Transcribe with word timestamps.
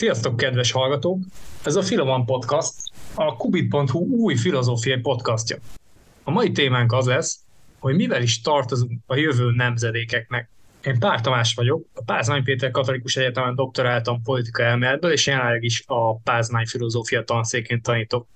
Sziasztok, 0.00 0.36
kedves 0.36 0.70
hallgatók! 0.70 1.18
Ez 1.64 1.76
a 1.76 1.82
Filoman 1.82 2.24
Podcast, 2.24 2.72
a 3.14 3.36
kubit.hu 3.36 3.98
új 3.98 4.36
filozófiai 4.36 5.00
podcastja. 5.00 5.56
A 6.24 6.30
mai 6.30 6.52
témánk 6.52 6.92
az 6.92 7.06
lesz, 7.06 7.38
hogy 7.78 7.94
mivel 7.94 8.22
is 8.22 8.40
tartozunk 8.40 9.00
a 9.06 9.16
jövő 9.16 9.52
nemzedékeknek. 9.54 10.48
Én 10.84 10.98
Pár 10.98 11.20
Tamás 11.20 11.54
vagyok, 11.54 11.86
a 11.94 12.02
Pázmány 12.02 12.42
Péter 12.42 12.70
Katolikus 12.70 13.16
Egyetemen 13.16 13.54
doktoráltam 13.54 14.22
politika 14.22 14.62
elméletből, 14.62 15.12
és 15.12 15.26
jelenleg 15.26 15.62
is 15.62 15.84
a 15.86 16.16
Pázmány 16.16 16.66
filozófia 16.66 17.24
tanszékén 17.24 17.82
tanítok. 17.82 18.26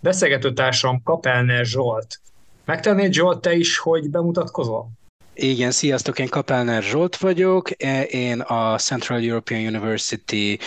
Beszélgető 0.00 0.52
társam 0.52 1.02
Kapelner 1.02 1.64
Zsolt. 1.64 2.20
Megtennéd 2.64 3.12
Zsolt 3.12 3.40
te 3.40 3.54
is, 3.54 3.78
hogy 3.78 4.10
bemutatkozol? 4.10 4.90
Igen, 5.38 5.70
sziasztok, 5.70 6.18
én 6.18 6.28
Kapelner 6.28 6.82
Zsolt 6.82 7.16
vagyok, 7.16 7.82
e, 7.82 8.02
én 8.02 8.40
a 8.40 8.78
Central 8.78 9.20
European 9.20 9.66
University 9.66 10.58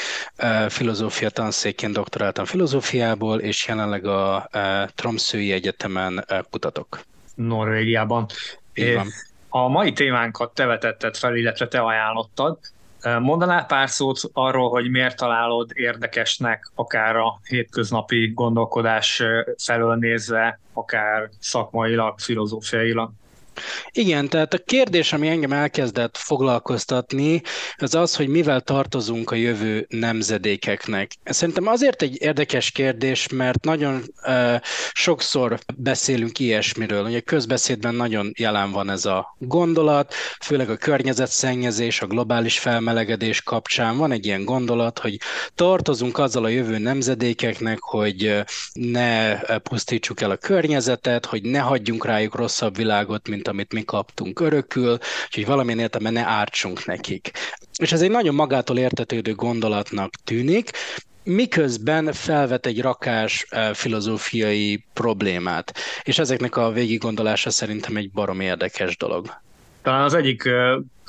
uh, 0.44 0.70
filozófia 0.70 1.30
tanszékén 1.30 1.92
doktoráltam 1.92 2.46
filozófiából, 2.46 3.40
és 3.40 3.68
jelenleg 3.68 4.06
a 4.06 4.50
uh, 4.54 4.90
Tromsøi 4.96 5.52
Egyetemen 5.52 6.26
uh, 6.30 6.40
kutatok. 6.50 7.00
Norvégiában. 7.36 8.26
Van. 8.76 9.08
A 9.50 9.68
mai 9.68 9.94
témánkat 9.94 10.54
te 10.54 10.66
vetetted 10.66 11.18
fel, 11.18 11.36
illetve 11.36 11.68
te 11.68 11.80
ajánlottad. 11.80 12.58
Mondanál 13.20 13.66
pár 13.66 13.90
szót 13.90 14.20
arról, 14.34 14.70
hogy 14.70 14.90
miért 14.90 15.18
találod 15.18 15.72
érdekesnek 15.74 16.72
akár 16.76 17.16
a 17.16 17.40
hétköznapi 17.48 18.32
gondolkodás 18.36 19.24
felől 19.58 19.96
nézve, 19.96 20.60
akár 20.74 21.30
szakmailag, 21.40 22.20
filozófiailag? 22.20 23.12
Igen, 23.92 24.28
tehát 24.30 24.54
a 24.54 24.58
kérdés, 24.58 25.14
ami 25.14 25.28
engem 25.28 25.52
elkezdett 25.52 26.18
foglalkoztatni, 26.18 27.42
az 27.78 27.96
az, 27.96 28.16
hogy 28.16 28.28
mivel 28.28 28.62
tartozunk 28.62 29.32
a 29.32 29.36
jövő 29.36 29.86
nemzedékeknek. 29.90 31.12
Szerintem 31.24 31.68
azért 31.68 32.02
egy 32.02 32.22
érdekes 32.22 32.72
kérdés, 32.72 33.28
mert 33.28 33.66
nagyon 33.66 34.04
uh, 34.26 34.56
sokszor 34.92 35.60
beszélünk 35.78 36.40
ilyesmiről. 36.40 37.06
Ugye 37.06 37.20
közbeszédben 37.20 37.96
nagyon 37.96 38.32
jelen 38.38 38.72
van 38.72 38.90
ez 38.90 39.06
a 39.06 39.36
gondolat, 39.38 40.14
főleg 40.42 40.70
a 40.70 40.76
környezetszennyezés, 40.78 42.02
a 42.02 42.08
globális 42.08 42.60
felmelegedés 42.60 43.42
kapcsán 43.42 43.98
van 43.98 44.12
egy 44.12 44.26
ilyen 44.26 44.44
gondolat, 44.46 45.00
hogy 45.00 45.18
tartozunk 45.56 46.18
azzal 46.18 46.44
a 46.44 46.48
jövő 46.48 46.78
nemzedékeknek, 46.78 47.80
hogy 47.80 48.44
ne 48.74 49.38
pusztítsuk 49.58 50.22
el 50.22 50.32
a 50.32 50.38
környezetet, 50.38 51.26
hogy 51.26 51.42
ne 51.44 51.60
hagyjunk 51.60 52.06
rájuk 52.06 52.36
rosszabb 52.36 52.76
világot, 52.76 53.28
mint 53.28 53.48
amit 53.50 53.74
mi 53.74 53.84
kaptunk 53.84 54.40
örökül, 54.40 54.98
úgyhogy 55.26 55.46
valamilyen 55.46 55.80
értelme 55.80 56.10
ne 56.10 56.26
ártsunk 56.26 56.86
nekik. 56.86 57.32
És 57.80 57.92
ez 57.92 58.02
egy 58.02 58.12
nagyon 58.12 58.36
magától 58.36 58.78
értetődő 58.78 59.34
gondolatnak 59.34 60.14
tűnik, 60.24 60.70
miközben 61.24 62.14
felvet 62.14 62.66
egy 62.66 62.82
rakás 62.82 63.48
filozófiai 63.74 64.86
problémát. 64.94 65.74
És 66.04 66.20
ezeknek 66.20 66.56
a 66.56 66.72
végiggondolása 66.72 67.50
szerintem 67.50 67.96
egy 67.96 68.12
barom 68.12 68.40
érdekes 68.40 68.98
dolog. 68.98 69.34
Talán 69.82 70.04
az 70.04 70.14
egyik 70.14 70.50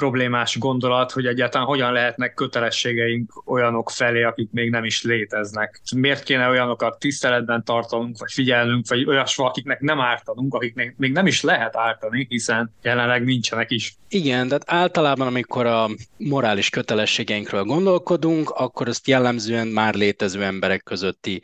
problémás 0.01 0.59
gondolat, 0.59 1.13
hogy 1.13 1.27
egyáltalán 1.27 1.67
hogyan 1.67 1.93
lehetnek 1.93 2.35
kötelességeink 2.35 3.43
olyanok 3.47 3.91
felé, 3.91 4.23
akik 4.23 4.49
még 4.53 4.71
nem 4.71 4.85
is 4.85 5.03
léteznek. 5.03 5.81
Miért 5.97 6.23
kéne 6.23 6.49
olyanokat 6.49 6.99
tiszteletben 6.99 7.65
tartanunk, 7.65 8.19
vagy 8.19 8.33
figyelnünk, 8.33 8.89
vagy 8.89 9.05
olyas 9.05 9.39
akiknek 9.39 9.81
nem 9.81 10.01
ártanunk, 10.01 10.55
akiknek 10.55 10.95
még 10.97 11.13
nem 11.13 11.27
is 11.27 11.43
lehet 11.43 11.77
ártani, 11.77 12.27
hiszen 12.29 12.75
jelenleg 12.83 13.25
nincsenek 13.25 13.71
is. 13.71 13.97
Igen, 14.09 14.47
tehát 14.47 14.63
általában, 14.67 15.27
amikor 15.27 15.67
a 15.67 15.89
morális 16.17 16.71
kötelességeinkről 16.71 17.65
gondolkodunk, 17.65 18.51
akkor 18.51 18.89
ezt 18.89 19.09
jellemzően 19.09 19.67
már 19.67 19.95
létező 19.95 20.43
emberek 20.43 20.83
közötti 20.83 21.43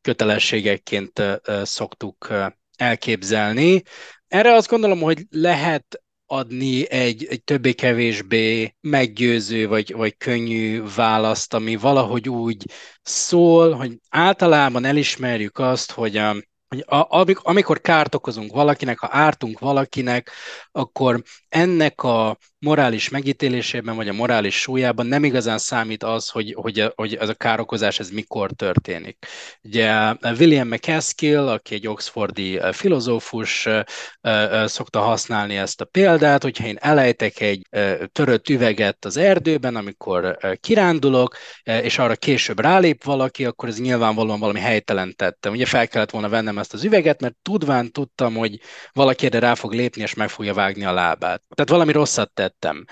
kötelességekként 0.00 1.22
szoktuk 1.62 2.28
elképzelni. 2.76 3.82
Erre 4.28 4.54
azt 4.54 4.68
gondolom, 4.68 5.00
hogy 5.00 5.26
lehet 5.30 6.02
adni 6.30 6.90
egy, 6.90 7.26
egy 7.30 7.44
többé-kevésbé 7.44 8.74
meggyőző 8.80 9.68
vagy, 9.68 9.92
vagy 9.92 10.16
könnyű 10.16 10.82
választ, 10.96 11.54
ami 11.54 11.76
valahogy 11.76 12.28
úgy 12.28 12.64
szól, 13.02 13.72
hogy 13.72 13.98
általában 14.08 14.84
elismerjük 14.84 15.58
azt, 15.58 15.90
hogy 15.90 16.16
a, 16.16 16.36
hogy 16.68 16.84
a, 16.86 17.24
amikor 17.42 17.80
kárt 17.80 18.14
okozunk 18.14 18.52
valakinek, 18.52 18.98
ha 18.98 19.08
ártunk 19.10 19.58
valakinek, 19.58 20.30
akkor 20.70 21.22
ennek 21.48 22.02
a 22.02 22.38
morális 22.60 23.08
megítélésében, 23.08 23.96
vagy 23.96 24.08
a 24.08 24.12
morális 24.12 24.60
súlyában 24.60 25.06
nem 25.06 25.24
igazán 25.24 25.58
számít 25.58 26.02
az, 26.02 26.28
hogy, 26.28 26.54
hogy, 26.56 26.92
hogy 26.94 27.14
ez 27.14 27.28
a 27.28 27.34
károkozás 27.34 27.98
ez 27.98 28.10
mikor 28.10 28.50
történik. 28.50 29.26
Ugye 29.62 30.14
William 30.22 30.68
McCaskill, 30.68 31.48
aki 31.48 31.74
egy 31.74 31.86
oxfordi 31.86 32.60
filozófus, 32.72 33.68
szokta 34.64 35.00
használni 35.00 35.56
ezt 35.56 35.80
a 35.80 35.84
példát, 35.84 36.42
hogyha 36.42 36.66
én 36.66 36.76
elejtek 36.80 37.40
egy 37.40 37.66
törött 38.12 38.48
üveget 38.48 39.04
az 39.04 39.16
erdőben, 39.16 39.76
amikor 39.76 40.38
kirándulok, 40.60 41.36
és 41.62 41.98
arra 41.98 42.16
később 42.16 42.60
rálép 42.60 43.04
valaki, 43.04 43.44
akkor 43.44 43.68
ez 43.68 43.80
nyilvánvalóan 43.80 44.40
valami 44.40 44.60
helytelen 44.60 45.14
tettem. 45.16 45.52
Ugye 45.52 45.66
fel 45.66 45.88
kellett 45.88 46.10
volna 46.10 46.28
vennem 46.28 46.58
ezt 46.58 46.74
az 46.74 46.84
üveget, 46.84 47.20
mert 47.20 47.36
tudván 47.42 47.92
tudtam, 47.92 48.34
hogy 48.34 48.60
valaki 48.92 49.26
erre 49.26 49.38
rá 49.38 49.54
fog 49.54 49.72
lépni, 49.72 50.02
és 50.02 50.14
meg 50.14 50.28
fogja 50.28 50.54
vágni 50.54 50.84
a 50.84 50.92
lábát. 50.92 51.37
Tehát 51.54 51.70
valami 51.70 51.92
rosszat 51.92 52.30
tettem. 52.34 52.84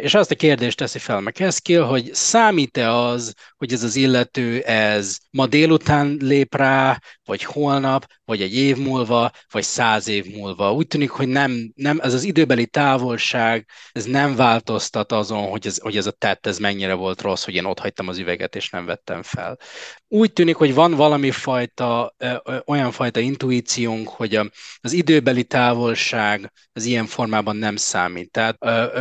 És 0.00 0.14
azt 0.14 0.30
a 0.30 0.34
kérdést 0.34 0.76
teszi 0.76 0.98
fel 0.98 1.20
McCaskill, 1.20 1.82
hogy 1.82 2.10
számít-e 2.14 2.92
az, 2.92 3.34
hogy 3.56 3.72
ez 3.72 3.82
az 3.82 3.96
illető 3.96 4.60
ez 4.60 5.16
ma 5.30 5.46
délután 5.46 6.16
lép 6.20 6.54
rá, 6.54 7.00
vagy 7.24 7.44
holnap, 7.44 8.06
vagy 8.24 8.42
egy 8.42 8.54
év 8.54 8.76
múlva, 8.76 9.30
vagy 9.50 9.62
száz 9.62 10.08
év 10.08 10.36
múlva. 10.36 10.72
Úgy 10.72 10.86
tűnik, 10.86 11.10
hogy 11.10 11.28
nem, 11.28 11.72
nem 11.74 11.98
ez 12.02 12.14
az 12.14 12.22
időbeli 12.22 12.66
távolság, 12.66 13.68
ez 13.92 14.04
nem 14.04 14.36
változtat 14.36 15.12
azon, 15.12 15.48
hogy 15.48 15.66
ez, 15.66 15.78
hogy 15.78 15.96
ez 15.96 16.06
a 16.06 16.10
tett, 16.10 16.46
ez 16.46 16.58
mennyire 16.58 16.94
volt 16.94 17.20
rossz, 17.20 17.44
hogy 17.44 17.54
én 17.54 17.64
ott 17.64 17.78
hagytam 17.78 18.08
az 18.08 18.18
üveget, 18.18 18.56
és 18.56 18.70
nem 18.70 18.84
vettem 18.84 19.22
fel. 19.22 19.58
Úgy 20.08 20.32
tűnik, 20.32 20.56
hogy 20.56 20.74
van 20.74 20.94
valami 20.94 21.30
fajta, 21.30 22.14
olyan 22.66 22.90
fajta 22.90 23.20
intuíciónk, 23.20 24.08
hogy 24.08 24.40
az 24.80 24.92
időbeli 24.92 25.44
távolság 25.44 26.52
az 26.72 26.84
ilyen 26.84 27.06
formában 27.06 27.56
nem 27.56 27.76
számít. 27.76 28.30
Tehát 28.30 28.56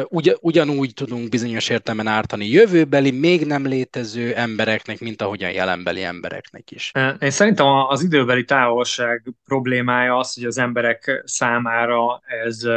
ugy, 0.09 0.37
ugyanúgy 0.71 0.93
tudunk 0.93 1.29
bizonyos 1.29 1.69
értelemben 1.69 2.13
ártani 2.13 2.47
jövőbeli, 2.47 3.11
még 3.11 3.45
nem 3.45 3.65
létező 3.65 4.35
embereknek, 4.35 4.99
mint 4.99 5.21
ahogyan 5.21 5.51
jelenbeli 5.51 6.03
embereknek 6.03 6.71
is. 6.71 6.91
Én 7.19 7.29
szerintem 7.29 7.65
az 7.65 8.03
időbeli 8.03 8.45
távolság 8.45 9.33
problémája 9.45 10.17
az, 10.17 10.33
hogy 10.33 10.43
az 10.43 10.57
emberek 10.57 11.21
számára 11.25 12.21
ez 12.43 12.67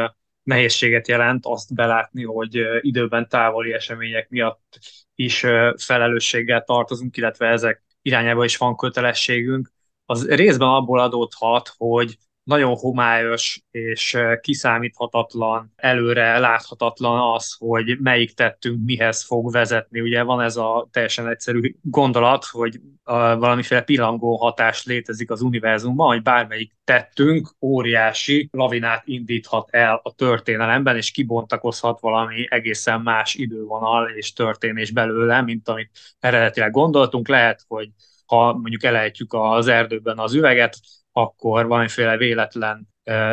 nehézséget 0.42 1.08
jelent 1.08 1.46
azt 1.46 1.74
belátni, 1.74 2.24
hogy 2.24 2.60
időben 2.80 3.28
távoli 3.28 3.72
események 3.72 4.28
miatt 4.28 4.78
is 5.14 5.44
felelősséggel 5.76 6.64
tartozunk, 6.64 7.16
illetve 7.16 7.46
ezek 7.46 7.82
irányába 8.02 8.44
is 8.44 8.56
van 8.56 8.76
kötelességünk. 8.76 9.72
Az 10.06 10.28
részben 10.28 10.68
abból 10.68 11.00
adódhat, 11.00 11.72
hogy 11.76 12.16
nagyon 12.44 12.76
homályos 12.76 13.62
és 13.70 14.18
kiszámíthatatlan, 14.40 15.72
előre 15.76 16.38
láthatatlan 16.38 17.34
az, 17.34 17.56
hogy 17.58 17.98
melyik 18.00 18.34
tettünk 18.34 18.84
mihez 18.84 19.24
fog 19.24 19.52
vezetni. 19.52 20.00
Ugye 20.00 20.22
van 20.22 20.40
ez 20.40 20.56
a 20.56 20.88
teljesen 20.90 21.28
egyszerű 21.28 21.74
gondolat, 21.82 22.44
hogy 22.44 22.80
valamiféle 23.04 23.82
pillangó 23.82 24.36
hatás 24.36 24.84
létezik 24.84 25.30
az 25.30 25.40
univerzumban, 25.40 26.06
hogy 26.06 26.22
bármelyik 26.22 26.72
tettünk 26.84 27.48
óriási 27.60 28.48
lavinát 28.52 29.02
indíthat 29.06 29.68
el 29.70 30.00
a 30.02 30.14
történelemben, 30.14 30.96
és 30.96 31.10
kibontakozhat 31.10 32.00
valami 32.00 32.46
egészen 32.48 33.00
más 33.00 33.34
idővonal 33.34 34.08
és 34.08 34.32
történés 34.32 34.90
belőle, 34.90 35.42
mint 35.42 35.68
amit 35.68 35.90
eredetileg 36.20 36.70
gondoltunk. 36.70 37.28
Lehet, 37.28 37.64
hogy 37.68 37.88
ha 38.26 38.52
mondjuk 38.52 38.84
elejtjük 38.84 39.32
az 39.32 39.66
erdőben 39.66 40.18
az 40.18 40.34
üveget, 40.34 40.76
akkor 41.16 41.66
valamiféle 41.66 42.16
véletlen 42.16 42.88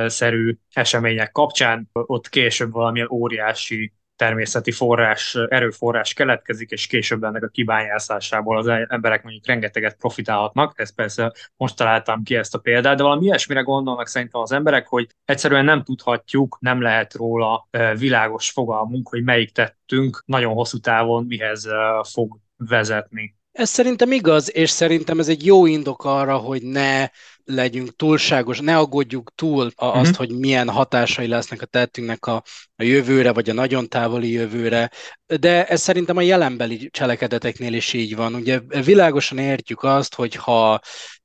szerű 0.05 0.57
események 0.73 1.31
kapcsán 1.31 1.89
ott 1.93 2.29
később 2.29 2.71
valamilyen 2.71 3.09
óriási 3.11 3.93
természeti 4.15 4.71
forrás, 4.71 5.37
erőforrás 5.47 6.13
keletkezik, 6.13 6.69
és 6.69 6.87
később 6.87 7.23
ennek 7.23 7.43
a 7.43 7.47
kibányászásából 7.47 8.57
az 8.57 8.67
emberek 8.67 9.23
mondjuk 9.23 9.47
rengeteget 9.47 9.95
profitálhatnak. 9.95 10.73
Ez 10.75 10.93
persze 10.95 11.33
most 11.57 11.75
találtam 11.75 12.23
ki 12.23 12.35
ezt 12.35 12.55
a 12.55 12.59
példát, 12.59 12.97
de 12.97 13.03
valami 13.03 13.25
ilyesmire 13.25 13.61
gondolnak 13.61 14.07
szerintem 14.07 14.41
az 14.41 14.51
emberek, 14.51 14.87
hogy 14.87 15.07
egyszerűen 15.25 15.65
nem 15.65 15.83
tudhatjuk, 15.83 16.57
nem 16.59 16.81
lehet 16.81 17.13
róla 17.13 17.67
világos 17.97 18.49
fogalmunk, 18.49 19.09
hogy 19.09 19.23
melyik 19.23 19.51
tettünk 19.51 20.23
nagyon 20.25 20.53
hosszú 20.53 20.77
távon 20.77 21.25
mihez 21.25 21.67
fog 22.11 22.37
vezetni. 22.57 23.35
Ez 23.51 23.69
szerintem 23.69 24.11
igaz, 24.11 24.55
és 24.55 24.69
szerintem 24.69 25.19
ez 25.19 25.29
egy 25.29 25.45
jó 25.45 25.65
indok 25.65 26.03
arra, 26.05 26.37
hogy 26.37 26.61
ne 26.61 27.07
legyünk 27.53 27.95
túlságos, 27.95 28.59
ne 28.59 28.77
aggódjuk 28.77 29.31
túl 29.35 29.71
azt, 29.75 29.95
uh-huh. 29.95 30.15
hogy 30.15 30.39
milyen 30.39 30.69
hatásai 30.69 31.27
lesznek 31.27 31.61
a 31.61 31.65
tettünknek 31.65 32.25
a, 32.25 32.43
a 32.81 32.83
jövőre, 32.83 33.31
vagy 33.33 33.49
a 33.49 33.53
nagyon 33.53 33.87
távoli 33.87 34.31
jövőre, 34.31 34.91
de 35.39 35.65
ez 35.65 35.81
szerintem 35.81 36.17
a 36.17 36.21
jelenbeli 36.21 36.89
cselekedeteknél 36.89 37.73
is 37.73 37.93
így 37.93 38.15
van. 38.15 38.35
Ugye 38.35 38.59
világosan 38.83 39.37
értjük 39.37 39.83
azt, 39.83 40.15
hogy 40.15 40.35
ha 40.35 40.79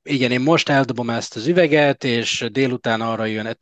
igen, 0.09 0.31
én 0.31 0.41
most 0.41 0.69
eldobom 0.69 1.11
ezt 1.11 1.37
az 1.37 1.47
üveget, 1.47 2.05
és 2.05 2.47
délután 2.51 3.01
arra 3.01 3.25
jön, 3.25 3.57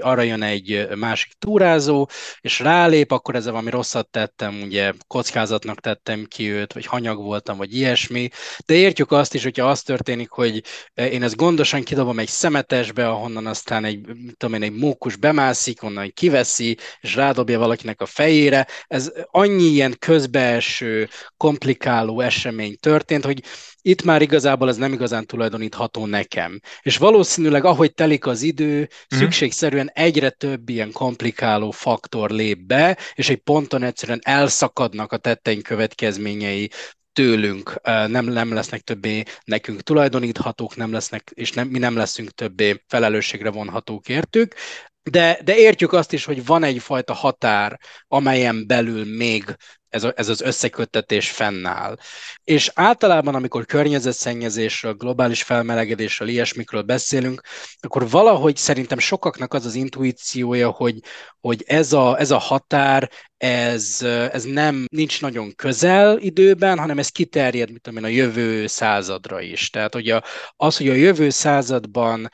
arra 0.00 0.22
jön 0.22 0.42
egy 0.42 0.88
másik 0.94 1.32
túrázó, 1.38 2.08
és 2.40 2.58
rálép, 2.58 3.10
akkor 3.10 3.34
ezzel 3.34 3.52
valami 3.52 3.70
rosszat 3.70 4.10
tettem, 4.10 4.60
ugye 4.62 4.92
kockázatnak 5.06 5.80
tettem 5.80 6.24
ki 6.28 6.50
őt, 6.50 6.72
vagy 6.72 6.86
hanyag 6.86 7.22
voltam, 7.22 7.56
vagy 7.56 7.76
ilyesmi. 7.76 8.28
De 8.66 8.74
értjük 8.74 9.12
azt 9.12 9.34
is, 9.34 9.42
hogyha 9.42 9.68
az 9.68 9.82
történik, 9.82 10.30
hogy 10.30 10.62
én 10.94 11.22
ezt 11.22 11.36
gondosan 11.36 11.82
kidobom 11.82 12.18
egy 12.18 12.28
szemetesbe, 12.28 13.08
ahonnan 13.08 13.46
aztán 13.46 13.84
egy, 13.84 14.00
tudom 14.36 14.54
én, 14.54 14.62
egy 14.62 14.78
mókus 14.78 15.16
bemászik, 15.16 15.82
onnan 15.82 16.12
kiveszi, 16.14 16.76
és 17.00 17.11
rádobja 17.14 17.58
valakinek 17.58 18.00
a 18.00 18.06
fejére. 18.06 18.66
Ez 18.86 19.12
annyi 19.30 19.64
ilyen 19.64 19.96
közbeeső, 19.98 21.08
komplikáló 21.36 22.20
esemény 22.20 22.76
történt, 22.80 23.24
hogy 23.24 23.42
itt 23.82 24.02
már 24.02 24.22
igazából 24.22 24.68
ez 24.68 24.76
nem 24.76 24.92
igazán 24.92 25.26
tulajdonítható 25.26 26.06
nekem. 26.06 26.60
És 26.82 26.96
valószínűleg, 26.96 27.64
ahogy 27.64 27.94
telik 27.94 28.26
az 28.26 28.42
idő, 28.42 28.78
mm. 28.80 29.18
szükségszerűen 29.18 29.90
egyre 29.94 30.30
több 30.30 30.68
ilyen 30.68 30.92
komplikáló 30.92 31.70
faktor 31.70 32.30
lép 32.30 32.58
be, 32.58 32.98
és 33.14 33.28
egy 33.28 33.40
ponton 33.40 33.82
egyszerűen 33.82 34.20
elszakadnak 34.22 35.12
a 35.12 35.16
tetteink 35.16 35.62
következményei 35.62 36.70
tőlünk, 37.12 37.80
nem, 37.82 38.24
nem 38.24 38.52
lesznek 38.52 38.80
többé 38.80 39.22
nekünk 39.44 39.80
tulajdoníthatók, 39.80 40.76
nem 40.76 40.92
lesznek, 40.92 41.30
és 41.34 41.52
nem, 41.52 41.68
mi 41.68 41.78
nem 41.78 41.96
leszünk 41.96 42.30
többé 42.30 42.82
felelősségre 42.88 43.50
vonhatók 43.50 44.08
értük, 44.08 44.54
de, 45.02 45.40
de 45.44 45.56
értjük 45.56 45.92
azt 45.92 46.12
is, 46.12 46.24
hogy 46.24 46.44
van 46.44 46.62
egyfajta 46.62 47.12
határ, 47.12 47.80
amelyen 48.08 48.66
belül 48.66 49.16
még 49.16 49.56
ez, 49.92 50.04
a, 50.04 50.12
ez 50.16 50.28
az 50.28 50.40
összeköttetés 50.40 51.30
fennáll. 51.30 51.96
És 52.44 52.70
általában, 52.74 53.34
amikor 53.34 53.64
környezetszennyezésről, 53.64 54.94
globális 54.94 55.42
felmelegedésről, 55.42 56.28
ilyesmikről 56.28 56.82
beszélünk, 56.82 57.40
akkor 57.80 58.10
valahogy 58.10 58.56
szerintem 58.56 58.98
sokaknak 58.98 59.54
az 59.54 59.66
az 59.66 59.74
intuíciója, 59.74 60.70
hogy, 60.70 60.98
hogy 61.40 61.64
ez, 61.66 61.92
a, 61.92 62.18
ez 62.18 62.30
a 62.30 62.38
határ, 62.38 63.10
ez, 63.36 64.02
ez 64.32 64.44
nem 64.44 64.84
nincs 64.90 65.20
nagyon 65.20 65.54
közel 65.54 66.18
időben, 66.18 66.78
hanem 66.78 66.98
ez 66.98 67.08
kiterjed, 67.08 67.70
mit 67.70 67.80
tudom 67.80 67.98
én, 67.98 68.04
a 68.04 68.14
jövő 68.14 68.66
századra 68.66 69.40
is. 69.40 69.70
Tehát, 69.70 69.94
hogy 69.94 70.10
a, 70.10 70.22
az, 70.56 70.76
hogy 70.76 70.88
a 70.88 70.94
jövő 70.94 71.30
században 71.30 72.30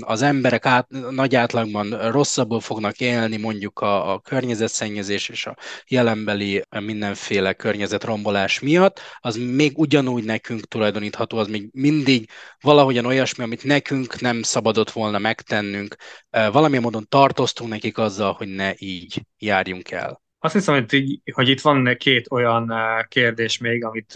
az 0.00 0.22
emberek 0.22 0.66
át, 0.66 0.88
nagy 1.10 1.34
átlagban 1.36 2.10
rosszabbul 2.10 2.60
fognak 2.60 3.00
élni 3.00 3.36
mondjuk 3.36 3.78
a, 3.78 4.12
a 4.12 4.20
környezetszennyezés 4.20 5.28
és 5.28 5.46
a 5.46 5.56
jelenbeli 5.88 6.64
mindenféle 6.80 7.52
környezetrombolás 7.52 8.60
miatt, 8.60 9.00
az 9.18 9.36
még 9.36 9.78
ugyanúgy 9.78 10.24
nekünk 10.24 10.60
tulajdonítható, 10.60 11.38
az 11.38 11.48
még 11.48 11.68
mindig 11.72 12.30
valahogyan 12.60 13.06
olyasmi, 13.06 13.44
amit 13.44 13.64
nekünk 13.64 14.20
nem 14.20 14.42
szabadott 14.42 14.90
volna 14.90 15.18
megtennünk. 15.18 15.96
Valamilyen 16.30 16.82
módon 16.82 17.06
tartoztunk 17.08 17.70
nekik 17.70 17.98
azzal, 17.98 18.32
hogy 18.32 18.48
ne 18.48 18.72
így 18.76 19.22
járjunk 19.38 19.90
el. 19.90 20.22
Azt 20.38 20.54
hiszem, 20.54 20.74
hogy, 20.74 20.92
így, 20.92 21.20
hogy 21.32 21.48
itt 21.48 21.60
van 21.60 21.96
két 21.98 22.30
olyan 22.30 22.72
kérdés 23.08 23.58
még, 23.58 23.84
amit 23.84 24.14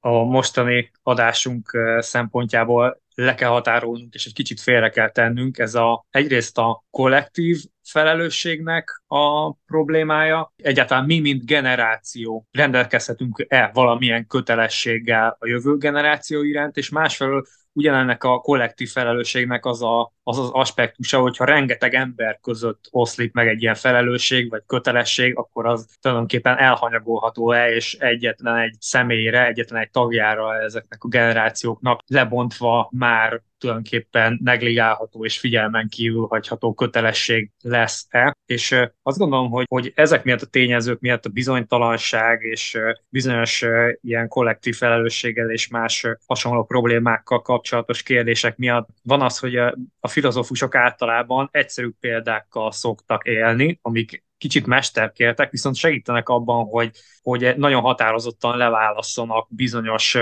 a 0.00 0.24
mostani 0.24 0.90
adásunk 1.02 1.78
szempontjából 1.98 3.02
le 3.14 3.34
kell 3.34 3.48
határolnunk, 3.48 4.14
és 4.14 4.26
egy 4.26 4.32
kicsit 4.32 4.60
félre 4.60 4.88
kell 4.88 5.10
tennünk. 5.10 5.58
Ez 5.58 5.74
a, 5.74 6.06
egyrészt 6.10 6.58
a 6.58 6.84
kollektív 6.90 7.64
felelősségnek 7.82 9.02
a 9.06 9.52
problémája. 9.52 10.52
Egyáltalán 10.56 11.04
mi, 11.04 11.20
mint 11.20 11.46
generáció 11.46 12.46
rendelkezhetünk-e 12.50 13.70
valamilyen 13.72 14.26
kötelességgel 14.26 15.36
a 15.38 15.46
jövő 15.46 15.76
generáció 15.76 16.42
iránt, 16.42 16.76
és 16.76 16.88
másfelől 16.88 17.44
ugyanennek 17.72 18.24
a 18.24 18.38
kollektív 18.38 18.90
felelősségnek 18.90 19.64
az, 19.64 19.82
a, 19.82 20.12
az 20.24 20.38
az 20.38 20.50
aspektusa, 20.50 21.20
hogyha 21.20 21.44
rengeteg 21.44 21.94
ember 21.94 22.38
között 22.42 22.88
oszlik 22.90 23.32
meg 23.32 23.48
egy 23.48 23.62
ilyen 23.62 23.74
felelősség 23.74 24.50
vagy 24.50 24.62
kötelesség, 24.66 25.36
akkor 25.36 25.66
az 25.66 25.88
tulajdonképpen 26.00 26.58
elhanyagolható-e, 26.58 27.74
és 27.74 27.94
egyetlen 27.94 28.56
egy 28.56 28.76
személyre, 28.80 29.46
egyetlen 29.46 29.82
egy 29.82 29.90
tagjára 29.90 30.62
ezeknek 30.62 31.04
a 31.04 31.08
generációknak 31.08 32.00
lebontva 32.06 32.88
már 32.92 33.42
tulajdonképpen 33.64 34.40
negligálható 34.42 35.24
és 35.24 35.38
figyelmen 35.38 35.88
kívül 35.88 36.26
hagyható 36.26 36.74
kötelesség 36.74 37.50
lesz-e. 37.62 38.36
És 38.46 38.76
azt 39.02 39.18
gondolom, 39.18 39.50
hogy, 39.50 39.66
hogy 39.68 39.92
ezek 39.94 40.24
miatt 40.24 40.40
a 40.40 40.46
tényezők 40.46 41.00
miatt 41.00 41.24
a 41.24 41.28
bizonytalanság 41.28 42.42
és 42.42 42.78
bizonyos 43.08 43.64
ilyen 44.00 44.28
kollektív 44.28 44.76
felelősséggel 44.76 45.50
és 45.50 45.68
más 45.68 46.06
hasonló 46.26 46.64
problémákkal 46.64 47.42
kapcsolatos 47.42 48.02
kérdések 48.02 48.56
miatt 48.56 48.88
van 49.02 49.20
az, 49.22 49.38
hogy 49.38 49.56
a, 49.56 49.76
a 50.00 50.08
filozófusok 50.14 50.74
általában 50.74 51.48
egyszerű 51.52 51.90
példákkal 52.00 52.72
szoktak 52.72 53.26
élni, 53.26 53.78
amik 53.82 54.24
kicsit 54.38 54.66
mesterkértek, 54.66 55.50
viszont 55.50 55.76
segítenek 55.76 56.28
abban, 56.28 56.64
hogy, 56.64 56.90
hogy 57.22 57.54
nagyon 57.56 57.80
határozottan 57.80 58.56
leválasszanak 58.56 59.46
bizonyos 59.50 60.16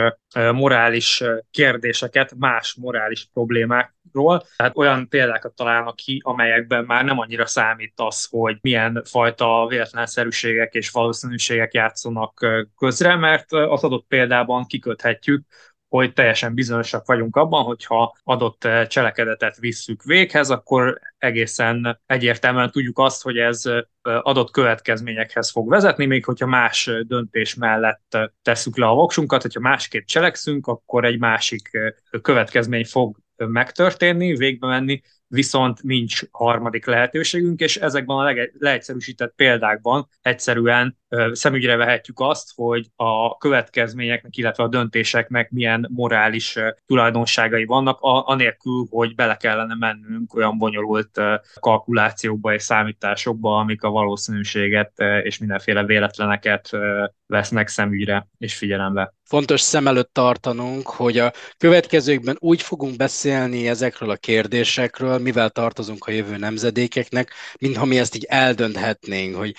morális 0.53 1.23
kérdéseket 1.51 2.35
más 2.39 2.75
morális 2.75 3.29
problémákról. 3.33 4.43
Tehát 4.57 4.77
olyan 4.77 5.09
példákat 5.09 5.55
találnak 5.55 5.97
ki, 5.97 6.21
amelyekben 6.25 6.85
már 6.85 7.05
nem 7.05 7.19
annyira 7.19 7.47
számít 7.47 7.93
az, 7.97 8.27
hogy 8.31 8.57
milyen 8.61 9.03
fajta 9.05 9.67
véletlenszerűségek 9.69 10.75
és 10.75 10.91
valószínűségek 10.91 11.75
játszanak 11.75 12.47
közre, 12.77 13.17
mert 13.17 13.53
az 13.53 13.85
adott 13.85 14.07
példában 14.09 14.67
kiköthetjük, 14.67 15.47
hogy 15.99 16.13
teljesen 16.13 16.55
bizonyosak 16.55 17.07
vagyunk 17.07 17.37
abban, 17.37 17.65
hogyha 17.65 18.17
adott 18.25 18.65
eh, 18.65 18.87
cselekedetet 18.87 19.57
visszük 19.57 20.03
véghez, 20.03 20.51
akkor 20.51 20.99
egészen 21.19 22.01
egyértelműen 22.07 22.71
tudjuk 22.71 22.99
azt, 22.99 23.23
hogy 23.23 23.39
ez 23.39 23.67
eh, 23.67 23.81
adott 24.03 24.51
következményekhez 24.51 25.51
fog 25.51 25.69
vezetni, 25.69 26.07
még 26.07 26.25
hogyha 26.25 26.47
más 26.47 26.87
eh, 26.87 27.01
döntés 27.01 27.55
mellett 27.55 28.19
tesszük 28.43 28.77
le 28.77 28.87
a 28.87 28.95
voksunkat, 28.95 29.43
hogyha 29.43 29.61
másképp 29.61 30.05
cselekszünk, 30.05 30.67
akkor 30.67 31.05
egy 31.05 31.19
másik 31.19 31.71
következmény 32.23 32.85
fog 32.85 33.17
megtörténni, 33.37 34.37
végbe 34.37 34.67
menni, 34.67 35.01
viszont 35.33 35.83
nincs 35.83 36.21
harmadik 36.31 36.87
lehetőségünk, 36.87 37.61
és 37.61 37.77
ezekben 37.77 38.17
a 38.17 38.35
leegyszerűsített 38.59 39.33
példákban 39.37 40.09
egyszerűen 40.23 40.99
szemügyre 41.33 41.77
vehetjük 41.77 42.21
azt, 42.21 42.53
hogy 42.55 42.87
a 42.97 43.37
következményeknek, 43.37 44.37
illetve 44.37 44.65
a 44.65 44.69
döntéseknek 44.69 45.51
milyen 45.51 45.91
morális 45.95 46.59
tulajdonságai 46.87 47.65
vannak, 47.65 47.99
anélkül, 48.01 48.87
hogy 48.91 49.15
bele 49.15 49.37
kellene 49.37 49.75
mennünk 49.75 50.35
olyan 50.35 50.59
bonyolult 50.59 51.21
kalkulációkba 51.61 52.55
és 52.55 52.63
számításokba, 52.63 53.59
amik 53.59 53.83
a 53.83 53.91
valószínűséget 53.91 54.93
és 55.23 55.39
mindenféle 55.39 55.85
véletleneket 55.85 56.71
vesznek 57.33 57.69
szemügyre 57.69 58.29
és 58.39 58.55
figyelembe. 58.55 59.15
Fontos 59.25 59.61
szem 59.61 59.87
előtt 59.87 60.13
tartanunk, 60.13 60.89
hogy 60.89 61.19
a 61.19 61.33
következőkben 61.57 62.37
úgy 62.39 62.63
fogunk 62.63 62.97
beszélni 62.97 63.69
ezekről 63.69 64.11
a 64.11 64.17
kérdésekről, 64.17 65.19
mivel 65.19 65.51
tartozunk 65.51 66.07
a 66.07 66.11
jövő 66.11 66.37
nemzedékeknek, 66.37 67.33
mintha 67.59 67.85
mi 67.85 67.99
ezt 67.99 68.15
így 68.15 68.25
eldönthetnénk, 68.25 69.37
hogy 69.37 69.55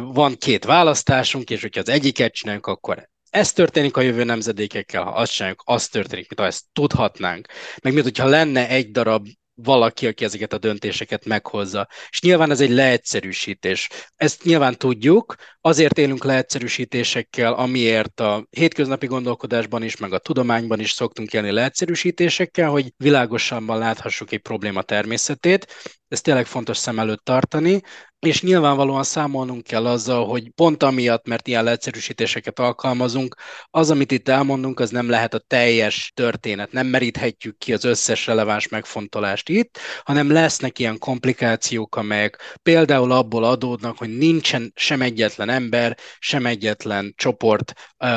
van 0.00 0.36
két 0.36 0.64
választásunk, 0.64 1.50
és 1.50 1.60
hogyha 1.60 1.80
az 1.80 1.88
egyiket 1.88 2.32
csináljuk, 2.32 2.66
akkor 2.66 3.08
ez 3.30 3.52
történik 3.52 3.96
a 3.96 4.00
jövő 4.00 4.24
nemzedékekkel, 4.24 5.02
ha 5.02 5.10
azt 5.10 5.32
csináljuk, 5.32 5.62
az 5.64 5.88
történik, 5.88 6.28
mint 6.28 6.40
ha 6.40 6.46
ezt 6.46 6.64
tudhatnánk. 6.72 7.46
Meg 7.82 7.92
mint 7.92 8.04
hogyha 8.04 8.26
lenne 8.26 8.68
egy 8.68 8.90
darab 8.90 9.26
valaki, 9.62 10.06
aki 10.06 10.24
ezeket 10.24 10.52
a 10.52 10.58
döntéseket 10.58 11.24
meghozza. 11.24 11.88
És 12.10 12.20
nyilván 12.20 12.50
ez 12.50 12.60
egy 12.60 12.70
leegyszerűsítés. 12.70 13.88
Ezt 14.16 14.42
nyilván 14.42 14.76
tudjuk, 14.76 15.34
azért 15.60 15.98
élünk 15.98 16.24
leegyszerűsítésekkel, 16.24 17.52
amiért 17.52 18.20
a 18.20 18.46
hétköznapi 18.50 19.06
gondolkodásban 19.06 19.82
is, 19.82 19.96
meg 19.96 20.12
a 20.12 20.18
tudományban 20.18 20.80
is 20.80 20.90
szoktunk 20.90 21.32
élni 21.32 21.50
leegyszerűsítésekkel, 21.50 22.70
hogy 22.70 22.92
világosabban 22.96 23.78
láthassuk 23.78 24.32
egy 24.32 24.42
probléma 24.42 24.82
természetét, 24.82 25.66
Ez 26.08 26.20
tényleg 26.20 26.46
fontos 26.46 26.76
szem 26.76 26.98
előtt 26.98 27.24
tartani, 27.24 27.82
és 28.26 28.42
nyilvánvalóan 28.42 29.02
számolnunk 29.02 29.62
kell 29.62 29.86
azzal, 29.86 30.26
hogy 30.26 30.50
pont 30.50 30.82
amiatt, 30.82 31.26
mert 31.26 31.48
ilyen 31.48 31.64
leegyszerűsítéseket 31.64 32.58
alkalmazunk, 32.58 33.34
az, 33.70 33.90
amit 33.90 34.12
itt 34.12 34.28
elmondunk, 34.28 34.80
az 34.80 34.90
nem 34.90 35.08
lehet 35.08 35.34
a 35.34 35.44
teljes 35.46 36.12
történet. 36.14 36.72
Nem 36.72 36.86
meríthetjük 36.86 37.58
ki 37.58 37.72
az 37.72 37.84
összes 37.84 38.26
releváns 38.26 38.68
megfontolást 38.68 39.48
itt, 39.48 39.78
hanem 40.02 40.30
lesznek 40.32 40.78
ilyen 40.78 40.98
komplikációk, 40.98 41.96
amelyek 41.96 42.56
például 42.62 43.12
abból 43.12 43.44
adódnak, 43.44 43.98
hogy 43.98 44.16
nincsen 44.16 44.72
sem 44.74 45.02
egyetlen 45.02 45.48
ember, 45.48 45.96
sem 46.18 46.46
egyetlen 46.46 47.12
csoport, 47.16 47.72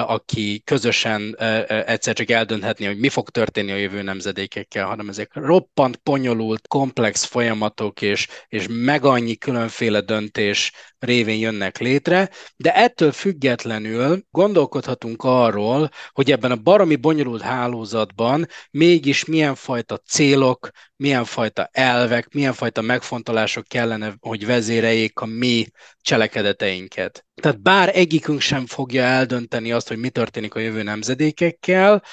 aki 0.05 0.62
közösen 0.65 1.36
egyszer 1.67 2.13
csak 2.13 2.29
eldönthetni, 2.29 2.86
hogy 2.86 3.00
mi 3.00 3.10
fog 3.10 3.29
történni 3.29 3.71
a 3.71 3.75
jövő 3.75 4.01
nemzedékekkel, 4.01 4.86
hanem 4.86 5.10
ezek 5.10 5.31
roppant, 5.33 5.95
ponyolult, 5.95 6.67
komplex 6.67 7.24
folyamatok, 7.24 7.81
és, 8.02 8.28
és 8.48 8.66
meg 8.70 9.06
annyi 9.06 9.36
különféle 9.38 10.02
döntés 10.02 10.72
révén 11.01 11.39
jönnek 11.39 11.77
létre, 11.77 12.29
de 12.55 12.75
ettől 12.75 13.12
függetlenül 13.12 14.24
gondolkodhatunk 14.31 15.24
arról, 15.24 15.89
hogy 16.12 16.31
ebben 16.31 16.51
a 16.51 16.55
baromi 16.55 16.96
bonyolult 16.96 17.41
hálózatban 17.41 18.48
mégis 18.72 19.25
milyen 19.25 19.55
fajta 19.55 19.98
célok, 19.98 20.70
milyen 20.96 21.25
fajta 21.25 21.70
elvek, 21.72 22.34
milyen 22.34 22.53
fajta 22.53 22.81
megfontolások 22.81 23.67
kellene, 23.67 24.13
hogy 24.20 24.46
vezéreljék 24.46 25.20
a 25.20 25.25
mi 25.25 25.67
cselekedeteinket. 26.01 27.25
Tehát 27.41 27.62
bár 27.62 27.91
egyikünk 27.98 28.41
sem 28.41 28.65
fogja 28.65 29.03
eldönteni 29.03 29.72
azt, 29.72 29.88
hogy 29.88 29.98
mi 29.98 30.10
történik 30.10 30.55
a 30.55 30.60
jövő 30.60 30.84
nemzedékekkel, 30.84 32.03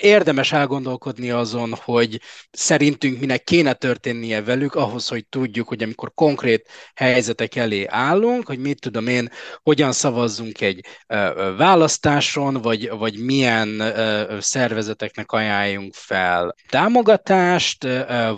érdemes 0.00 0.52
elgondolkodni 0.52 1.30
azon, 1.30 1.74
hogy 1.74 2.20
szerintünk 2.50 3.20
minek 3.20 3.44
kéne 3.44 3.72
történnie 3.72 4.42
velük 4.42 4.74
ahhoz, 4.74 5.08
hogy 5.08 5.26
tudjuk, 5.26 5.68
hogy 5.68 5.82
amikor 5.82 6.14
konkrét 6.14 6.68
helyzetek 6.94 7.56
elé 7.56 7.84
állunk, 7.86 8.37
hogy 8.46 8.58
mit 8.58 8.80
tudom 8.80 9.06
én, 9.06 9.28
hogyan 9.62 9.92
szavazzunk 9.92 10.60
egy 10.60 10.84
választáson, 11.56 12.54
vagy, 12.54 12.90
vagy 12.90 13.18
milyen 13.18 13.82
szervezeteknek 14.40 15.32
ajánljunk 15.32 15.94
fel 15.94 16.54
támogatást, 16.68 17.86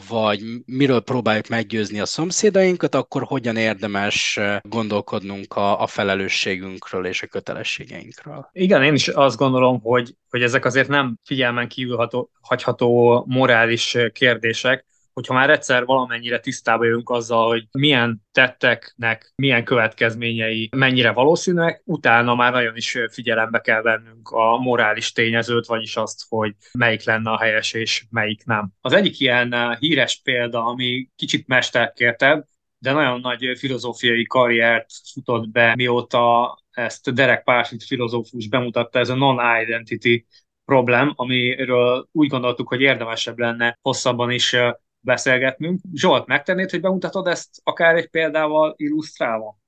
vagy 0.09 0.40
miről 0.64 1.00
próbáljuk 1.00 1.49
meggyőzni 1.49 2.00
a 2.00 2.07
szomszédainkat, 2.07 2.95
akkor 2.95 3.23
hogyan 3.23 3.57
érdemes 3.57 4.40
gondolkodnunk 4.62 5.54
a, 5.54 5.83
a 5.83 5.87
felelősségünkről 5.87 7.07
és 7.07 7.23
a 7.23 7.26
kötelességeinkről. 7.26 8.49
Igen, 8.52 8.83
én 8.83 8.95
is 8.95 9.09
azt 9.09 9.37
gondolom, 9.37 9.80
hogy, 9.80 10.14
hogy 10.28 10.42
ezek 10.42 10.64
azért 10.64 10.88
nem 10.88 11.19
figyelmen 11.25 11.69
kívül 11.69 12.09
hagyható 12.40 13.25
morális 13.28 13.97
kérdések, 14.12 14.87
hogyha 15.12 15.35
már 15.35 15.50
egyszer 15.50 15.85
valamennyire 15.85 16.38
tisztába 16.40 16.85
jövünk 16.85 17.11
azzal, 17.11 17.49
hogy 17.49 17.67
milyen 17.71 18.23
tetteknek 18.33 19.33
milyen 19.37 19.64
következményei 19.64 20.69
mennyire 20.76 21.12
valószínűek, 21.12 21.83
utána 21.85 22.35
már 22.35 22.52
nagyon 22.52 22.76
is 22.76 22.99
figyelembe 23.11 23.61
kell 23.61 23.83
vennünk 23.83 24.29
a 24.29 24.59
morális 24.59 25.12
tényezőt, 25.12 25.67
vagyis 25.67 25.97
azt, 25.97 26.25
hogy 26.29 26.55
melyik 26.73 27.05
lenne 27.05 27.31
a 27.31 27.38
helyes 27.38 27.73
és 27.73 28.05
melyik 28.11 28.45
nem. 28.45 28.71
Az 28.81 28.93
egyik 28.93 29.21
ilyen 29.21 29.76
híres 29.79 30.21
példa, 30.25 30.64
ami 30.64 31.09
kicsit 31.17 31.47
mesterkértebb, 31.47 32.45
de 32.79 32.93
nagyon 32.93 33.21
nagy 33.21 33.52
filozófiai 33.59 34.26
karriert 34.26 34.87
futott 35.12 35.49
be, 35.49 35.75
mióta 35.75 36.59
ezt 36.71 37.14
Derek 37.14 37.43
Parfit 37.43 37.85
filozófus 37.85 38.49
bemutatta, 38.49 38.99
ez 38.99 39.09
a 39.09 39.14
non-identity 39.14 40.26
problem, 40.64 41.12
amiről 41.17 42.09
úgy 42.12 42.29
gondoltuk, 42.29 42.69
hogy 42.69 42.81
érdemesebb 42.81 43.38
lenne 43.38 43.79
hosszabban 43.83 44.31
is 44.31 44.57
beszélgetnünk. 45.00 45.80
Zsolt, 45.95 46.26
megtennéd, 46.26 46.71
hogy 46.71 46.80
bemutatod 46.80 47.26
ezt 47.26 47.49
akár 47.62 47.95
egy 47.95 48.09
példával 48.09 48.75
illusztrálva? 48.76 49.59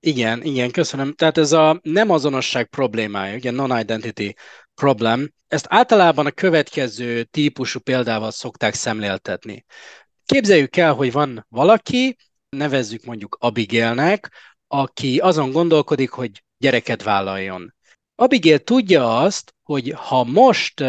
Igen, 0.00 0.42
igen, 0.42 0.70
köszönöm. 0.70 1.12
Tehát 1.12 1.38
ez 1.38 1.52
a 1.52 1.80
nem 1.82 2.10
azonosság 2.10 2.66
problémája, 2.66 3.34
ugye 3.34 3.50
non-identity 3.50 4.34
problem, 4.74 5.32
ezt 5.48 5.66
általában 5.68 6.26
a 6.26 6.30
következő 6.30 7.22
típusú 7.22 7.80
példával 7.80 8.30
szokták 8.30 8.74
szemléltetni. 8.74 9.64
Képzeljük 10.24 10.76
el, 10.76 10.94
hogy 10.94 11.12
van 11.12 11.46
valaki, 11.48 12.16
nevezzük 12.48 13.04
mondjuk 13.04 13.36
Abigailnek, 13.40 14.32
aki 14.66 15.18
azon 15.18 15.52
gondolkodik, 15.52 16.10
hogy 16.10 16.42
gyereket 16.58 17.02
vállaljon. 17.02 17.74
Abigail 18.14 18.58
tudja 18.58 19.18
azt, 19.18 19.54
hogy 19.62 19.94
ha 19.96 20.24
most 20.24 20.84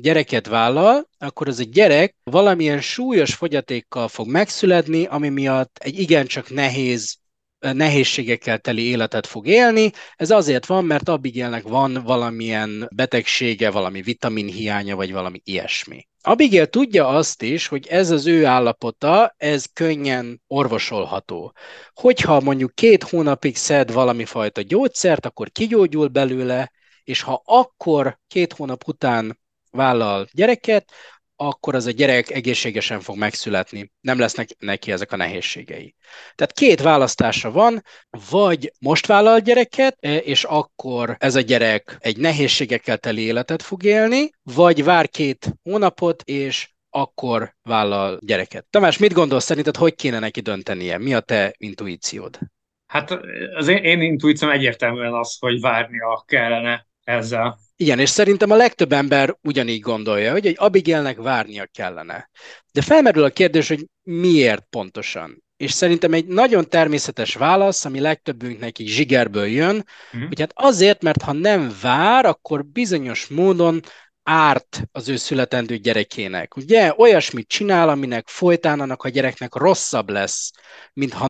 gyereket 0.00 0.46
vállal, 0.46 1.08
akkor 1.18 1.48
az 1.48 1.58
a 1.58 1.64
gyerek 1.70 2.16
valamilyen 2.22 2.80
súlyos 2.80 3.34
fogyatékkal 3.34 4.08
fog 4.08 4.28
megszületni, 4.28 5.04
ami 5.04 5.28
miatt 5.28 5.78
egy 5.78 5.98
igencsak 5.98 6.50
nehéz 6.50 7.18
nehézségekkel 7.60 8.58
teli 8.58 8.82
életet 8.82 9.26
fog 9.26 9.46
élni. 9.46 9.92
Ez 10.16 10.30
azért 10.30 10.66
van, 10.66 10.84
mert 10.84 11.08
Abigailnek 11.08 11.62
van 11.62 12.02
valamilyen 12.04 12.88
betegsége, 12.94 13.70
valami 13.70 14.02
vitaminhiánya, 14.02 14.96
vagy 14.96 15.12
valami 15.12 15.40
ilyesmi. 15.44 16.08
Abigail 16.22 16.66
tudja 16.66 17.08
azt 17.08 17.42
is, 17.42 17.66
hogy 17.66 17.86
ez 17.86 18.10
az 18.10 18.26
ő 18.26 18.46
állapota, 18.46 19.34
ez 19.36 19.64
könnyen 19.72 20.42
orvosolható. 20.46 21.52
Hogyha 21.94 22.40
mondjuk 22.40 22.74
két 22.74 23.02
hónapig 23.02 23.56
szed 23.56 23.92
valami 23.92 24.24
fajta 24.24 24.62
gyógyszert, 24.62 25.26
akkor 25.26 25.50
kigyógyul 25.50 26.08
belőle, 26.08 26.72
és 27.04 27.22
ha 27.22 27.42
akkor 27.44 28.18
két 28.26 28.52
hónap 28.52 28.88
után 28.88 29.38
vállal 29.70 30.26
gyereket, 30.32 30.92
akkor 31.36 31.74
az 31.74 31.86
a 31.86 31.90
gyerek 31.90 32.30
egészségesen 32.30 33.00
fog 33.00 33.16
megszületni, 33.16 33.92
nem 34.00 34.18
lesznek 34.18 34.48
neki 34.58 34.92
ezek 34.92 35.12
a 35.12 35.16
nehézségei. 35.16 35.94
Tehát 36.34 36.52
két 36.52 36.80
választása 36.80 37.50
van, 37.50 37.82
vagy 38.30 38.72
most 38.80 39.06
vállal 39.06 39.38
gyereket, 39.38 39.96
e, 40.00 40.16
és 40.16 40.44
akkor 40.44 41.16
ez 41.18 41.34
a 41.34 41.40
gyerek 41.40 41.96
egy 42.00 42.16
nehézségekkel 42.16 42.98
teli 42.98 43.22
életet 43.22 43.62
fog 43.62 43.84
élni, 43.84 44.30
vagy 44.42 44.84
vár 44.84 45.08
két 45.08 45.54
hónapot, 45.62 46.22
és 46.22 46.68
akkor 46.90 47.54
vállal 47.62 48.18
gyereket. 48.22 48.66
Tamás, 48.70 48.98
mit 48.98 49.12
gondolsz 49.12 49.44
szerinted, 49.44 49.76
hogy 49.76 49.94
kéne 49.94 50.18
neki 50.18 50.40
döntenie? 50.40 50.98
Mi 50.98 51.14
a 51.14 51.20
te 51.20 51.54
intuíciód? 51.56 52.38
Hát 52.86 53.10
az 53.54 53.68
én, 53.68 53.84
én 53.84 54.00
intuícióm 54.00 54.50
egyértelműen 54.50 55.12
az, 55.12 55.36
hogy 55.38 55.60
várnia 55.60 56.24
kellene 56.26 56.86
ezzel. 57.04 57.58
Igen, 57.80 57.98
és 57.98 58.08
szerintem 58.08 58.50
a 58.50 58.56
legtöbb 58.56 58.92
ember 58.92 59.36
ugyanígy 59.42 59.80
gondolja, 59.80 60.32
hogy 60.32 60.46
egy 60.46 60.56
Abigailnek 60.58 61.16
várnia 61.16 61.66
kellene. 61.66 62.30
De 62.72 62.82
felmerül 62.82 63.24
a 63.24 63.30
kérdés, 63.30 63.68
hogy 63.68 63.86
miért 64.02 64.66
pontosan. 64.70 65.44
És 65.56 65.72
szerintem 65.72 66.12
egy 66.12 66.26
nagyon 66.26 66.68
természetes 66.68 67.34
válasz, 67.34 67.84
ami 67.84 68.00
legtöbbünknek 68.00 68.78
így 68.78 68.88
zsigerből 68.88 69.46
jön, 69.46 69.86
mm. 70.16 70.26
hogy 70.26 70.40
hát 70.40 70.52
azért, 70.54 71.02
mert 71.02 71.22
ha 71.22 71.32
nem 71.32 71.72
vár, 71.82 72.24
akkor 72.24 72.64
bizonyos 72.64 73.26
módon 73.26 73.80
árt 74.22 74.82
az 74.92 75.08
ő 75.08 75.16
születendő 75.16 75.76
gyerekének. 75.76 76.56
Ugye 76.56 76.92
olyasmit 76.96 77.48
csinál, 77.48 77.88
aminek 77.88 78.28
folytán 78.28 78.80
annak 78.80 79.02
a 79.02 79.08
gyereknek 79.08 79.54
rosszabb 79.54 80.10
lesz, 80.10 80.50
mint 80.92 81.12
ha 81.12 81.26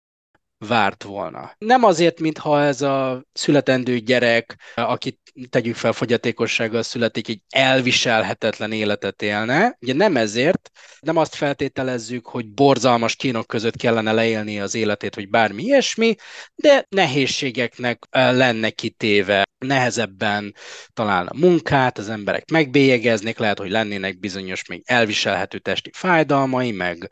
várt 0.67 1.03
volna. 1.03 1.55
Nem 1.59 1.85
azért, 1.85 2.21
mintha 2.21 2.63
ez 2.63 2.83
a 2.83 3.25
születendő 3.33 3.99
gyerek, 3.99 4.57
akit 4.75 5.19
tegyük 5.51 5.75
fel 5.75 5.93
fogyatékossággal 5.93 6.83
születik, 6.83 7.29
egy 7.29 7.43
elviselhetetlen 7.49 8.73
életet 8.73 9.23
élne. 9.23 9.77
Ugye 9.81 9.95
nem 9.95 10.17
ezért, 10.17 10.71
nem 11.01 11.17
azt 11.17 11.35
feltételezzük, 11.35 12.27
hogy 12.27 12.49
borzalmas 12.49 13.17
kínok 13.17 13.47
között 13.47 13.77
kellene 13.77 14.13
leélni 14.13 14.61
az 14.61 14.75
életét, 14.75 15.15
vagy 15.15 15.29
bármi 15.29 15.63
ilyesmi, 15.63 16.15
de 16.55 16.87
nehézségeknek 16.89 18.07
lenne 18.11 18.71
kitéve, 18.71 19.49
nehezebben 19.67 20.55
találna 20.93 21.31
munkát, 21.35 21.99
az 21.99 22.09
emberek 22.09 22.51
megbélyegeznék, 22.51 23.39
lehet, 23.39 23.59
hogy 23.59 23.71
lennének 23.71 24.19
bizonyos 24.19 24.67
még 24.67 24.83
elviselhető 24.85 25.59
testi 25.59 25.91
fájdalmai, 25.95 26.71
meg 26.71 27.11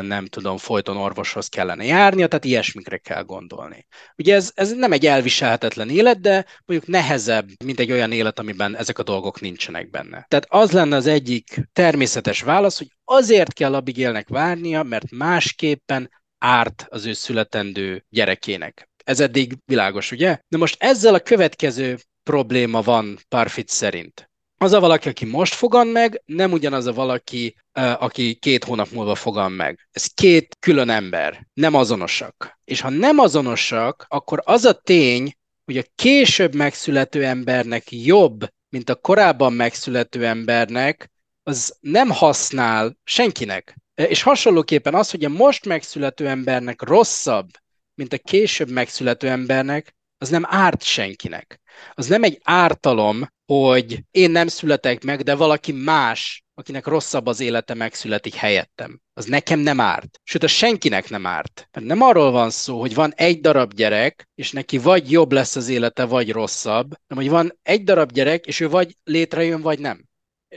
nem 0.00 0.26
tudom, 0.26 0.56
folyton 0.56 0.96
orvoshoz 0.96 1.48
kellene 1.48 1.84
járnia, 1.84 2.26
tehát 2.26 2.44
ilyesmikre 2.44 2.96
kell 2.96 3.22
gondolni. 3.22 3.86
Ugye 4.16 4.34
ez, 4.34 4.50
ez 4.54 4.72
nem 4.72 4.92
egy 4.92 5.06
elviselhetetlen 5.06 5.90
élet, 5.90 6.20
de 6.20 6.44
mondjuk 6.64 6.90
nehezebb, 6.90 7.48
mint 7.64 7.80
egy 7.80 7.92
olyan 7.92 8.12
élet, 8.12 8.38
amiben 8.38 8.76
ezek 8.76 8.98
a 8.98 9.02
dolgok 9.02 9.40
nincsenek 9.40 9.90
benne. 9.90 10.26
Tehát 10.28 10.46
az 10.48 10.70
lenne 10.70 10.96
az 10.96 11.06
egyik 11.06 11.60
természetes 11.72 12.42
válasz, 12.42 12.78
hogy 12.78 12.88
azért 13.04 13.52
kell 13.52 13.74
Abigailnek 13.74 14.28
várnia, 14.28 14.82
mert 14.82 15.10
másképpen 15.10 16.10
árt 16.38 16.86
az 16.88 17.06
ő 17.06 17.12
születendő 17.12 18.04
gyerekének. 18.08 18.88
Ez 19.06 19.20
eddig 19.20 19.56
világos, 19.64 20.12
ugye? 20.12 20.38
De 20.48 20.56
most 20.58 20.76
ezzel 20.78 21.14
a 21.14 21.20
következő 21.20 21.98
probléma 22.22 22.80
van 22.80 23.18
Parfit 23.28 23.68
szerint. 23.68 24.30
Az 24.58 24.72
a 24.72 24.80
valaki, 24.80 25.08
aki 25.08 25.24
most 25.24 25.54
fogan 25.54 25.86
meg, 25.86 26.22
nem 26.24 26.52
ugyanaz 26.52 26.86
a 26.86 26.92
valaki, 26.92 27.56
aki 27.72 28.34
két 28.34 28.64
hónap 28.64 28.90
múlva 28.90 29.14
fogan 29.14 29.52
meg. 29.52 29.88
Ez 29.92 30.06
két 30.06 30.56
külön 30.60 30.88
ember, 30.88 31.46
nem 31.52 31.74
azonosak. 31.74 32.58
És 32.64 32.80
ha 32.80 32.90
nem 32.90 33.18
azonosak, 33.18 34.06
akkor 34.08 34.42
az 34.44 34.64
a 34.64 34.72
tény, 34.72 35.32
hogy 35.64 35.78
a 35.78 35.84
később 35.94 36.54
megszülető 36.54 37.24
embernek 37.24 37.92
jobb, 37.92 38.48
mint 38.68 38.90
a 38.90 38.94
korábban 38.94 39.52
megszülető 39.52 40.26
embernek, 40.26 41.10
az 41.42 41.76
nem 41.80 42.10
használ 42.10 42.96
senkinek. 43.04 43.76
És 43.94 44.22
hasonlóképpen 44.22 44.94
az, 44.94 45.10
hogy 45.10 45.24
a 45.24 45.28
most 45.28 45.66
megszülető 45.66 46.28
embernek 46.28 46.82
rosszabb, 46.82 47.48
mint 47.96 48.12
a 48.12 48.18
később 48.18 48.70
megszülető 48.70 49.28
embernek, 49.28 49.94
az 50.18 50.28
nem 50.28 50.42
árt 50.46 50.82
senkinek. 50.82 51.60
Az 51.94 52.06
nem 52.06 52.22
egy 52.22 52.40
ártalom, 52.44 53.26
hogy 53.46 54.02
én 54.10 54.30
nem 54.30 54.46
születek 54.46 55.04
meg, 55.04 55.22
de 55.22 55.34
valaki 55.34 55.72
más, 55.72 56.44
akinek 56.54 56.86
rosszabb 56.86 57.26
az 57.26 57.40
élete, 57.40 57.74
megszületik 57.74 58.34
helyettem. 58.34 59.00
Az 59.12 59.24
nekem 59.24 59.58
nem 59.58 59.80
árt. 59.80 60.20
Sőt, 60.22 60.42
a 60.42 60.46
senkinek 60.46 61.10
nem 61.10 61.26
árt. 61.26 61.68
Mert 61.72 61.86
nem 61.86 62.02
arról 62.02 62.30
van 62.30 62.50
szó, 62.50 62.80
hogy 62.80 62.94
van 62.94 63.12
egy 63.14 63.40
darab 63.40 63.74
gyerek, 63.74 64.28
és 64.34 64.52
neki 64.52 64.78
vagy 64.78 65.10
jobb 65.10 65.32
lesz 65.32 65.56
az 65.56 65.68
élete, 65.68 66.04
vagy 66.04 66.32
rosszabb, 66.32 66.94
hanem 67.08 67.24
hogy 67.24 67.32
van 67.32 67.58
egy 67.62 67.82
darab 67.82 68.12
gyerek, 68.12 68.46
és 68.46 68.60
ő 68.60 68.68
vagy 68.68 68.96
létrejön, 69.04 69.60
vagy 69.60 69.78
nem 69.78 70.04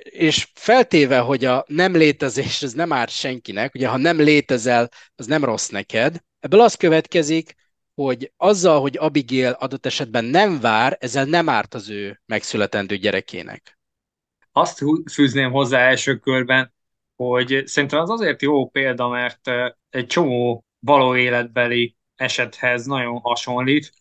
és 0.03 0.48
feltéve, 0.53 1.19
hogy 1.19 1.46
a 1.46 1.63
nem 1.67 1.96
létezés 1.96 2.62
az 2.62 2.74
nem 2.74 2.91
árt 2.91 3.12
senkinek, 3.12 3.74
ugye 3.74 3.88
ha 3.88 3.98
nem 3.98 4.19
létezel, 4.19 4.89
az 5.15 5.25
nem 5.25 5.43
rossz 5.43 5.67
neked, 5.67 6.19
ebből 6.39 6.62
az 6.62 6.75
következik, 6.75 7.55
hogy 7.96 8.31
azzal, 8.38 8.81
hogy 8.81 8.98
Abigail 8.98 9.51
adott 9.51 9.86
esetben 9.86 10.25
nem 10.25 10.60
vár, 10.60 10.98
ezzel 11.00 11.25
nem 11.25 11.50
árt 11.50 11.74
az 11.74 11.89
ő 11.89 12.22
megszületendő 12.25 12.98
gyerekének. 12.98 13.79
Azt 14.51 14.84
fűzném 15.12 15.51
hozzá 15.51 15.79
első 15.79 16.17
körben, 16.17 16.74
hogy 17.15 17.63
szerintem 17.65 18.00
az 18.00 18.10
azért 18.10 18.41
jó 18.41 18.69
példa, 18.69 19.08
mert 19.08 19.51
egy 19.89 20.08
csomó 20.08 20.65
való 20.79 21.15
életbeli 21.15 21.96
esethez 22.15 22.86
nagyon 22.86 23.19
hasonlít. 23.19 23.91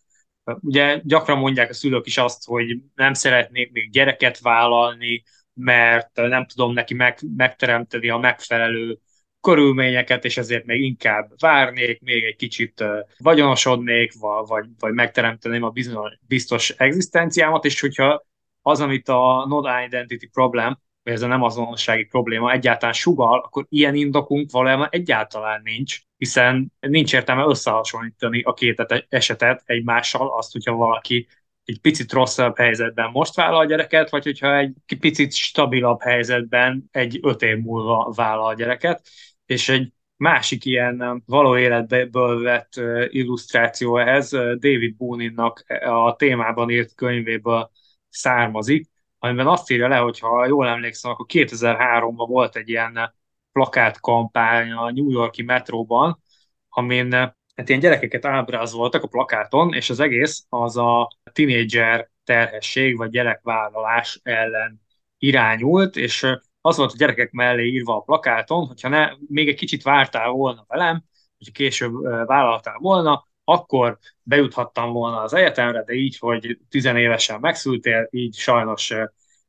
Ugye 0.45 1.01
gyakran 1.05 1.39
mondják 1.39 1.71
a 1.71 1.75
szülők 1.75 2.07
is 2.07 2.19
azt, 2.19 2.45
hogy 2.45 2.79
nem 2.95 3.15
szeretnék 3.15 3.73
még 3.73 3.91
gyereket 3.91 4.39
vállalni, 4.39 5.23
mert 5.55 6.11
nem 6.15 6.47
tudom 6.47 6.73
neki 6.73 6.95
meg, 6.95 7.19
megteremteni 7.37 8.09
a 8.09 8.19
megfelelő 8.19 8.99
körülményeket, 9.41 10.25
és 10.25 10.37
ezért 10.37 10.65
még 10.65 10.83
inkább 10.83 11.31
várnék, 11.39 12.01
még 12.01 12.25
egy 12.25 12.37
kicsit 12.37 12.85
vagyonosodnék, 13.19 14.13
vagy, 14.21 14.67
vagy 14.79 14.93
megteremteném 14.93 15.63
a 15.63 15.73
biztos 16.21 16.71
egzisztenciámat, 16.71 17.65
és 17.65 17.81
hogyha 17.81 18.27
az, 18.63 18.81
amit 18.81 19.09
a 19.09 19.47
non-identity 19.49 20.29
problem, 20.33 20.79
vagy 21.03 21.13
ez 21.13 21.23
a 21.23 21.27
nem 21.27 21.43
azonossági 21.43 22.05
probléma 22.05 22.53
egyáltalán 22.53 22.95
sugal, 22.95 23.39
akkor 23.39 23.67
ilyen 23.69 23.95
indokunk 23.95 24.51
valójában 24.51 24.89
egyáltalán 24.91 25.61
nincs, 25.65 26.01
hiszen 26.17 26.73
nincs 26.81 27.15
értelme 27.15 27.45
összehasonlítani 27.45 28.43
a 28.43 28.53
két 28.55 29.07
esetet 29.09 29.63
egymással, 29.65 30.37
azt, 30.37 30.53
hogyha 30.53 30.75
valaki 30.75 31.27
egy 31.69 31.81
picit 31.81 32.13
rosszabb 32.13 32.57
helyzetben 32.57 33.11
most 33.11 33.35
vállal 33.35 33.59
a 33.59 33.65
gyereket, 33.65 34.11
vagy 34.11 34.25
hogyha 34.25 34.57
egy 34.57 34.75
picit 35.01 35.33
stabilabb 35.33 36.03
helyzetben 36.03 36.89
egy 36.91 37.19
öt 37.23 37.43
év 37.43 37.57
múlva 37.59 38.13
vállal 38.17 38.47
a 38.47 38.55
gyereket. 38.55 39.09
És 39.47 39.69
egy 39.69 39.93
másik 40.17 40.65
ilyen 40.65 41.23
való 41.27 41.59
életből 41.59 42.43
vett 42.43 42.73
illusztráció 43.09 43.99
ehhez 43.99 44.31
David 44.31 44.97
Booninnak 44.97 45.65
a 45.85 46.17
témában 46.17 46.71
írt 46.71 46.95
könyvéből 46.95 47.71
származik, 48.09 48.89
amiben 49.19 49.47
azt 49.47 49.71
írja 49.71 49.89
le, 49.89 49.97
hogy 49.97 50.19
ha 50.19 50.47
jól 50.47 50.69
emlékszem, 50.69 51.11
akkor 51.11 51.27
2003-ban 51.29 52.25
volt 52.29 52.57
egy 52.57 52.69
ilyen 52.69 53.15
plakátkampány 53.53 54.71
a 54.71 54.91
New 54.91 55.11
Yorki 55.11 55.43
metróban, 55.43 56.23
amin 56.69 57.13
hát 57.59 57.69
ilyen 57.69 57.81
gyerekeket 57.81 58.25
ábrázoltak 58.25 59.03
a 59.03 59.07
plakáton, 59.07 59.73
és 59.73 59.91
az 59.91 60.01
egész 60.01 60.47
az 60.49 60.77
a 60.77 61.09
tinédzser 61.33 62.11
terhesség 62.25 62.97
vagy 62.97 63.11
gyerekvállalás 63.11 64.21
ellen 64.23 64.81
irányult, 65.19 65.97
és 65.97 66.27
az 66.61 66.77
volt 66.77 66.93
a 66.93 66.97
gyerekek 66.97 67.31
mellé 67.31 67.67
írva 67.67 67.97
a 67.97 68.01
plakáton, 68.01 68.67
hogyha 68.67 68.89
ne, 68.89 69.11
még 69.29 69.49
egy 69.49 69.57
kicsit 69.57 69.83
vártál 69.83 70.31
volna 70.31 70.65
velem, 70.69 71.05
hogyha 71.39 71.53
később 71.53 72.03
vállaltál 72.27 72.77
volna, 72.79 73.27
akkor 73.45 73.99
bejuthattam 74.23 74.93
volna 74.93 75.21
az 75.21 75.33
egyetemre, 75.33 75.83
de 75.85 75.93
így, 75.93 76.19
hogy 76.19 76.59
tizenévesen 76.69 77.41
megszültél, 77.41 78.09
így 78.11 78.35
sajnos 78.35 78.95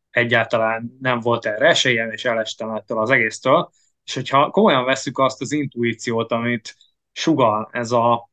egyáltalán 0.09 0.97
nem 1.01 1.19
volt 1.19 1.45
erre 1.45 1.67
esélyem, 1.67 2.11
és 2.11 2.25
elestem 2.25 2.69
ettől 2.69 2.99
az 2.99 3.09
egésztől. 3.09 3.69
És 4.03 4.13
hogyha 4.13 4.49
komolyan 4.49 4.85
veszük 4.85 5.17
azt 5.17 5.41
az 5.41 5.51
intuíciót, 5.51 6.31
amit 6.31 6.75
sugal 7.11 7.69
ez 7.71 7.91
a 7.91 8.29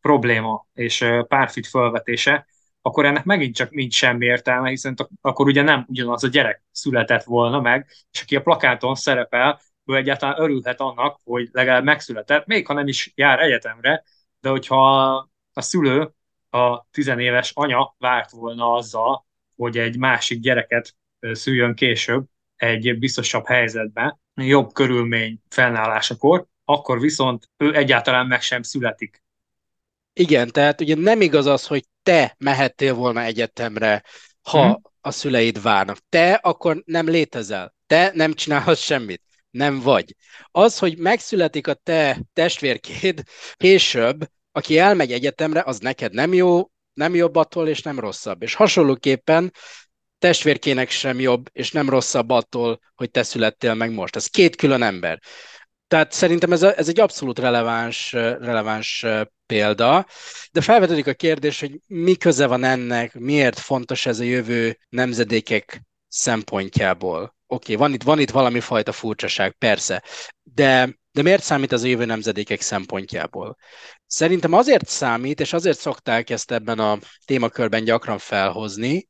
probléma 0.00 0.66
és 0.74 1.06
párfit 1.28 1.66
felvetése, 1.66 2.46
akkor 2.82 3.04
ennek 3.04 3.24
megint 3.24 3.54
csak 3.54 3.70
nincs 3.70 3.94
semmi 3.94 4.26
értelme, 4.26 4.68
hiszen 4.68 4.94
akkor 5.20 5.46
ugye 5.46 5.62
nem 5.62 5.84
ugyanaz 5.88 6.24
a 6.24 6.28
gyerek 6.28 6.62
született 6.72 7.22
volna 7.22 7.60
meg, 7.60 7.86
és 8.10 8.22
aki 8.22 8.36
a 8.36 8.42
plakáton 8.42 8.94
szerepel, 8.94 9.60
ő 9.84 9.96
egyáltalán 9.96 10.40
örülhet 10.40 10.80
annak, 10.80 11.20
hogy 11.24 11.48
legalább 11.52 11.84
megszületett, 11.84 12.46
még 12.46 12.66
ha 12.66 12.72
nem 12.72 12.86
is 12.86 13.12
jár 13.14 13.40
egyetemre, 13.40 14.04
de 14.40 14.48
hogyha 14.48 15.06
a 15.52 15.60
szülő, 15.60 16.14
a 16.50 16.84
tizenéves 16.90 17.52
anya 17.54 17.94
várt 17.98 18.30
volna 18.30 18.72
azzal, 18.72 19.26
hogy 19.56 19.78
egy 19.78 19.98
másik 19.98 20.40
gyereket 20.40 20.96
szüljön 21.20 21.74
később 21.74 22.24
egy 22.56 22.98
biztosabb 22.98 23.46
helyzetben, 23.46 24.20
jobb 24.34 24.72
körülmény 24.72 25.40
fennállásakor, 25.48 26.46
akkor 26.64 27.00
viszont 27.00 27.50
ő 27.56 27.74
egyáltalán 27.74 28.26
meg 28.26 28.42
sem 28.42 28.62
születik. 28.62 29.22
Igen, 30.12 30.48
tehát 30.48 30.80
ugye 30.80 30.94
nem 30.94 31.20
igaz 31.20 31.46
az, 31.46 31.66
hogy 31.66 31.84
te 32.02 32.34
mehettél 32.38 32.94
volna 32.94 33.22
egyetemre, 33.22 34.02
ha 34.42 34.64
hmm. 34.64 34.82
a 35.00 35.10
szüleid 35.10 35.62
várnak. 35.62 35.98
Te 36.08 36.32
akkor 36.32 36.82
nem 36.84 37.08
létezel. 37.08 37.74
Te 37.86 38.10
nem 38.14 38.32
csinálhatsz 38.32 38.80
semmit. 38.80 39.22
Nem 39.50 39.80
vagy. 39.80 40.14
Az, 40.50 40.78
hogy 40.78 40.98
megszületik 40.98 41.66
a 41.66 41.74
te 41.74 42.20
testvérkéd 42.32 43.22
később, 43.56 44.26
aki 44.52 44.78
elmegy 44.78 45.12
egyetemre, 45.12 45.62
az 45.66 45.78
neked 45.78 46.12
nem 46.12 46.34
jó, 46.34 46.70
nem 46.92 47.14
jobb 47.14 47.36
attól, 47.36 47.68
és 47.68 47.82
nem 47.82 48.00
rosszabb. 48.00 48.42
És 48.42 48.54
hasonlóképpen 48.54 49.52
testvérkének 50.18 50.90
sem 50.90 51.20
jobb, 51.20 51.48
és 51.52 51.70
nem 51.70 51.88
rosszabb 51.88 52.30
attól, 52.30 52.80
hogy 52.94 53.10
te 53.10 53.22
születtél 53.22 53.74
meg 53.74 53.92
most. 53.92 54.16
Ez 54.16 54.26
két 54.26 54.56
külön 54.56 54.82
ember. 54.82 55.20
Tehát 55.90 56.12
szerintem 56.12 56.52
ez, 56.52 56.62
a, 56.62 56.78
ez 56.78 56.88
egy 56.88 57.00
abszolút 57.00 57.38
releváns, 57.38 58.12
releváns 58.12 59.06
példa, 59.46 60.06
de 60.52 60.60
felvetődik 60.60 61.06
a 61.06 61.14
kérdés, 61.14 61.60
hogy 61.60 61.80
mi 61.86 62.14
köze 62.14 62.46
van 62.46 62.64
ennek, 62.64 63.14
miért 63.14 63.58
fontos 63.58 64.06
ez 64.06 64.20
a 64.20 64.24
jövő 64.24 64.78
nemzedékek 64.88 65.82
szempontjából. 66.08 67.22
Oké, 67.22 67.34
okay, 67.46 67.74
van 67.74 67.92
itt, 67.92 68.02
van 68.02 68.18
itt 68.18 68.30
valami 68.30 68.60
fajta 68.60 68.92
furcsaság, 68.92 69.52
persze, 69.52 70.02
de, 70.42 70.98
de 71.12 71.22
miért 71.22 71.42
számít 71.42 71.72
ez 71.72 71.82
a 71.82 71.86
jövő 71.86 72.04
nemzedékek 72.04 72.60
szempontjából? 72.60 73.56
Szerintem 74.06 74.52
azért 74.52 74.88
számít, 74.88 75.40
és 75.40 75.52
azért 75.52 75.78
szokták 75.78 76.30
ezt 76.30 76.50
ebben 76.50 76.78
a 76.78 76.98
témakörben 77.24 77.84
gyakran 77.84 78.18
felhozni, 78.18 79.06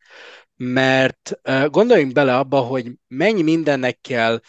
mert 0.57 1.33
gondoljunk 1.67 2.13
bele 2.13 2.37
abba, 2.37 2.61
hogy 2.61 2.93
mennyi 3.07 3.43
mindennek 3.43 3.99
kell 4.01 4.41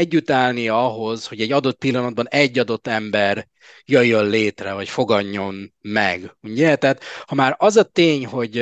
együtt 0.00 0.30
állni 0.30 0.68
ahhoz, 0.68 1.26
hogy 1.26 1.40
egy 1.40 1.52
adott 1.52 1.78
pillanatban 1.78 2.28
egy 2.28 2.58
adott 2.58 2.86
ember 2.86 3.48
jöjjön 3.84 4.26
létre, 4.26 4.72
vagy 4.72 4.88
foganjon 4.88 5.74
meg. 5.80 6.36
Ugye? 6.42 6.76
Tehát 6.76 7.02
ha 7.26 7.34
már 7.34 7.54
az 7.58 7.76
a 7.76 7.82
tény, 7.82 8.26
hogy 8.26 8.58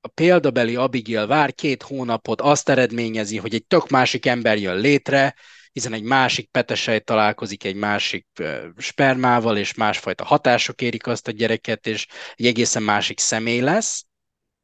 a 0.00 0.08
példabeli 0.14 0.76
Abigail 0.76 1.26
vár 1.26 1.54
két 1.54 1.82
hónapot, 1.82 2.40
azt 2.40 2.68
eredményezi, 2.68 3.36
hogy 3.36 3.54
egy 3.54 3.64
tök 3.64 3.88
másik 3.88 4.26
ember 4.26 4.58
jön 4.58 4.76
létre, 4.76 5.34
hiszen 5.72 5.92
egy 5.92 6.02
másik 6.02 6.50
petesej 6.50 7.00
találkozik 7.00 7.64
egy 7.64 7.74
másik 7.74 8.26
spermával, 8.76 9.56
és 9.56 9.74
másfajta 9.74 10.24
hatások 10.24 10.82
érik 10.82 11.06
azt 11.06 11.28
a 11.28 11.30
gyereket, 11.30 11.86
és 11.86 12.06
egy 12.34 12.46
egészen 12.46 12.82
másik 12.82 13.18
személy 13.18 13.60
lesz. 13.60 14.04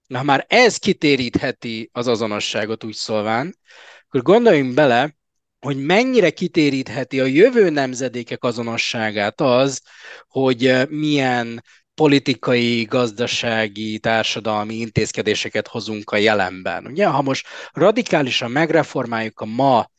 Na, 0.06 0.18
ha 0.18 0.24
már 0.24 0.44
ez 0.48 0.76
kitérítheti 0.76 1.90
az 1.92 2.06
azonosságot 2.06 2.84
úgy 2.84 2.94
szólván, 2.94 3.56
akkor 4.06 4.22
gondoljunk 4.22 4.74
bele, 4.74 5.17
hogy 5.60 5.84
mennyire 5.84 6.30
kitérítheti 6.30 7.20
a 7.20 7.24
jövő 7.24 7.70
nemzedékek 7.70 8.44
azonosságát 8.44 9.40
az, 9.40 9.82
hogy 10.28 10.88
milyen 10.88 11.62
politikai, 11.94 12.82
gazdasági, 12.82 13.98
társadalmi 13.98 14.74
intézkedéseket 14.74 15.66
hozunk 15.66 16.10
a 16.10 16.16
jelenben. 16.16 16.86
Ugye, 16.86 17.06
ha 17.06 17.22
most 17.22 17.46
radikálisan 17.72 18.50
megreformáljuk 18.50 19.40
a 19.40 19.44
ma 19.44 19.90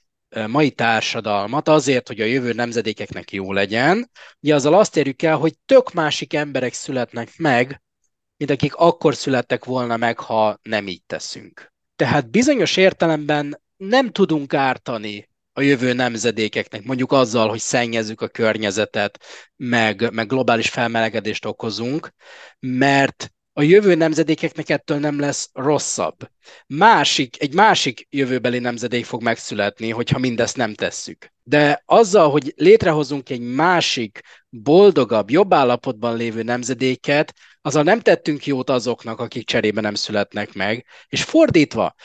mai 0.47 0.71
társadalmat 0.71 1.67
azért, 1.67 2.07
hogy 2.07 2.21
a 2.21 2.25
jövő 2.25 2.53
nemzedékeknek 2.53 3.31
jó 3.31 3.53
legyen, 3.53 4.09
ugye 4.41 4.55
azzal 4.55 4.73
azt 4.73 4.97
érjük 4.97 5.21
el, 5.21 5.37
hogy 5.37 5.53
tök 5.65 5.93
másik 5.93 6.33
emberek 6.33 6.73
születnek 6.73 7.37
meg, 7.37 7.81
mint 8.37 8.51
akik 8.51 8.75
akkor 8.75 9.15
születtek 9.15 9.65
volna 9.65 9.97
meg, 9.97 10.19
ha 10.19 10.59
nem 10.61 10.87
így 10.87 11.03
teszünk. 11.05 11.73
Tehát 11.95 12.29
bizonyos 12.29 12.77
értelemben 12.77 13.61
nem 13.77 14.11
tudunk 14.11 14.53
ártani 14.53 15.28
a 15.59 15.61
jövő 15.61 15.93
nemzedékeknek, 15.93 16.83
mondjuk 16.83 17.11
azzal, 17.11 17.49
hogy 17.49 17.59
szennyezzük 17.59 18.21
a 18.21 18.27
környezetet, 18.27 19.19
meg, 19.55 20.13
meg 20.13 20.27
globális 20.27 20.69
felmelegedést 20.69 21.45
okozunk, 21.45 22.13
mert 22.59 23.31
a 23.53 23.61
jövő 23.61 23.95
nemzedékeknek 23.95 24.69
ettől 24.69 24.97
nem 24.99 25.19
lesz 25.19 25.49
rosszabb. 25.53 26.29
Másik, 26.67 27.41
egy 27.41 27.53
másik 27.53 28.07
jövőbeli 28.09 28.59
nemzedék 28.59 29.05
fog 29.05 29.23
megszületni, 29.23 29.89
hogyha 29.89 30.19
mindezt 30.19 30.57
nem 30.57 30.73
tesszük. 30.73 31.33
De 31.43 31.81
azzal, 31.85 32.29
hogy 32.29 32.53
létrehozunk 32.55 33.29
egy 33.29 33.41
másik, 33.41 34.19
boldogabb, 34.49 35.29
jobb 35.29 35.53
állapotban 35.53 36.15
lévő 36.15 36.43
nemzedéket, 36.43 37.33
azzal 37.61 37.83
nem 37.83 37.99
tettünk 37.99 38.45
jót 38.45 38.69
azoknak, 38.69 39.19
akik 39.19 39.47
cserébe 39.47 39.81
nem 39.81 39.95
születnek 39.95 40.53
meg, 40.53 40.85
és 41.07 41.23
fordítva, 41.23 41.95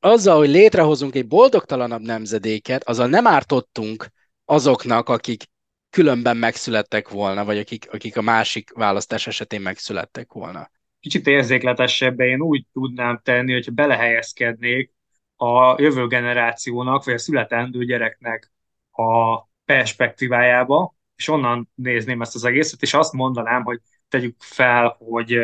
azzal, 0.00 0.36
hogy 0.36 0.48
létrehozunk 0.48 1.14
egy 1.14 1.26
boldogtalanabb 1.26 2.02
nemzedéket, 2.02 2.88
azzal 2.88 3.06
nem 3.06 3.26
ártottunk 3.26 4.06
azoknak, 4.44 5.08
akik 5.08 5.44
különben 5.90 6.36
megszülettek 6.36 7.08
volna, 7.08 7.44
vagy 7.44 7.58
akik, 7.58 7.92
akik 7.92 8.16
a 8.16 8.22
másik 8.22 8.72
választás 8.72 9.26
esetén 9.26 9.60
megszülettek 9.60 10.32
volna. 10.32 10.70
Kicsit 11.00 11.26
érzékletesebben 11.26 12.26
én 12.26 12.40
úgy 12.40 12.66
tudnám 12.72 13.20
tenni, 13.22 13.52
hogyha 13.52 13.72
belehelyezkednék 13.72 14.92
a 15.36 15.82
jövő 15.82 16.06
generációnak, 16.06 17.04
vagy 17.04 17.14
a 17.14 17.18
születendő 17.18 17.84
gyereknek 17.84 18.52
a 18.92 19.38
perspektívájába, 19.64 20.94
és 21.16 21.28
onnan 21.28 21.70
nézném 21.74 22.20
ezt 22.20 22.34
az 22.34 22.44
egészet, 22.44 22.82
és 22.82 22.94
azt 22.94 23.12
mondanám, 23.12 23.62
hogy 23.62 23.80
tegyük 24.08 24.36
fel, 24.38 24.96
hogy 24.98 25.38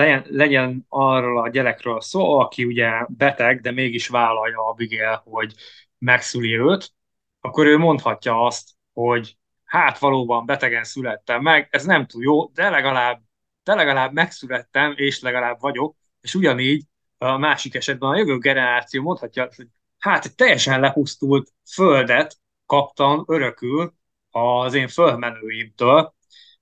legyen, 0.00 0.24
legyen 0.28 0.86
arról 0.88 1.42
a 1.42 1.48
gyerekről 1.48 2.00
szó, 2.00 2.38
aki 2.38 2.64
ugye 2.64 2.90
beteg, 3.08 3.60
de 3.60 3.70
mégis 3.70 4.08
vállalja 4.08 4.68
Abigail, 4.68 5.22
hogy 5.24 5.54
megszüli 5.98 6.58
őt, 6.58 6.92
akkor 7.40 7.66
ő 7.66 7.78
mondhatja 7.78 8.44
azt, 8.44 8.70
hogy 8.92 9.36
hát 9.64 9.98
valóban 9.98 10.46
betegen 10.46 10.84
születtem 10.84 11.42
meg, 11.42 11.68
ez 11.70 11.84
nem 11.84 12.06
túl 12.06 12.22
jó, 12.22 12.46
de 12.46 12.70
legalább, 12.70 13.20
de 13.64 13.74
legalább 13.74 14.12
megszülettem, 14.12 14.94
és 14.96 15.20
legalább 15.20 15.60
vagyok, 15.60 15.96
és 16.20 16.34
ugyanígy 16.34 16.84
a 17.18 17.36
másik 17.36 17.74
esetben 17.74 18.10
a 18.10 18.16
jövő 18.16 18.38
generáció 18.38 19.02
mondhatja, 19.02 19.48
hogy 19.56 19.66
hát 19.98 20.24
egy 20.24 20.34
teljesen 20.34 20.80
lepusztult 20.80 21.52
földet 21.72 22.36
kaptam 22.66 23.24
örökül 23.26 23.94
az 24.30 24.74
én 24.74 24.88
fölmenőimtől, 24.88 26.14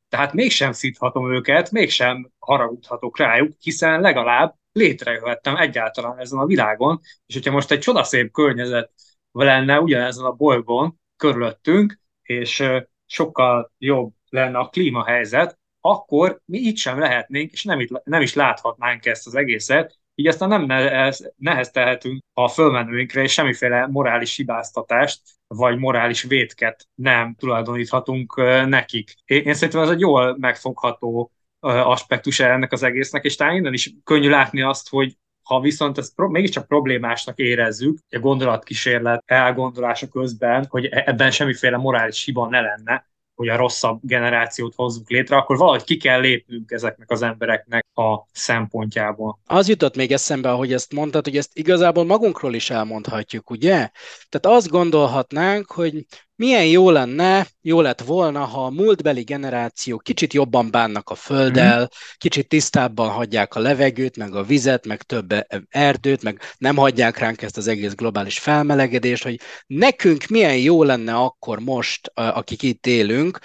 tehát 0.08 0.32
mégsem 0.32 0.72
szíthatom 0.72 1.32
őket, 1.32 1.70
mégsem 1.70 2.30
haragudhatok 2.38 3.18
rájuk, 3.18 3.52
hiszen 3.60 4.00
legalább 4.00 4.54
létrejöhettem 4.72 5.56
egyáltalán 5.56 6.18
ezen 6.18 6.38
a 6.38 6.46
világon, 6.46 7.00
és 7.26 7.34
hogyha 7.34 7.52
most 7.52 7.70
egy 7.70 7.78
csodaszép 7.78 8.32
környezet 8.32 8.92
lenne 9.32 9.80
ugyanezen 9.80 10.24
a 10.24 10.32
bolygón 10.32 11.00
körülöttünk, 11.16 12.00
és 12.22 12.64
sokkal 13.06 13.72
jobb 13.78 14.12
lenne 14.28 14.58
a 14.58 14.68
klímahelyzet, 14.68 15.58
akkor 15.80 16.40
mi 16.44 16.58
itt 16.58 16.76
sem 16.76 16.98
lehetnénk, 16.98 17.52
és 17.52 17.64
nem, 17.64 17.80
itt, 17.80 18.04
nem 18.04 18.22
is 18.22 18.34
láthatnánk 18.34 19.06
ezt 19.06 19.26
az 19.26 19.34
egészet, 19.34 19.97
így 20.18 20.26
aztán 20.26 20.48
nem 20.48 20.64
nehez, 20.64 21.32
neheztelhetünk 21.36 22.22
a 22.32 22.48
fölmenőinkre, 22.48 23.22
és 23.22 23.32
semmiféle 23.32 23.86
morális 23.86 24.36
hibáztatást, 24.36 25.20
vagy 25.46 25.78
morális 25.78 26.22
vétket 26.22 26.88
nem 26.94 27.34
tulajdoníthatunk 27.34 28.36
nekik. 28.66 29.14
Én 29.24 29.54
szerintem 29.54 29.82
ez 29.82 29.88
egy 29.88 30.00
jól 30.00 30.36
megfogható 30.38 31.32
aspektus 31.60 32.40
ennek 32.40 32.72
az 32.72 32.82
egésznek, 32.82 33.24
és 33.24 33.36
talán 33.36 33.54
innen 33.54 33.72
is 33.72 33.92
könnyű 34.04 34.28
látni 34.28 34.62
azt, 34.62 34.88
hogy 34.88 35.16
ha 35.42 35.60
viszont 35.60 35.98
ezt 35.98 36.14
pro- 36.14 36.30
mégiscsak 36.30 36.66
problémásnak 36.66 37.38
érezzük, 37.38 37.98
a 38.10 38.18
gondolatkísérlet 38.18 39.22
elgondolása 39.26 40.08
közben, 40.08 40.66
hogy 40.68 40.84
e-, 40.84 41.02
ebben 41.06 41.30
semmiféle 41.30 41.76
morális 41.76 42.24
hiba 42.24 42.48
ne 42.48 42.60
lenne, 42.60 43.06
hogy 43.38 43.48
a 43.48 43.56
rosszabb 43.56 43.98
generációt 44.02 44.74
hozzuk 44.74 45.10
létre, 45.10 45.36
akkor 45.36 45.56
valahogy 45.56 45.84
ki 45.84 45.96
kell 45.96 46.20
lépnünk 46.20 46.70
ezeknek 46.70 47.10
az 47.10 47.22
embereknek 47.22 47.86
a 47.94 48.26
szempontjából. 48.32 49.38
Az 49.46 49.68
jutott 49.68 49.96
még 49.96 50.12
eszembe, 50.12 50.50
ahogy 50.50 50.72
ezt 50.72 50.92
mondtad, 50.92 51.24
hogy 51.24 51.36
ezt 51.36 51.50
igazából 51.58 52.04
magunkról 52.04 52.54
is 52.54 52.70
elmondhatjuk, 52.70 53.50
ugye? 53.50 53.90
Tehát 54.28 54.46
azt 54.56 54.68
gondolhatnánk, 54.68 55.70
hogy 55.70 56.04
milyen 56.38 56.66
jó 56.66 56.90
lenne, 56.90 57.46
jó 57.60 57.80
lett 57.80 58.00
volna, 58.00 58.44
ha 58.44 58.64
a 58.64 58.70
múltbeli 58.70 59.22
generációk 59.22 60.02
kicsit 60.02 60.32
jobban 60.32 60.70
bánnak 60.70 61.10
a 61.10 61.14
földdel, 61.14 61.80
mm. 61.80 61.84
kicsit 62.16 62.48
tisztábban 62.48 63.10
hagyják 63.10 63.54
a 63.54 63.60
levegőt, 63.60 64.16
meg 64.16 64.34
a 64.34 64.42
vizet, 64.42 64.86
meg 64.86 65.02
több 65.02 65.34
erdőt, 65.68 66.22
meg 66.22 66.40
nem 66.58 66.76
hagyják 66.76 67.18
ránk 67.18 67.42
ezt 67.42 67.56
az 67.56 67.66
egész 67.66 67.94
globális 67.94 68.38
felmelegedést, 68.38 69.22
hogy 69.22 69.40
nekünk 69.66 70.26
milyen 70.26 70.56
jó 70.56 70.82
lenne 70.82 71.14
akkor 71.14 71.58
most, 71.58 72.10
akik 72.14 72.62
itt 72.62 72.86
élünk, 72.86 73.38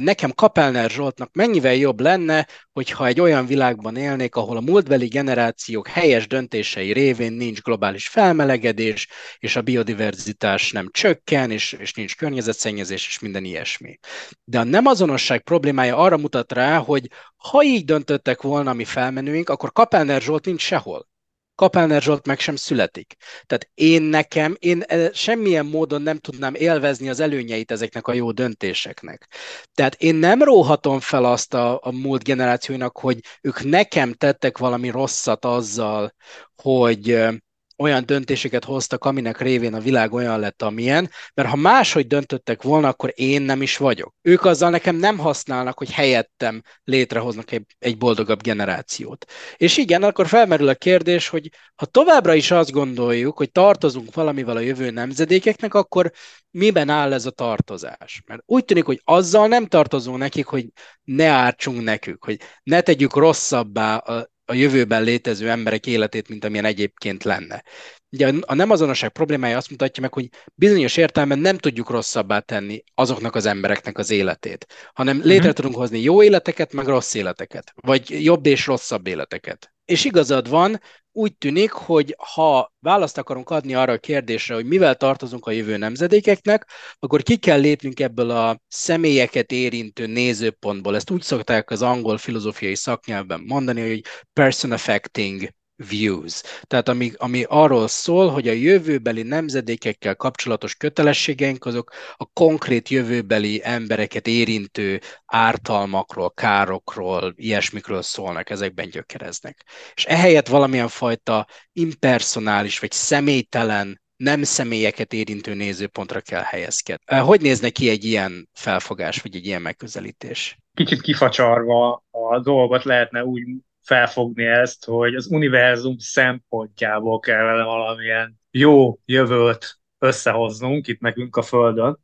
nekem 0.00 0.32
Kapelner 0.34 0.90
Zsoltnak 0.90 1.34
mennyivel 1.34 1.74
jobb 1.74 2.00
lenne, 2.00 2.46
hogyha 2.72 3.06
egy 3.06 3.20
olyan 3.20 3.46
világban 3.46 3.96
élnék, 3.96 4.34
ahol 4.34 4.56
a 4.56 4.60
múltbeli 4.60 5.06
generációk 5.06 5.88
helyes 5.88 6.26
döntései 6.26 6.92
révén 6.92 7.32
nincs 7.32 7.60
globális 7.60 8.08
felmelegedés, 8.08 9.08
és 9.38 9.56
a 9.56 9.62
biodiverzitás 9.62 10.72
nem 10.72 10.88
csökken, 10.90 11.50
és, 11.50 11.72
és 11.72 11.92
nincs 11.92 12.16
környezetszennyezés, 12.16 13.06
és 13.06 13.18
minden 13.18 13.44
ilyesmi. 13.44 13.98
De 14.44 14.58
a 14.58 14.64
nem 14.64 14.86
azonosság 14.86 15.42
problémája 15.42 15.96
arra 15.96 16.16
mutat 16.16 16.52
rá, 16.52 16.78
hogy 16.78 17.10
ha 17.36 17.62
így 17.62 17.84
döntöttek 17.84 18.42
volna 18.42 18.72
mi 18.72 18.84
felmenőink, 18.84 19.48
akkor 19.48 19.72
Kapelner 19.72 20.20
Zsolt 20.20 20.44
nincs 20.44 20.62
sehol. 20.62 21.06
Kapelner 21.56 22.02
Zsolt 22.02 22.26
meg 22.26 22.38
sem 22.38 22.56
születik. 22.56 23.16
Tehát 23.46 23.68
én 23.74 24.02
nekem, 24.02 24.56
én 24.58 24.82
eh, 24.82 25.10
semmilyen 25.12 25.66
módon 25.66 26.02
nem 26.02 26.18
tudnám 26.18 26.54
élvezni 26.54 27.08
az 27.08 27.20
előnyeit 27.20 27.70
ezeknek 27.70 28.06
a 28.06 28.12
jó 28.12 28.30
döntéseknek. 28.30 29.28
Tehát 29.74 29.94
én 29.94 30.14
nem 30.14 30.42
róhatom 30.42 31.00
fel 31.00 31.24
azt 31.24 31.54
a, 31.54 31.80
a 31.82 31.92
múlt 31.92 32.22
generációinak, 32.22 32.98
hogy 32.98 33.18
ők 33.40 33.64
nekem 33.64 34.12
tettek 34.12 34.58
valami 34.58 34.88
rosszat 34.88 35.44
azzal, 35.44 36.14
hogy 36.62 37.10
eh, 37.10 37.34
olyan 37.78 38.06
döntéseket 38.06 38.64
hoztak, 38.64 39.04
aminek 39.04 39.40
révén 39.40 39.74
a 39.74 39.80
világ 39.80 40.12
olyan 40.12 40.40
lett, 40.40 40.62
amilyen, 40.62 41.10
mert 41.34 41.48
ha 41.48 41.56
máshogy 41.56 42.06
döntöttek 42.06 42.62
volna, 42.62 42.88
akkor 42.88 43.12
én 43.14 43.42
nem 43.42 43.62
is 43.62 43.76
vagyok. 43.76 44.14
Ők 44.22 44.44
azzal 44.44 44.70
nekem 44.70 44.96
nem 44.96 45.18
használnak, 45.18 45.78
hogy 45.78 45.90
helyettem 45.90 46.62
létrehoznak 46.84 47.52
egy, 47.78 47.98
boldogabb 47.98 48.42
generációt. 48.42 49.24
És 49.56 49.76
igen, 49.76 50.02
akkor 50.02 50.26
felmerül 50.26 50.68
a 50.68 50.74
kérdés, 50.74 51.28
hogy 51.28 51.50
ha 51.74 51.86
továbbra 51.86 52.34
is 52.34 52.50
azt 52.50 52.70
gondoljuk, 52.70 53.36
hogy 53.36 53.52
tartozunk 53.52 54.14
valamivel 54.14 54.56
a 54.56 54.60
jövő 54.60 54.90
nemzedékeknek, 54.90 55.74
akkor 55.74 56.12
miben 56.50 56.88
áll 56.88 57.12
ez 57.12 57.26
a 57.26 57.30
tartozás? 57.30 58.22
Mert 58.26 58.42
úgy 58.46 58.64
tűnik, 58.64 58.84
hogy 58.84 59.00
azzal 59.04 59.48
nem 59.48 59.66
tartozunk 59.66 60.18
nekik, 60.18 60.46
hogy 60.46 60.66
ne 61.04 61.26
ártsunk 61.26 61.82
nekük, 61.82 62.24
hogy 62.24 62.40
ne 62.62 62.80
tegyük 62.80 63.16
rosszabbá 63.16 63.96
a 63.96 64.34
a 64.46 64.54
jövőben 64.54 65.02
létező 65.02 65.50
emberek 65.50 65.86
életét, 65.86 66.28
mint 66.28 66.44
amilyen 66.44 66.64
egyébként 66.64 67.24
lenne. 67.24 67.62
Ugye 68.10 68.32
a 68.40 68.54
nem 68.54 68.70
azonosság 68.70 69.10
problémája 69.10 69.56
azt 69.56 69.70
mutatja 69.70 70.02
meg, 70.02 70.12
hogy 70.12 70.28
bizonyos 70.54 70.96
értelemben 70.96 71.38
nem 71.38 71.58
tudjuk 71.58 71.90
rosszabbá 71.90 72.38
tenni 72.38 72.84
azoknak 72.94 73.34
az 73.34 73.46
embereknek 73.46 73.98
az 73.98 74.10
életét, 74.10 74.66
hanem 74.94 75.16
létre 75.16 75.36
uh-huh. 75.36 75.52
tudunk 75.52 75.74
hozni 75.74 76.00
jó 76.00 76.22
életeket, 76.22 76.72
meg 76.72 76.86
rossz 76.86 77.14
életeket, 77.14 77.72
vagy 77.74 78.24
jobb 78.24 78.46
és 78.46 78.66
rosszabb 78.66 79.06
életeket. 79.06 79.75
És 79.86 80.04
igazad 80.04 80.48
van, 80.48 80.80
úgy 81.12 81.36
tűnik, 81.36 81.70
hogy 81.70 82.16
ha 82.34 82.72
választ 82.78 83.18
akarunk 83.18 83.50
adni 83.50 83.74
arra 83.74 83.92
a 83.92 83.98
kérdésre, 83.98 84.54
hogy 84.54 84.66
mivel 84.66 84.94
tartozunk 84.94 85.46
a 85.46 85.50
jövő 85.50 85.76
nemzedékeknek, 85.76 86.70
akkor 86.98 87.22
ki 87.22 87.36
kell 87.36 87.60
lépnünk 87.60 88.00
ebből 88.00 88.30
a 88.30 88.60
személyeket 88.68 89.52
érintő 89.52 90.06
nézőpontból. 90.06 90.94
Ezt 90.94 91.10
úgy 91.10 91.22
szokták 91.22 91.70
az 91.70 91.82
angol 91.82 92.18
filozófiai 92.18 92.74
szaknyelvben 92.74 93.40
mondani, 93.46 93.88
hogy 93.88 94.02
person 94.32 94.72
affecting 94.72 95.48
views. 95.76 96.42
Tehát 96.62 96.88
ami, 96.88 97.12
ami 97.16 97.44
arról 97.48 97.88
szól, 97.88 98.30
hogy 98.30 98.48
a 98.48 98.52
jövőbeli 98.52 99.22
nemzedékekkel 99.22 100.14
kapcsolatos 100.14 100.74
kötelességeink 100.74 101.64
azok 101.64 101.92
a 102.16 102.24
konkrét 102.32 102.88
jövőbeli 102.88 103.60
embereket 103.64 104.26
érintő 104.26 105.00
ártalmakról, 105.26 106.30
károkról, 106.30 107.34
ilyesmikről 107.36 108.02
szólnak, 108.02 108.50
ezekben 108.50 108.88
gyökereznek. 108.88 109.64
És 109.94 110.04
ehelyett 110.04 110.48
valamilyen 110.48 110.88
fajta 110.88 111.46
impersonális 111.72 112.78
vagy 112.78 112.92
személytelen 112.92 114.00
nem 114.16 114.42
személyeket 114.42 115.12
érintő 115.12 115.54
nézőpontra 115.54 116.20
kell 116.20 116.42
helyezkedni. 116.42 117.16
Hogy 117.16 117.40
nézne 117.40 117.70
ki 117.70 117.88
egy 117.88 118.04
ilyen 118.04 118.48
felfogás, 118.52 119.22
vagy 119.22 119.36
egy 119.36 119.46
ilyen 119.46 119.62
megközelítés? 119.62 120.58
Kicsit 120.74 121.00
kifacsarva 121.00 122.04
a 122.10 122.40
dolgot 122.40 122.84
lehetne 122.84 123.24
úgy 123.24 123.42
felfogni 123.86 124.44
ezt, 124.44 124.84
hogy 124.84 125.14
az 125.14 125.26
univerzum 125.26 125.98
szempontjából 125.98 127.20
kellene 127.20 127.64
valamilyen 127.64 128.40
jó 128.50 128.98
jövőt 129.04 129.78
összehoznunk 129.98 130.86
itt 130.86 131.00
nekünk 131.00 131.36
a 131.36 131.42
Földön, 131.42 131.98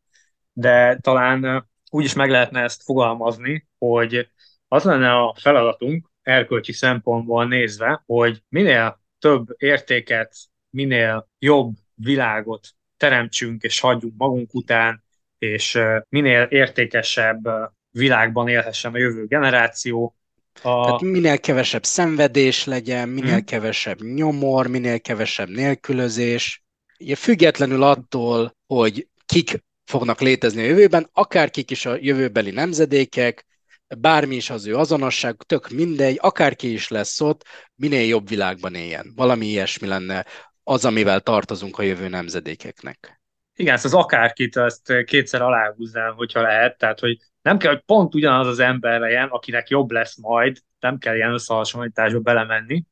de 0.52 0.96
talán 1.00 1.68
úgy 1.90 2.04
is 2.04 2.14
meg 2.14 2.30
lehetne 2.30 2.62
ezt 2.62 2.82
fogalmazni, 2.82 3.68
hogy 3.78 4.28
az 4.68 4.84
lenne 4.84 5.12
a 5.12 5.34
feladatunk 5.40 6.10
erkölcsi 6.22 6.72
szempontból 6.72 7.46
nézve, 7.46 8.02
hogy 8.06 8.42
minél 8.48 9.00
több 9.18 9.46
értéket, 9.56 10.34
minél 10.70 11.28
jobb 11.38 11.74
világot 11.94 12.68
teremtsünk 12.96 13.62
és 13.62 13.80
hagyjunk 13.80 14.14
magunk 14.16 14.54
után, 14.54 15.04
és 15.38 15.78
minél 16.08 16.42
értékesebb 16.42 17.48
világban 17.90 18.48
élhessen 18.48 18.94
a 18.94 18.98
jövő 18.98 19.26
generáció, 19.26 20.16
A... 20.62 20.84
Tehát 20.84 21.00
minél 21.00 21.38
kevesebb 21.38 21.84
szenvedés 21.84 22.64
legyen, 22.64 23.08
minél 23.08 23.34
hmm. 23.34 23.44
kevesebb 23.44 24.00
nyomor, 24.00 24.66
minél 24.66 25.00
kevesebb 25.00 25.48
nélkülözés. 25.48 26.62
Ugye 26.98 27.16
függetlenül 27.16 27.82
attól, 27.82 28.56
hogy 28.66 29.08
kik 29.26 29.64
fognak 29.84 30.20
létezni 30.20 30.62
a 30.62 30.66
jövőben, 30.66 31.08
akár 31.12 31.50
kik 31.50 31.70
is 31.70 31.86
a 31.86 31.96
jövőbeli 32.00 32.50
nemzedékek, 32.50 33.46
bármi 33.98 34.34
is 34.34 34.50
az 34.50 34.66
ő 34.66 34.76
azonosság, 34.76 35.36
tök 35.36 35.68
mindegy, 35.68 36.18
akárki 36.20 36.72
is 36.72 36.88
lesz 36.88 37.20
ott, 37.20 37.44
minél 37.74 38.06
jobb 38.06 38.28
világban 38.28 38.74
éljen. 38.74 39.12
Valami 39.14 39.46
ilyesmi 39.46 39.86
lenne 39.86 40.26
az, 40.64 40.84
amivel 40.84 41.20
tartozunk 41.20 41.78
a 41.78 41.82
jövő 41.82 42.08
nemzedékeknek. 42.08 43.20
Igen, 43.56 43.74
ezt 43.74 43.84
az 43.84 43.94
akárkit, 43.94 44.56
ezt 44.56 45.04
kétszer 45.04 45.42
aláhúznám, 45.42 46.14
hogyha 46.14 46.40
lehet, 46.40 46.78
tehát, 46.78 47.00
hogy 47.00 47.18
nem 47.42 47.58
kell, 47.58 47.72
hogy 47.72 47.82
pont 47.86 48.14
ugyanaz 48.14 48.46
az 48.46 48.58
ember 48.58 49.00
legyen, 49.00 49.28
akinek 49.28 49.68
jobb 49.68 49.90
lesz 49.90 50.16
majd, 50.16 50.58
nem 50.80 50.98
kell 50.98 51.14
ilyen 51.14 51.32
összehasonlításba 51.32 52.20
belemenni, 52.20 52.84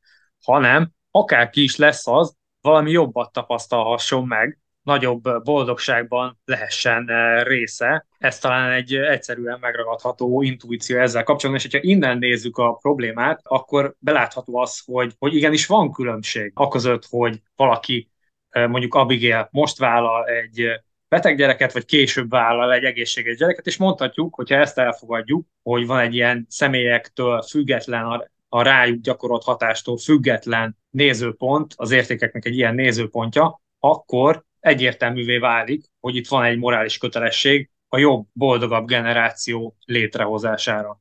hanem 0.44 0.90
akárki 1.10 1.62
is 1.62 1.76
lesz 1.76 2.06
az, 2.06 2.36
valami 2.60 2.90
jobbat 2.90 3.32
tapasztalhasson 3.32 4.26
meg, 4.26 4.58
nagyobb 4.82 5.42
boldogságban 5.42 6.38
lehessen 6.44 7.10
eh, 7.10 7.42
része. 7.42 8.06
Ez 8.18 8.38
talán 8.38 8.70
egy 8.70 8.94
egyszerűen 8.94 9.58
megragadható 9.60 10.42
intuíció 10.42 10.98
ezzel 10.98 11.22
kapcsolatban, 11.22 11.64
és 11.64 11.72
hogyha 11.72 11.88
innen 11.88 12.18
nézzük 12.18 12.56
a 12.56 12.72
problémát, 12.72 13.40
akkor 13.42 13.94
belátható 13.98 14.56
az, 14.56 14.82
hogy, 14.84 15.14
hogy 15.18 15.34
igenis 15.34 15.66
van 15.66 15.92
különbség 15.92 16.52
aközött, 16.54 17.06
hogy 17.10 17.42
valaki 17.56 18.10
eh, 18.48 18.68
mondjuk 18.68 18.94
Abigail 18.94 19.48
most 19.50 19.78
vállal 19.78 20.26
egy 20.26 20.60
eh, 20.60 20.76
beteg 21.10 21.36
gyereket, 21.36 21.72
vagy 21.72 21.84
később 21.84 22.30
vállal 22.30 22.72
egy 22.72 22.84
egészséges 22.84 23.36
gyereket, 23.36 23.66
és 23.66 23.76
mondhatjuk, 23.76 24.34
hogyha 24.34 24.54
ezt 24.54 24.78
elfogadjuk, 24.78 25.46
hogy 25.62 25.86
van 25.86 25.98
egy 25.98 26.14
ilyen 26.14 26.46
személyektől 26.48 27.42
független 27.42 28.04
a, 28.04 28.30
a 28.48 28.62
rájuk 28.62 29.00
gyakorolt 29.00 29.44
hatástól 29.44 29.98
független 29.98 30.76
nézőpont, 30.90 31.74
az 31.76 31.90
értékeknek 31.90 32.44
egy 32.44 32.56
ilyen 32.56 32.74
nézőpontja, 32.74 33.62
akkor 33.78 34.44
egyértelművé 34.60 35.38
válik, 35.38 35.84
hogy 36.00 36.16
itt 36.16 36.28
van 36.28 36.44
egy 36.44 36.58
morális 36.58 36.98
kötelesség 36.98 37.70
a 37.88 37.98
jobb, 37.98 38.26
boldogabb 38.32 38.86
generáció 38.86 39.76
létrehozására. 39.84 41.00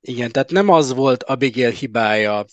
Igen, 0.00 0.30
tehát 0.30 0.50
nem 0.50 0.68
az 0.68 0.94
volt 0.94 1.22
Abigail 1.22 1.70
hibája, 1.70 2.44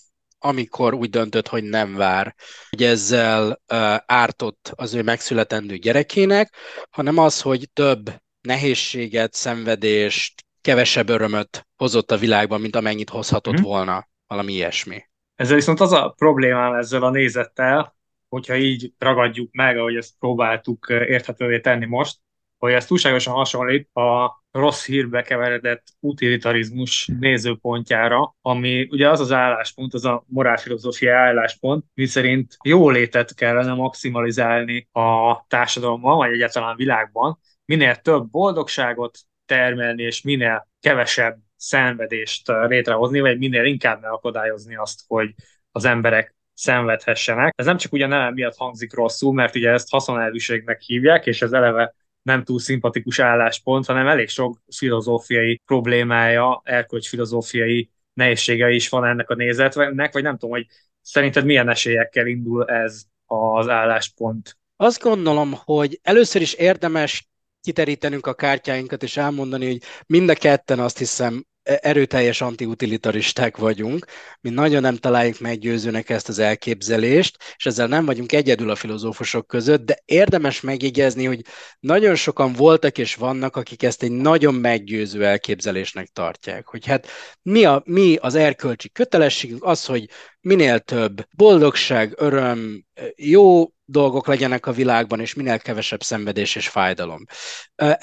amikor 0.42 0.94
úgy 0.94 1.10
döntött, 1.10 1.48
hogy 1.48 1.64
nem 1.64 1.94
vár, 1.94 2.34
hogy 2.70 2.82
ezzel 2.82 3.60
ártott 4.06 4.72
az 4.74 4.94
ő 4.94 5.02
megszületendő 5.02 5.76
gyerekének, 5.76 6.54
hanem 6.90 7.18
az, 7.18 7.40
hogy 7.40 7.68
több 7.72 8.10
nehézséget, 8.40 9.32
szenvedést, 9.32 10.44
kevesebb 10.60 11.08
örömöt 11.08 11.66
hozott 11.76 12.10
a 12.10 12.16
világban, 12.16 12.60
mint 12.60 12.76
amennyit 12.76 13.10
hozhatott 13.10 13.54
hmm. 13.54 13.62
volna, 13.62 14.08
valami 14.26 14.52
ilyesmi. 14.52 15.08
Ezzel 15.34 15.54
viszont 15.54 15.80
az 15.80 15.92
a 15.92 16.14
problémám 16.16 16.74
ezzel 16.74 17.02
a 17.02 17.10
nézettel, 17.10 17.96
hogyha 18.28 18.56
így 18.56 18.92
ragadjuk 18.98 19.52
meg, 19.52 19.78
ahogy 19.78 19.96
ezt 19.96 20.14
próbáltuk 20.18 20.86
érthetővé 20.88 21.60
tenni 21.60 21.86
most, 21.86 22.18
hogy 22.58 22.72
ez 22.72 22.86
túlságosan 22.86 23.34
hasonlít 23.34 23.96
a 23.96 24.39
rossz 24.52 24.86
hírbe 24.86 25.22
keveredett 25.22 25.86
utilitarizmus 26.00 27.10
nézőpontjára, 27.18 28.34
ami 28.42 28.88
ugye 28.90 29.10
az 29.10 29.20
az 29.20 29.32
álláspont, 29.32 29.94
az 29.94 30.04
a 30.04 30.24
morálfilozófia 30.26 31.16
álláspont, 31.16 31.84
mi 31.94 32.06
szerint 32.06 32.56
jólétet 32.64 33.34
kellene 33.34 33.72
maximalizálni 33.72 34.88
a 34.92 35.44
társadalomban, 35.46 36.16
vagy 36.16 36.32
egyáltalán 36.32 36.76
világban, 36.76 37.38
minél 37.64 37.96
több 37.96 38.30
boldogságot 38.30 39.18
termelni, 39.46 40.02
és 40.02 40.22
minél 40.22 40.68
kevesebb 40.80 41.38
szenvedést 41.56 42.48
létrehozni, 42.48 43.20
vagy 43.20 43.38
minél 43.38 43.64
inkább 43.64 44.00
megakadályozni 44.00 44.76
azt, 44.76 45.00
hogy 45.06 45.34
az 45.72 45.84
emberek 45.84 46.34
szenvedhessenek. 46.54 47.52
Ez 47.56 47.66
nem 47.66 47.76
csak 47.76 47.92
ugye 47.92 48.06
nem 48.06 48.34
miatt 48.34 48.56
hangzik 48.56 48.94
rosszul, 48.94 49.32
mert 49.32 49.54
ugye 49.54 49.70
ezt 49.70 49.90
haszonelvűségnek 49.90 50.80
hívják, 50.80 51.26
és 51.26 51.42
ez 51.42 51.52
eleve 51.52 51.94
nem 52.22 52.44
túl 52.44 52.58
szimpatikus 52.58 53.18
álláspont, 53.18 53.86
hanem 53.86 54.06
elég 54.06 54.28
sok 54.28 54.62
filozófiai 54.76 55.62
problémája, 55.64 56.60
erkölcsfilozófiai 56.64 57.90
nehézsége 58.12 58.70
is 58.70 58.88
van 58.88 59.04
ennek 59.04 59.30
a 59.30 59.34
nézetnek, 59.34 60.12
vagy 60.12 60.22
nem 60.22 60.36
tudom, 60.36 60.50
hogy 60.50 60.66
szerinted 61.00 61.44
milyen 61.44 61.68
esélyekkel 61.68 62.26
indul 62.26 62.64
ez 62.64 63.02
az 63.26 63.68
álláspont? 63.68 64.58
Azt 64.76 65.02
gondolom, 65.02 65.52
hogy 65.64 66.00
először 66.02 66.42
is 66.42 66.52
érdemes 66.52 67.28
kiterítenünk 67.60 68.26
a 68.26 68.34
kártyáinkat, 68.34 69.02
és 69.02 69.16
elmondani, 69.16 69.66
hogy 69.66 69.82
mind 70.06 70.28
a 70.28 70.34
ketten 70.34 70.78
azt 70.78 70.98
hiszem 70.98 71.44
erőteljes 71.62 72.40
antiutilitaristák 72.40 73.56
vagyunk, 73.56 74.06
mi 74.40 74.50
nagyon 74.50 74.80
nem 74.80 74.96
találjuk 74.96 75.40
meggyőzőnek 75.40 76.10
ezt 76.10 76.28
az 76.28 76.38
elképzelést, 76.38 77.36
és 77.56 77.66
ezzel 77.66 77.86
nem 77.86 78.04
vagyunk 78.04 78.32
egyedül 78.32 78.70
a 78.70 78.74
filozófusok 78.74 79.46
között, 79.46 79.84
de 79.84 79.98
érdemes 80.04 80.60
megjegyezni, 80.60 81.24
hogy 81.24 81.40
nagyon 81.80 82.14
sokan 82.14 82.52
voltak 82.52 82.98
és 82.98 83.14
vannak, 83.14 83.56
akik 83.56 83.82
ezt 83.82 84.02
egy 84.02 84.12
nagyon 84.12 84.54
meggyőző 84.54 85.24
elképzelésnek 85.24 86.06
tartják, 86.06 86.66
hogy 86.66 86.86
hát 86.86 87.06
mi, 87.42 87.64
a, 87.64 87.82
mi 87.84 88.16
az 88.16 88.34
erkölcsi 88.34 88.90
kötelességünk 88.90 89.64
az, 89.64 89.84
hogy 89.84 90.08
minél 90.40 90.78
több 90.78 91.26
boldogság, 91.36 92.14
öröm, 92.16 92.84
jó 93.16 93.68
dolgok 93.84 94.26
legyenek 94.26 94.66
a 94.66 94.72
világban, 94.72 95.20
és 95.20 95.34
minél 95.34 95.58
kevesebb 95.58 96.02
szenvedés 96.02 96.56
és 96.56 96.68
fájdalom. 96.68 97.24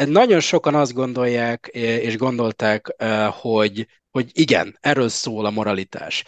Nagyon 0.06 0.40
sokan 0.40 0.76
azt 0.76 0.94
gondolják, 0.94 1.68
és 1.74 2.18
gondolták, 2.18 2.96
hogy, 3.54 3.88
hogy 4.12 4.30
igen, 4.34 4.78
erről 4.82 5.10
szól 5.10 5.46
a 5.46 5.50
moralitás. 5.50 6.24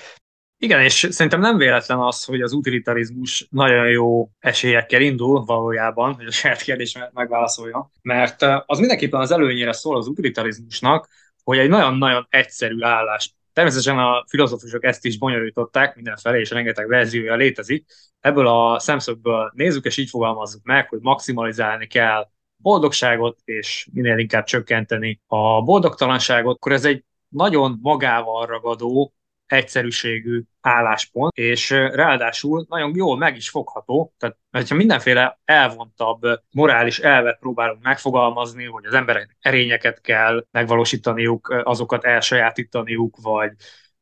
Igen, 0.57 0.81
és 0.81 1.07
szerintem 1.09 1.39
nem 1.39 1.57
véletlen 1.57 1.99
az, 1.99 2.23
hogy 2.23 2.41
az 2.41 2.53
utilitarizmus 2.53 3.47
nagyon 3.49 3.89
jó 3.89 4.29
esélyekkel 4.39 5.01
indul 5.01 5.45
valójában, 5.45 6.13
hogy 6.13 6.25
a 6.25 6.31
saját 6.31 6.61
kérdést 6.61 7.09
megválaszolja, 7.13 7.91
mert 8.01 8.41
az 8.65 8.79
mindenképpen 8.79 9.19
az 9.19 9.31
előnyére 9.31 9.71
szól 9.71 9.97
az 9.97 10.07
utilitarizmusnak, 10.07 11.07
hogy 11.43 11.57
egy 11.57 11.69
nagyon-nagyon 11.69 12.27
egyszerű 12.29 12.81
állás 12.81 13.33
Természetesen 13.59 13.99
a 13.99 14.25
filozófusok 14.27 14.83
ezt 14.83 15.05
is 15.05 15.17
bonyolították 15.17 15.95
mindenfelé, 15.95 16.39
és 16.39 16.49
rengeteg 16.49 16.87
verziója 16.87 17.35
létezik. 17.35 17.85
Ebből 18.19 18.47
a 18.47 18.79
szemszögből 18.79 19.51
nézzük, 19.55 19.85
és 19.85 19.97
így 19.97 20.09
fogalmazzuk 20.09 20.63
meg, 20.63 20.89
hogy 20.89 20.99
maximalizálni 21.01 21.87
kell 21.87 22.29
boldogságot, 22.57 23.39
és 23.43 23.87
minél 23.93 24.17
inkább 24.17 24.43
csökkenteni 24.43 25.21
a 25.27 25.61
boldogtalanságot, 25.61 26.55
akkor 26.55 26.71
ez 26.71 26.85
egy 26.85 27.03
nagyon 27.29 27.79
magával 27.81 28.45
ragadó, 28.45 29.13
egyszerűségű 29.45 30.43
álláspont, 30.61 31.37
és 31.37 31.69
ráadásul 31.69 32.65
nagyon 32.69 32.95
jól 32.95 33.17
meg 33.17 33.35
is 33.35 33.49
fogható, 33.49 34.13
tehát 34.17 34.67
ha 34.67 34.75
mindenféle 34.75 35.39
elvontabb 35.45 36.21
morális 36.51 36.99
elvet 36.99 37.39
próbálunk 37.39 37.83
megfogalmazni, 37.83 38.65
hogy 38.65 38.85
az 38.85 38.93
emberek 38.93 39.37
erényeket 39.39 40.01
kell 40.01 40.45
megvalósítaniuk, 40.51 41.61
azokat 41.63 42.03
elsajátítaniuk, 42.03 43.17
vagy 43.21 43.51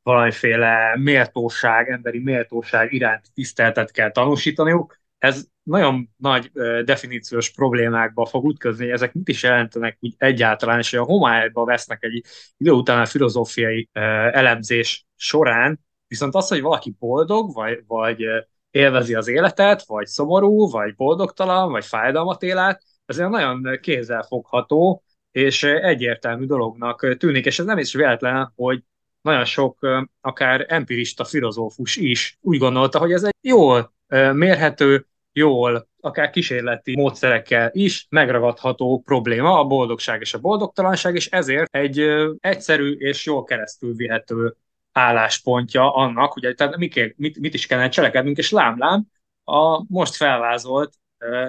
valamiféle 0.03 0.97
méltóság, 0.97 1.89
emberi 1.89 2.19
méltóság 2.19 2.93
iránti 2.93 3.29
tiszteltet 3.33 3.91
kell 3.91 4.11
tanúsítaniuk, 4.11 4.99
ez 5.17 5.45
nagyon 5.63 6.09
nagy 6.17 6.51
definíciós 6.85 7.51
problémákba 7.51 8.25
fog 8.25 8.49
ütközni, 8.49 8.91
ezek 8.91 9.13
mit 9.13 9.27
is 9.27 9.43
jelentenek 9.43 9.97
úgy 9.99 10.15
egyáltalán, 10.17 10.79
és 10.79 10.93
a 10.93 11.03
homályba 11.03 11.65
vesznek 11.65 12.03
egy 12.03 12.23
idő 12.57 12.71
után 12.71 12.99
a 12.99 13.05
filozófiai 13.05 13.89
elemzés 14.31 15.05
során, 15.15 15.79
viszont 16.07 16.35
az, 16.35 16.47
hogy 16.47 16.61
valaki 16.61 16.95
boldog, 16.99 17.53
vagy, 17.53 17.83
vagy 17.87 18.23
élvezi 18.71 19.13
az 19.13 19.27
életet, 19.27 19.85
vagy 19.85 20.05
szomorú, 20.05 20.69
vagy 20.69 20.95
boldogtalan, 20.95 21.71
vagy 21.71 21.85
fájdalmat 21.85 22.43
él 22.43 22.57
át, 22.57 22.81
ez 23.05 23.17
nagyon 23.17 23.79
kézzelfogható, 23.81 25.03
és 25.31 25.63
egyértelmű 25.63 26.45
dolognak 26.45 27.17
tűnik, 27.17 27.45
és 27.45 27.59
ez 27.59 27.65
nem 27.65 27.77
is 27.77 27.93
véletlen, 27.93 28.51
hogy 28.55 28.83
nagyon 29.21 29.45
sok 29.45 29.87
akár 30.21 30.65
empirista 30.67 31.23
filozófus 31.23 31.95
is 31.95 32.37
úgy 32.41 32.57
gondolta, 32.57 32.99
hogy 32.99 33.11
ez 33.11 33.23
egy 33.23 33.35
jól 33.41 33.95
mérhető, 34.33 35.05
jól, 35.31 35.87
akár 35.99 36.29
kísérleti 36.29 36.95
módszerekkel 36.95 37.69
is 37.73 38.07
megragadható 38.09 39.01
probléma, 39.05 39.59
a 39.59 39.65
boldogság 39.65 40.21
és 40.21 40.33
a 40.33 40.39
boldogtalanság, 40.39 41.15
és 41.15 41.27
ezért 41.27 41.75
egy 41.75 42.05
egyszerű 42.39 42.91
és 42.91 43.25
jól 43.25 43.43
keresztül 43.43 43.95
vihető 43.95 44.55
álláspontja 44.91 45.93
annak, 45.93 46.33
hogy 46.33 46.53
tehát 46.55 46.77
mit, 46.77 47.17
mit, 47.17 47.39
mit 47.39 47.53
is 47.53 47.67
kellene 47.67 47.89
cselekednünk, 47.89 48.37
és 48.37 48.51
lámlám 48.51 49.05
a 49.43 49.83
most 49.87 50.15
felvázolt 50.15 50.93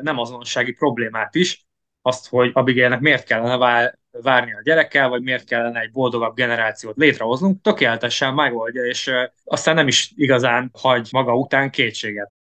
nem 0.01 0.19
azonossági 0.19 0.73
problémát 0.73 1.35
is, 1.35 1.67
azt, 2.03 2.29
hogy 2.29 2.51
Abigailnek 2.55 3.01
miért 3.01 3.25
kellene 3.25 3.57
vár, 3.57 3.99
várni 4.11 4.53
a 4.53 4.63
gyerekkel, 4.63 5.09
vagy 5.09 5.23
miért 5.23 5.45
kellene 5.45 5.81
egy 5.81 5.91
boldogabb 5.91 6.35
generációt 6.35 6.97
létrehoznunk, 6.97 7.63
tökéletesen 7.63 8.35
megoldja, 8.35 8.85
és 8.85 9.11
aztán 9.45 9.75
nem 9.75 9.87
is 9.87 10.13
igazán 10.17 10.71
hagy 10.73 11.09
maga 11.11 11.35
után 11.35 11.71
kétséget. 11.71 12.33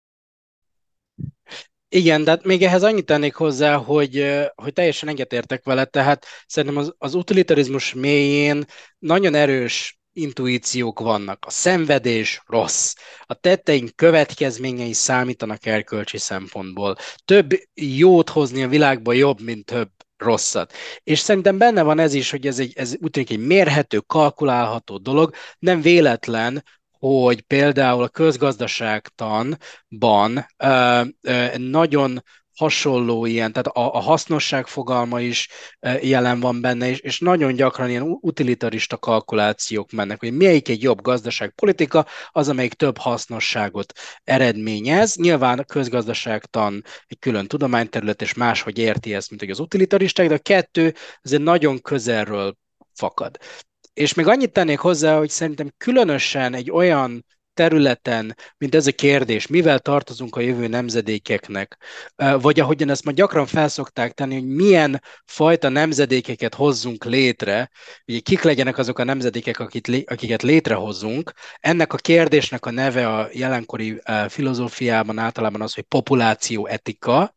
Igen, 1.88 2.24
de 2.24 2.30
hát 2.30 2.44
még 2.44 2.62
ehhez 2.62 2.82
annyit 2.82 3.04
tennék 3.06 3.34
hozzá, 3.34 3.76
hogy, 3.76 4.42
hogy 4.54 4.72
teljesen 4.72 5.08
egyetértek 5.08 5.64
vele, 5.64 5.84
tehát 5.84 6.26
szerintem 6.46 6.78
az, 6.78 6.94
az 6.98 7.14
utilitarizmus 7.14 7.94
mélyén 7.94 8.64
nagyon 8.98 9.34
erős 9.34 9.98
intuíciók 10.12 11.00
vannak. 11.00 11.44
A 11.46 11.50
szenvedés 11.50 12.42
rossz. 12.46 12.94
A 13.20 13.34
tetteink 13.34 13.96
következményei 13.96 14.92
számítanak 14.92 15.66
erkölcsi 15.66 16.18
szempontból. 16.18 16.96
Több 17.24 17.50
jót 17.74 18.30
hozni 18.30 18.62
a 18.62 18.68
világba 18.68 19.12
jobb, 19.12 19.40
mint 19.40 19.64
több 19.64 19.90
rosszat. 20.16 20.72
És 21.02 21.18
szerintem 21.18 21.58
benne 21.58 21.82
van 21.82 21.98
ez 21.98 22.14
is, 22.14 22.30
hogy 22.30 22.46
ez, 22.46 22.58
egy, 22.58 22.72
ez 22.76 22.94
úgy 23.00 23.10
tűnik 23.10 23.30
egy 23.30 23.46
mérhető, 23.46 23.98
kalkulálható 23.98 24.96
dolog. 24.98 25.34
Nem 25.58 25.80
véletlen, 25.80 26.64
hogy 26.98 27.40
például 27.40 28.02
a 28.02 28.08
közgazdaságtanban 28.08 30.46
nagyon 31.56 32.22
hasonló 32.56 33.26
ilyen, 33.26 33.52
tehát 33.52 33.66
a, 33.66 33.94
a 33.94 33.98
hasznosság 33.98 34.66
fogalma 34.66 35.20
is 35.20 35.48
jelen 36.00 36.40
van 36.40 36.60
benne, 36.60 36.88
és, 36.88 36.98
és 36.98 37.18
nagyon 37.18 37.54
gyakran 37.54 37.90
ilyen 37.90 38.18
utilitarista 38.20 38.96
kalkulációk 38.96 39.90
mennek, 39.90 40.20
hogy 40.20 40.32
melyik 40.32 40.68
egy 40.68 40.82
jobb 40.82 41.00
gazdaságpolitika, 41.00 42.06
az, 42.30 42.48
amelyik 42.48 42.74
több 42.74 42.98
hasznosságot 42.98 43.92
eredményez. 44.24 45.16
Nyilván 45.16 45.58
a 45.58 45.64
közgazdaságtan 45.64 46.84
egy 47.06 47.18
külön 47.18 47.46
tudományterület, 47.46 48.22
és 48.22 48.34
máshogy 48.34 48.78
érti 48.78 49.14
ezt, 49.14 49.28
mint 49.28 49.40
hogy 49.40 49.50
az 49.50 49.60
utilitaristák, 49.60 50.28
de 50.28 50.34
a 50.34 50.38
kettő 50.38 50.94
azért 51.22 51.42
nagyon 51.42 51.80
közelről 51.80 52.56
fakad. 52.94 53.38
És 53.96 54.14
még 54.14 54.26
annyit 54.26 54.52
tennék 54.52 54.78
hozzá, 54.78 55.18
hogy 55.18 55.30
szerintem 55.30 55.72
különösen 55.76 56.54
egy 56.54 56.70
olyan 56.70 57.24
területen, 57.54 58.36
mint 58.58 58.74
ez 58.74 58.86
a 58.86 58.92
kérdés, 58.92 59.46
mivel 59.46 59.78
tartozunk 59.78 60.36
a 60.36 60.40
jövő 60.40 60.66
nemzedékeknek, 60.66 61.76
vagy 62.40 62.60
ahogyan 62.60 62.90
ezt 62.90 63.04
ma 63.04 63.10
gyakran 63.10 63.46
felszokták 63.46 64.12
tenni, 64.12 64.34
hogy 64.34 64.46
milyen 64.46 65.02
fajta 65.24 65.68
nemzedékeket 65.68 66.54
hozzunk 66.54 67.04
létre, 67.04 67.70
hogy 68.04 68.22
kik 68.22 68.42
legyenek 68.42 68.78
azok 68.78 68.98
a 68.98 69.04
nemzedékek, 69.04 69.58
akit, 69.58 70.04
akiket 70.06 70.42
létrehozunk. 70.42 71.32
Ennek 71.60 71.92
a 71.92 71.96
kérdésnek 71.96 72.66
a 72.66 72.70
neve 72.70 73.14
a 73.14 73.28
jelenkori 73.32 74.00
filozófiában 74.28 75.18
általában 75.18 75.62
az, 75.62 75.74
hogy 75.74 75.84
populáció 75.84 76.66
etika, 76.66 77.35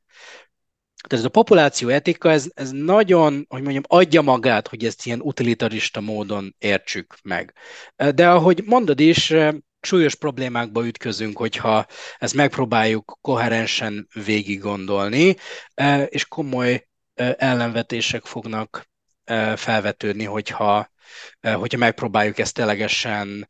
tehát 1.08 1.26
ez 1.26 1.30
a 1.30 1.30
populáció 1.30 1.88
etika, 1.88 2.32
ez, 2.32 2.48
ez 2.54 2.72
nagyon, 2.72 3.46
hogy 3.50 3.62
mondjam, 3.62 3.84
adja 3.88 4.22
magát, 4.22 4.68
hogy 4.68 4.86
ezt 4.86 5.06
ilyen 5.06 5.22
utilitarista 5.22 6.02
módon 6.02 6.56
értsük 6.58 7.18
meg. 7.24 7.54
De 7.96 8.30
ahogy 8.30 8.64
mondod 8.66 9.00
is, 9.00 9.34
súlyos 9.82 10.16
problémákba 10.16 10.88
ütközünk, 10.88 11.38
hogyha 11.38 11.86
ezt 12.18 12.34
megpróbáljuk 12.34 13.18
koherensen 13.22 14.08
végig 14.26 14.60
gondolni, 14.60 15.36
e, 15.74 16.04
és 16.04 16.26
komoly 16.26 16.88
e, 17.14 17.36
ellenvetések 17.38 18.26
fognak 18.26 18.88
felvetődni, 19.56 20.24
hogyha, 20.24 20.92
hogyha 21.42 21.78
megpróbáljuk 21.78 22.38
ezt 22.38 22.54
telegesen 22.54 23.48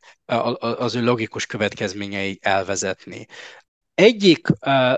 az 0.60 0.94
ő 0.94 1.04
logikus 1.04 1.46
következményei 1.46 2.38
elvezetni. 2.42 3.26
Egyik 4.00 4.48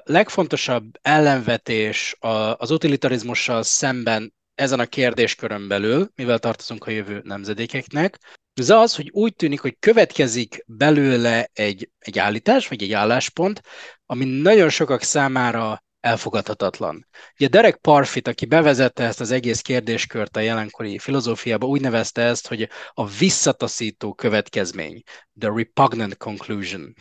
legfontosabb 0.04 0.84
ellenvetés 1.00 2.16
az 2.56 2.70
utilitarizmussal 2.70 3.62
szemben 3.62 4.34
ezen 4.54 4.80
a 4.80 4.86
kérdéskörön 4.86 5.68
belül, 5.68 6.10
mivel 6.14 6.38
tartozunk 6.38 6.86
a 6.86 6.90
jövő 6.90 7.20
nemzedékeknek, 7.24 8.18
az 8.60 8.70
az, 8.70 8.94
hogy 8.94 9.10
úgy 9.12 9.34
tűnik, 9.34 9.60
hogy 9.60 9.76
következik 9.78 10.64
belőle 10.66 11.48
egy, 11.52 11.90
egy 11.98 12.18
állítás, 12.18 12.68
vagy 12.68 12.82
egy 12.82 12.92
álláspont, 12.92 13.60
ami 14.06 14.24
nagyon 14.24 14.68
sokak 14.68 15.02
számára 15.02 15.84
elfogadhatatlan. 16.00 17.08
Ugye 17.38 17.48
Derek 17.48 17.76
Parfit, 17.76 18.28
aki 18.28 18.46
bevezette 18.46 19.04
ezt 19.04 19.20
az 19.20 19.30
egész 19.30 19.60
kérdéskört 19.60 20.36
a 20.36 20.40
jelenkori 20.40 20.98
filozófiába, 20.98 21.66
úgy 21.66 21.80
nevezte 21.80 22.22
ezt, 22.22 22.48
hogy 22.48 22.68
a 22.92 23.06
visszataszító 23.06 24.14
következmény, 24.14 25.02
the 25.38 25.52
repugnant 25.54 26.16
conclusion. 26.16 26.94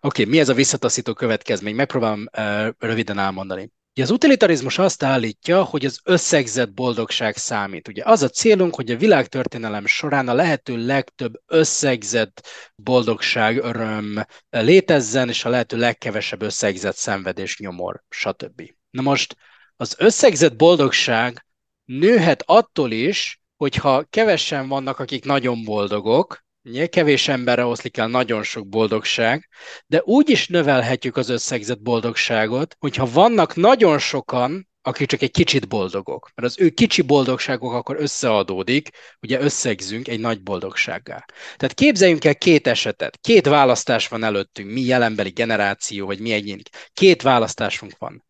Oké, 0.00 0.22
okay, 0.22 0.24
mi 0.24 0.40
ez 0.40 0.48
a 0.48 0.54
visszataszító 0.54 1.12
következmény? 1.12 1.74
Megpróbálom 1.74 2.24
uh, 2.38 2.68
röviden 2.78 3.18
elmondani. 3.18 3.70
Ugye 3.96 4.04
az 4.04 4.10
utilitarizmus 4.10 4.78
azt 4.78 5.02
állítja, 5.02 5.62
hogy 5.62 5.84
az 5.84 6.00
összegzett 6.04 6.72
boldogság 6.72 7.36
számít. 7.36 7.88
Ugye 7.88 8.02
az 8.04 8.22
a 8.22 8.28
célunk, 8.28 8.74
hogy 8.74 8.90
a 8.90 8.96
világtörténelem 8.96 9.86
során 9.86 10.28
a 10.28 10.34
lehető 10.34 10.86
legtöbb 10.86 11.40
összegzett 11.46 12.46
boldogság, 12.74 13.56
öröm 13.56 14.24
létezzen, 14.50 15.28
és 15.28 15.44
a 15.44 15.48
lehető 15.48 15.76
legkevesebb 15.76 16.42
összegzett 16.42 16.96
szenvedés, 16.96 17.58
nyomor, 17.58 18.02
stb. 18.08 18.70
Na 18.90 19.02
most 19.02 19.36
az 19.76 19.94
összegzett 19.98 20.56
boldogság 20.56 21.46
nőhet 21.84 22.42
attól 22.46 22.90
is, 22.90 23.40
hogyha 23.56 24.04
kevesen 24.10 24.68
vannak, 24.68 24.98
akik 24.98 25.24
nagyon 25.24 25.64
boldogok, 25.64 26.44
kevés 26.90 27.28
emberre 27.28 27.64
oszlik 27.64 27.96
el 27.96 28.08
nagyon 28.08 28.42
sok 28.42 28.68
boldogság, 28.68 29.48
de 29.86 30.02
úgy 30.04 30.30
is 30.30 30.48
növelhetjük 30.48 31.16
az 31.16 31.28
összegzett 31.28 31.82
boldogságot, 31.82 32.76
hogyha 32.78 33.10
vannak 33.10 33.54
nagyon 33.54 33.98
sokan, 33.98 34.68
akik 34.82 35.08
csak 35.08 35.22
egy 35.22 35.30
kicsit 35.30 35.68
boldogok. 35.68 36.30
Mert 36.34 36.48
az 36.48 36.60
ő 36.60 36.68
kicsi 36.68 37.02
boldogságok 37.02 37.72
akkor 37.72 37.96
összeadódik, 38.00 38.88
ugye 39.20 39.40
összegzünk 39.40 40.08
egy 40.08 40.20
nagy 40.20 40.42
boldogsággá. 40.42 41.24
Tehát 41.56 41.74
képzeljünk 41.74 42.24
el 42.24 42.36
két 42.36 42.66
esetet. 42.66 43.18
Két 43.20 43.46
választás 43.46 44.08
van 44.08 44.24
előttünk, 44.24 44.70
mi 44.70 44.80
jelenbeli 44.80 45.30
generáció, 45.30 46.06
vagy 46.06 46.20
mi 46.20 46.32
egyénik. 46.32 46.68
Két 46.92 47.22
választásunk 47.22 47.92
van. 47.98 48.24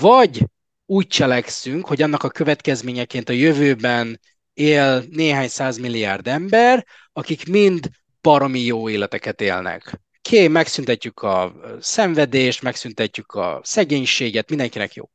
Vagy 0.00 0.44
úgy 0.86 1.06
cselekszünk, 1.06 1.86
hogy 1.86 2.02
annak 2.02 2.22
a 2.22 2.30
következményeként 2.30 3.28
a 3.28 3.32
jövőben 3.32 4.20
él 4.56 5.04
néhány 5.10 5.48
százmilliárd 5.48 6.26
ember, 6.26 6.86
akik 7.12 7.48
mind 7.48 7.88
baromi 8.20 8.60
jó 8.60 8.88
életeket 8.88 9.40
élnek. 9.40 10.00
Ké, 10.22 10.48
megszüntetjük 10.48 11.22
a 11.22 11.54
szenvedést, 11.80 12.62
megszüntetjük 12.62 13.32
a 13.32 13.60
szegénységet, 13.64 14.48
mindenkinek 14.48 14.94
jó. 14.94 15.10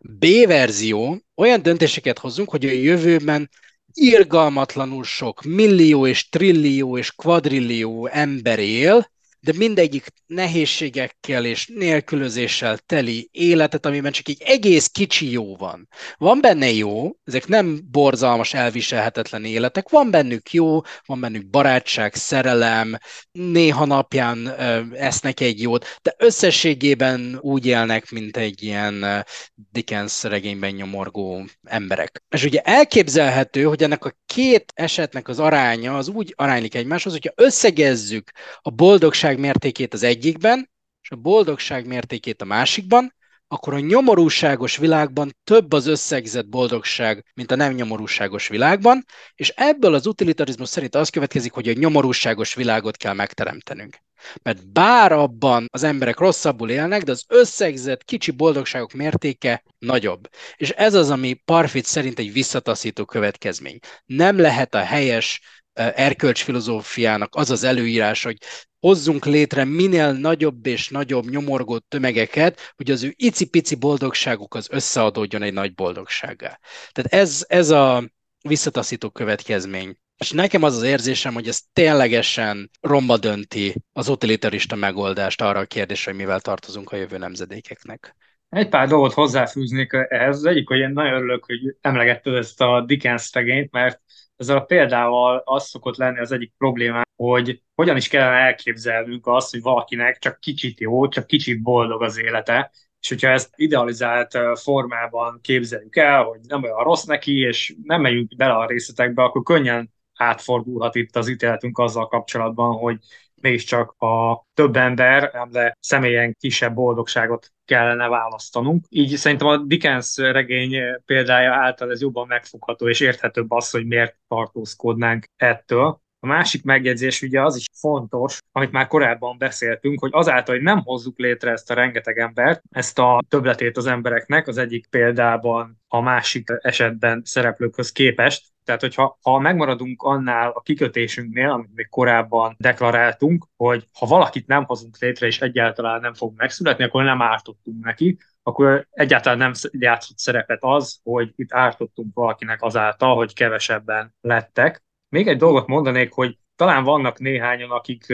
B 0.00 0.26
verzió, 0.46 1.18
olyan 1.34 1.62
döntéseket 1.62 2.18
hozzunk, 2.18 2.50
hogy 2.50 2.66
a 2.66 2.70
jövőben 2.70 3.50
irgalmatlanul 3.92 5.04
sok 5.04 5.42
millió 5.42 6.06
és 6.06 6.28
trillió 6.28 6.98
és 6.98 7.12
kvadrillió 7.12 8.06
ember 8.06 8.58
él, 8.58 9.10
de 9.40 9.52
mindegyik 9.56 10.06
nehézségekkel 10.26 11.44
és 11.44 11.66
nélkülözéssel 11.74 12.78
teli 12.78 13.28
életet, 13.32 13.86
amiben 13.86 14.12
csak 14.12 14.28
egy 14.28 14.42
egész 14.44 14.86
kicsi 14.86 15.30
jó 15.30 15.56
van. 15.56 15.88
Van 16.16 16.40
benne 16.40 16.70
jó, 16.70 17.10
ezek 17.24 17.46
nem 17.46 17.80
borzalmas, 17.90 18.54
elviselhetetlen 18.54 19.44
életek, 19.44 19.88
van 19.88 20.10
bennük 20.10 20.52
jó, 20.52 20.80
van 21.06 21.20
bennük 21.20 21.50
barátság, 21.50 22.14
szerelem, 22.14 22.98
néha 23.30 23.84
napján 23.84 24.48
esznek 24.94 25.40
egy 25.40 25.60
jót, 25.62 25.98
de 26.02 26.14
összességében 26.18 27.38
úgy 27.40 27.66
élnek, 27.66 28.10
mint 28.10 28.36
egy 28.36 28.62
ilyen 28.62 29.24
Dickens 29.54 30.22
regényben 30.22 30.70
nyomorgó 30.70 31.44
emberek. 31.62 32.22
És 32.28 32.44
ugye 32.44 32.60
elképzelhető, 32.60 33.62
hogy 33.62 33.82
ennek 33.82 34.04
a 34.04 34.14
két 34.26 34.72
esetnek 34.74 35.28
az 35.28 35.38
aránya 35.38 35.96
az 35.96 36.08
úgy 36.08 36.34
aránylik 36.36 36.74
egymáshoz, 36.74 37.12
hogyha 37.12 37.32
összegezzük 37.34 38.30
a 38.60 38.70
boldogság 38.70 39.29
boldogság 39.30 39.38
mértékét 39.38 39.94
az 39.94 40.02
egyikben, 40.02 40.70
és 41.02 41.10
a 41.10 41.16
boldogság 41.16 41.86
mértékét 41.86 42.42
a 42.42 42.44
másikban, 42.44 43.14
akkor 43.48 43.74
a 43.74 43.78
nyomorúságos 43.78 44.76
világban 44.76 45.36
több 45.44 45.72
az 45.72 45.86
összegzett 45.86 46.48
boldogság, 46.48 47.24
mint 47.34 47.50
a 47.50 47.56
nem 47.56 47.72
nyomorúságos 47.72 48.48
világban, 48.48 49.04
és 49.34 49.52
ebből 49.56 49.94
az 49.94 50.06
utilitarizmus 50.06 50.68
szerint 50.68 50.94
az 50.94 51.08
következik, 51.08 51.52
hogy 51.52 51.68
a 51.68 51.72
nyomorúságos 51.72 52.54
világot 52.54 52.96
kell 52.96 53.14
megteremtenünk. 53.14 53.96
Mert 54.42 54.72
bár 54.72 55.12
abban 55.12 55.66
az 55.72 55.82
emberek 55.82 56.18
rosszabbul 56.18 56.70
élnek, 56.70 57.02
de 57.02 57.10
az 57.10 57.24
összegzett 57.28 58.04
kicsi 58.04 58.30
boldogságok 58.30 58.92
mértéke 58.92 59.62
nagyobb. 59.78 60.28
És 60.56 60.70
ez 60.70 60.94
az, 60.94 61.10
ami 61.10 61.34
Parfit 61.44 61.84
szerint 61.84 62.18
egy 62.18 62.32
visszataszító 62.32 63.04
következmény. 63.04 63.78
Nem 64.06 64.38
lehet 64.38 64.74
a 64.74 64.84
helyes 64.84 65.40
erkölcsfilozófiának 65.72 67.34
az 67.34 67.50
az 67.50 67.64
előírás, 67.64 68.22
hogy 68.22 68.36
hozzunk 68.80 69.24
létre 69.24 69.64
minél 69.64 70.12
nagyobb 70.12 70.66
és 70.66 70.88
nagyobb 70.88 71.24
nyomorgott 71.28 71.84
tömegeket, 71.88 72.72
hogy 72.76 72.90
az 72.90 73.02
ő 73.02 73.12
icipici 73.16 73.74
boldogságuk 73.74 74.54
az 74.54 74.68
összeadódjon 74.70 75.42
egy 75.42 75.52
nagy 75.52 75.74
boldogsággá. 75.74 76.58
Tehát 76.92 77.12
ez, 77.12 77.44
ez 77.48 77.70
a 77.70 78.10
visszataszító 78.42 79.10
következmény. 79.10 79.96
És 80.16 80.30
nekem 80.30 80.62
az 80.62 80.76
az 80.76 80.82
érzésem, 80.82 81.34
hogy 81.34 81.48
ez 81.48 81.60
ténylegesen 81.72 82.70
romba 82.80 83.16
dönti 83.16 83.74
az 83.92 84.08
utilitarista 84.08 84.76
megoldást 84.76 85.40
arra 85.40 85.58
a 85.58 85.64
kérdésre, 85.64 86.10
hogy 86.10 86.20
mivel 86.20 86.40
tartozunk 86.40 86.90
a 86.92 86.96
jövő 86.96 87.18
nemzedékeknek. 87.18 88.16
Egy 88.48 88.68
pár 88.68 88.88
dolgot 88.88 89.12
hozzáfűznék 89.12 89.92
ehhez. 89.92 90.36
Az 90.36 90.44
egyik, 90.44 90.68
hogy 90.68 90.78
én 90.78 90.90
nagyon 90.90 91.12
örülök, 91.12 91.44
hogy 91.44 91.76
emlegetted 91.80 92.34
ezt 92.34 92.60
a 92.60 92.84
Dickens 92.86 93.32
regényt, 93.32 93.72
mert 93.72 94.00
ezzel 94.36 94.56
a 94.56 94.64
példával 94.64 95.42
az 95.44 95.68
szokott 95.68 95.96
lenni 95.96 96.18
az 96.18 96.32
egyik 96.32 96.52
probléma, 96.58 97.02
hogy 97.20 97.62
hogyan 97.74 97.96
is 97.96 98.08
kellene 98.08 98.36
elképzelnünk 98.36 99.26
azt, 99.26 99.50
hogy 99.50 99.62
valakinek 99.62 100.18
csak 100.18 100.40
kicsit 100.40 100.80
jó, 100.80 101.08
csak 101.08 101.26
kicsit 101.26 101.62
boldog 101.62 102.02
az 102.02 102.18
élete, 102.18 102.70
és 103.00 103.08
hogyha 103.08 103.28
ezt 103.28 103.52
idealizált 103.56 104.38
formában 104.54 105.38
képzeljük 105.42 105.96
el, 105.96 106.22
hogy 106.22 106.40
nem 106.48 106.62
olyan 106.62 106.82
rossz 106.82 107.04
neki, 107.04 107.38
és 107.38 107.74
nem 107.82 108.00
megyünk 108.00 108.36
bele 108.36 108.52
a 108.52 108.66
részletekbe, 108.66 109.22
akkor 109.22 109.42
könnyen 109.42 109.92
átfordulhat 110.14 110.94
itt 110.94 111.16
az 111.16 111.28
ítéletünk 111.28 111.78
azzal 111.78 112.08
kapcsolatban, 112.08 112.76
hogy 112.76 112.98
mégiscsak 113.34 113.90
a 113.90 114.44
több 114.54 114.76
ember, 114.76 115.48
de 115.50 115.76
személyen 115.80 116.36
kisebb 116.38 116.74
boldogságot 116.74 117.52
kellene 117.64 118.08
választanunk. 118.08 118.84
Így 118.88 119.16
szerintem 119.16 119.46
a 119.46 119.56
Dickens 119.56 120.16
regény 120.16 120.76
példája 121.04 121.52
által 121.52 121.90
ez 121.90 122.00
jobban 122.00 122.26
megfogható 122.26 122.88
és 122.88 123.00
érthetőbb 123.00 123.50
az, 123.50 123.70
hogy 123.70 123.86
miért 123.86 124.16
tartózkodnánk 124.28 125.24
ettől. 125.36 126.00
A 126.20 126.26
másik 126.26 126.64
megjegyzés 126.64 127.22
ugye 127.22 127.42
az 127.42 127.56
is 127.56 127.64
fontos, 127.80 128.38
amit 128.52 128.70
már 128.70 128.86
korábban 128.86 129.38
beszéltünk, 129.38 130.00
hogy 130.00 130.10
azáltal, 130.12 130.54
hogy 130.54 130.64
nem 130.64 130.80
hozzuk 130.82 131.18
létre 131.18 131.50
ezt 131.50 131.70
a 131.70 131.74
rengeteg 131.74 132.18
embert, 132.18 132.62
ezt 132.70 132.98
a 132.98 133.22
többletét 133.28 133.76
az 133.76 133.86
embereknek, 133.86 134.46
az 134.46 134.58
egyik 134.58 134.86
példában 134.86 135.80
a 135.88 136.00
másik 136.00 136.48
esetben 136.62 137.22
szereplőkhöz 137.24 137.92
képest, 137.92 138.50
tehát, 138.64 138.80
hogyha 138.80 139.18
ha 139.22 139.38
megmaradunk 139.38 140.02
annál 140.02 140.50
a 140.50 140.60
kikötésünknél, 140.60 141.50
amit 141.50 141.74
még 141.74 141.88
korábban 141.88 142.56
deklaráltunk, 142.58 143.46
hogy 143.56 143.88
ha 143.98 144.06
valakit 144.06 144.46
nem 144.46 144.64
hozunk 144.64 144.98
létre, 144.98 145.26
és 145.26 145.40
egyáltalán 145.40 146.00
nem 146.00 146.14
fog 146.14 146.32
megszületni, 146.36 146.84
akkor 146.84 147.04
nem 147.04 147.22
ártottunk 147.22 147.84
neki, 147.84 148.18
akkor 148.42 148.86
egyáltalán 148.90 149.38
nem 149.38 149.52
játszott 149.70 150.18
szerepet 150.18 150.58
az, 150.60 151.00
hogy 151.02 151.32
itt 151.36 151.52
ártottunk 151.52 152.14
valakinek 152.14 152.62
azáltal, 152.62 153.14
hogy 153.16 153.34
kevesebben 153.34 154.14
lettek. 154.20 154.82
Még 155.10 155.28
egy 155.28 155.36
dolgot 155.36 155.66
mondanék, 155.66 156.12
hogy 156.12 156.38
talán 156.56 156.84
vannak 156.84 157.18
néhányan, 157.18 157.70
akik 157.70 158.06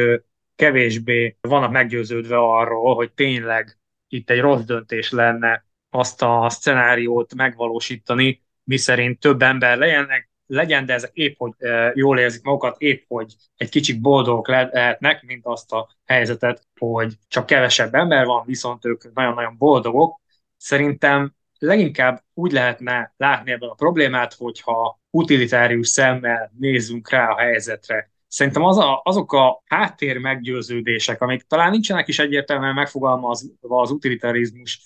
kevésbé 0.57 1.37
vannak 1.41 1.71
meggyőződve 1.71 2.37
arról, 2.37 2.95
hogy 2.95 3.13
tényleg 3.13 3.79
itt 4.09 4.31
egy 4.31 4.41
rossz 4.41 4.63
döntés 4.63 5.11
lenne 5.11 5.67
azt 5.91 6.23
a 6.23 6.47
szcenáriót 6.51 7.35
megvalósítani, 7.35 8.43
miszerint 8.65 9.21
több 9.21 9.43
ember 9.43 9.79
legyenek, 9.79 10.31
legyen, 10.47 10.87
de 10.87 10.93
ezek 10.93 11.11
épp, 11.15 11.35
hogy 11.39 11.53
jól 11.95 12.19
érzik 12.19 12.43
magukat, 12.43 12.81
épp, 12.81 13.05
hogy 13.09 13.35
egy 13.57 13.69
kicsit 13.69 14.01
boldogok 14.01 14.49
lehetnek, 14.49 15.23
mint 15.23 15.47
azt 15.47 15.73
a 15.73 15.89
helyzetet, 16.05 16.67
hogy 16.79 17.15
csak 17.29 17.47
kevesebb 17.47 17.95
ember 17.95 18.25
van, 18.27 18.45
viszont 18.47 18.85
ők 18.85 19.15
nagyon-nagyon 19.15 19.57
boldogok. 19.57 20.21
Szerintem 20.57 21.36
leginkább 21.59 22.23
úgy 22.35 22.53
lehetne 22.53 23.15
látni 23.17 23.51
ebben 23.51 23.69
a 23.69 23.75
problémát, 23.75 24.35
hogyha 24.35 25.01
utilitárius 25.11 25.89
szemmel 25.89 26.53
nézzünk 26.59 27.11
rá 27.11 27.29
a 27.29 27.39
helyzetre. 27.39 28.11
Szerintem 28.29 28.63
az 28.63 28.79
a, 28.79 29.01
azok 29.05 29.33
a 29.33 29.63
háttér 29.65 30.19
meggyőződések, 30.19 31.21
amik 31.21 31.43
talán 31.43 31.71
nincsenek 31.71 32.09
is 32.09 32.19
egyértelműen 32.19 32.75
megfogalmazva 32.75 33.81
az 33.81 33.91
utilitarizmus 33.91 34.81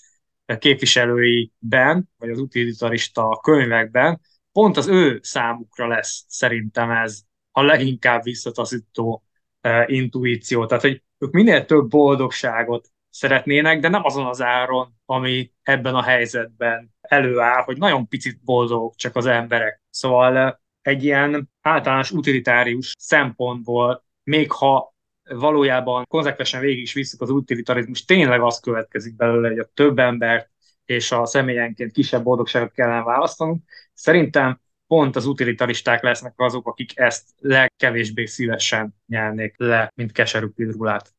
képviselőiben, 0.59 2.09
vagy 2.17 2.29
az 2.29 2.39
utilitarista 2.39 3.39
könyvekben, 3.43 4.21
pont 4.51 4.77
az 4.77 4.87
ő 4.87 5.19
számukra 5.23 5.87
lesz 5.87 6.25
szerintem 6.27 6.91
ez 6.91 7.21
a 7.51 7.61
leginkább 7.61 8.23
visszataszító 8.23 9.23
uh, 9.63 9.83
intuíció. 9.85 10.65
Tehát, 10.65 10.83
hogy 10.83 11.03
ők 11.17 11.31
minél 11.31 11.65
több 11.65 11.87
boldogságot 11.87 12.89
szeretnének, 13.11 13.79
de 13.79 13.87
nem 13.87 14.03
azon 14.03 14.25
az 14.25 14.41
áron, 14.41 14.93
ami 15.05 15.51
ebben 15.63 15.95
a 15.95 16.01
helyzetben 16.01 16.93
előáll, 17.01 17.63
hogy 17.63 17.77
nagyon 17.77 18.07
picit 18.07 18.43
boldogok 18.43 18.95
csak 18.95 19.15
az 19.15 19.25
emberek. 19.25 19.81
Szóval 19.89 20.61
egy 20.81 21.03
ilyen 21.03 21.49
általános 21.61 22.11
utilitárius 22.11 22.93
szempontból, 22.99 24.05
még 24.23 24.51
ha 24.51 24.95
valójában 25.23 26.05
konzekvensen 26.07 26.61
végig 26.61 26.81
is 26.81 26.93
visszük 26.93 27.21
az 27.21 27.29
utilitarizmus, 27.29 28.05
tényleg 28.05 28.41
az 28.41 28.59
következik 28.59 29.15
belőle, 29.15 29.47
hogy 29.47 29.59
a 29.59 29.69
több 29.73 29.99
embert 29.99 30.49
és 30.85 31.11
a 31.11 31.25
személyenként 31.25 31.91
kisebb 31.91 32.23
boldogságot 32.23 32.71
kellene 32.71 33.03
választanunk. 33.03 33.63
Szerintem 33.93 34.61
pont 34.87 35.15
az 35.15 35.25
utilitaristák 35.25 36.03
lesznek 36.03 36.33
azok, 36.35 36.67
akik 36.67 36.99
ezt 36.99 37.29
legkevésbé 37.37 38.25
szívesen 38.25 38.95
nyelnék 39.07 39.53
le, 39.57 39.91
mint 39.95 40.11
keserű 40.11 40.47
pirulát. 40.47 41.13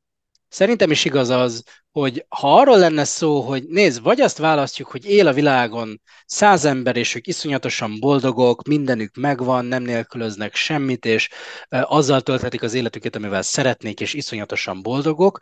Szerintem 0.53 0.91
is 0.91 1.05
igaz 1.05 1.29
az, 1.29 1.63
hogy 1.91 2.25
ha 2.29 2.59
arról 2.61 2.79
lenne 2.79 3.05
szó, 3.05 3.41
hogy 3.41 3.65
nézd, 3.69 4.03
vagy 4.03 4.21
azt 4.21 4.39
választjuk, 4.39 4.89
hogy 4.89 5.05
él 5.05 5.27
a 5.27 5.33
világon 5.33 6.01
száz 6.27 6.65
ember, 6.65 6.97
és 6.97 7.15
ők 7.15 7.27
iszonyatosan 7.27 8.01
boldogok, 8.01 8.67
mindenük 8.67 9.17
megvan, 9.17 9.65
nem 9.65 9.83
nélkülöznek 9.83 10.55
semmit, 10.55 11.05
és 11.05 11.29
azzal 11.69 12.21
tölthetik 12.21 12.63
az 12.63 12.75
életüket, 12.75 13.17
amivel 13.17 13.43
szeretnék, 13.43 14.01
és 14.01 14.15
iszonyatosan 14.15 14.83
boldogok, 14.83 15.39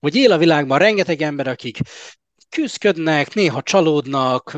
vagy 0.00 0.16
él 0.16 0.32
a 0.32 0.38
világban 0.38 0.78
rengeteg 0.78 1.22
ember, 1.22 1.46
akik 1.46 1.78
küzdködnek, 2.48 3.34
néha 3.34 3.62
csalódnak, 3.62 4.56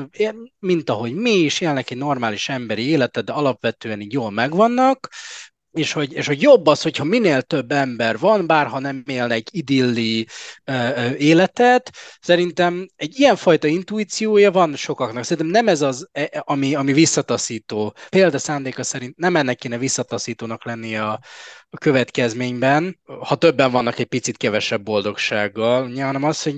mint 0.58 0.90
ahogy 0.90 1.14
mi 1.14 1.30
is, 1.30 1.60
élnek 1.60 1.90
egy 1.90 1.98
normális 1.98 2.48
emberi 2.48 2.88
életet, 2.88 3.24
de 3.24 3.32
alapvetően 3.32 4.00
így 4.00 4.12
jól 4.12 4.30
megvannak, 4.30 5.08
és 5.74 5.92
hogy, 5.92 6.12
és 6.12 6.26
hogy 6.26 6.42
jobb 6.42 6.66
az, 6.66 6.82
hogyha 6.82 7.04
minél 7.04 7.42
több 7.42 7.72
ember 7.72 8.18
van, 8.18 8.46
bárha 8.46 8.78
nem 8.78 9.02
élnek 9.06 9.42
idilli 9.50 10.26
uh, 10.66 11.20
életet, 11.20 11.90
szerintem 12.20 12.86
egy 12.96 13.18
ilyenfajta 13.18 13.66
intuíciója 13.66 14.50
van 14.50 14.76
sokaknak. 14.76 15.24
Szerintem 15.24 15.52
nem 15.52 15.68
ez 15.68 15.82
az, 15.82 16.08
e, 16.12 16.28
e, 16.32 16.42
ami, 16.46 16.74
ami 16.74 16.92
visszataszító. 16.92 17.94
Példa 18.08 18.38
szándéka 18.38 18.82
szerint 18.82 19.16
nem 19.16 19.36
ennek 19.36 19.56
kéne 19.56 19.78
visszataszítónak 19.78 20.64
lenni 20.64 20.96
a, 20.96 21.20
a 21.74 21.78
következményben, 21.78 23.00
ha 23.20 23.36
többen 23.36 23.70
vannak 23.70 23.98
egy 23.98 24.06
picit 24.06 24.36
kevesebb 24.36 24.82
boldogsággal, 24.82 25.94
hanem 25.94 26.24
az, 26.24 26.42
hogy 26.42 26.56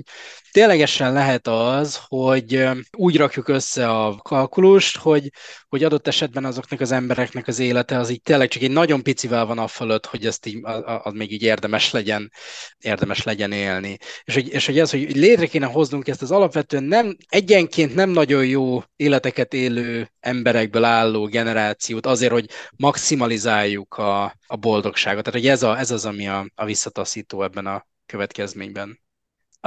ténylegesen 0.51 1.13
lehet 1.13 1.47
az, 1.47 1.99
hogy 2.07 2.67
úgy 2.97 3.17
rakjuk 3.17 3.47
össze 3.47 3.89
a 3.89 4.15
kalkulust, 4.15 4.97
hogy, 4.97 5.29
hogy 5.67 5.83
adott 5.83 6.07
esetben 6.07 6.45
azoknak 6.45 6.79
az 6.79 6.91
embereknek 6.91 7.47
az 7.47 7.59
élete 7.59 7.97
az 7.97 8.09
így 8.09 8.21
tényleg 8.21 8.47
csak 8.47 8.61
egy 8.61 8.71
nagyon 8.71 9.03
picivel 9.03 9.45
van 9.45 9.57
a 9.57 9.67
fölött, 9.67 10.05
hogy 10.05 10.25
ezt 10.25 10.45
így, 10.45 10.59
az, 10.63 11.13
még 11.13 11.31
így 11.31 11.43
érdemes 11.43 11.91
legyen, 11.91 12.31
érdemes 12.77 13.23
legyen 13.23 13.51
élni. 13.51 13.97
És 14.23 14.33
hogy, 14.33 14.47
és 14.47 14.65
hogy 14.65 14.79
ez, 14.79 14.91
hogy 14.91 15.15
létre 15.15 15.45
kéne 15.45 15.65
hoznunk 15.65 16.07
ezt 16.07 16.21
az 16.21 16.31
alapvetően 16.31 16.83
nem, 16.83 17.17
egyenként 17.29 17.95
nem 17.95 18.09
nagyon 18.09 18.45
jó 18.45 18.83
életeket 18.95 19.53
élő 19.53 20.11
emberekből 20.19 20.83
álló 20.83 21.25
generációt 21.25 22.05
azért, 22.05 22.31
hogy 22.31 22.49
maximalizáljuk 22.75 23.95
a, 23.95 24.35
a 24.47 24.55
boldogságot. 24.55 25.23
Tehát, 25.23 25.39
hogy 25.39 25.49
ez, 25.49 25.63
a, 25.63 25.77
ez 25.77 25.91
az, 25.91 26.05
ami 26.05 26.27
a, 26.27 26.51
a 26.55 26.65
visszataszító 26.65 27.43
ebben 27.43 27.65
a 27.65 27.87
következményben 28.05 28.99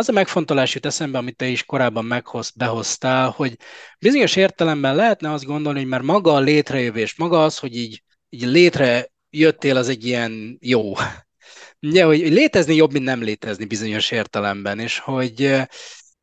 az 0.01 0.09
a 0.09 0.13
megfontolás 0.13 0.75
jut 0.75 0.87
eszembe, 0.87 1.19
amit 1.19 1.37
te 1.37 1.47
is 1.47 1.65
korábban 1.65 2.05
meghoz, 2.05 2.51
behoztál, 2.51 3.31
hogy 3.31 3.57
bizonyos 3.99 4.37
értelemben 4.37 4.95
lehetne 4.95 5.33
azt 5.33 5.45
gondolni, 5.45 5.79
hogy 5.79 5.89
már 5.89 6.01
maga 6.01 6.35
a 6.35 6.41
létrejövés, 6.41 7.17
maga 7.17 7.45
az, 7.45 7.59
hogy 7.59 7.77
így, 7.77 8.03
így 8.29 8.45
létre 8.45 9.13
jöttél, 9.31 9.77
az 9.77 9.89
egy 9.89 10.07
ilyen 10.07 10.59
jó. 10.61 10.93
Ugye, 11.83 12.05
hogy 12.05 12.19
létezni 12.19 12.75
jobb, 12.75 12.93
mint 12.93 13.05
nem 13.05 13.23
létezni 13.23 13.65
bizonyos 13.65 14.11
értelemben, 14.11 14.79
és 14.79 14.99
hogy 14.99 15.57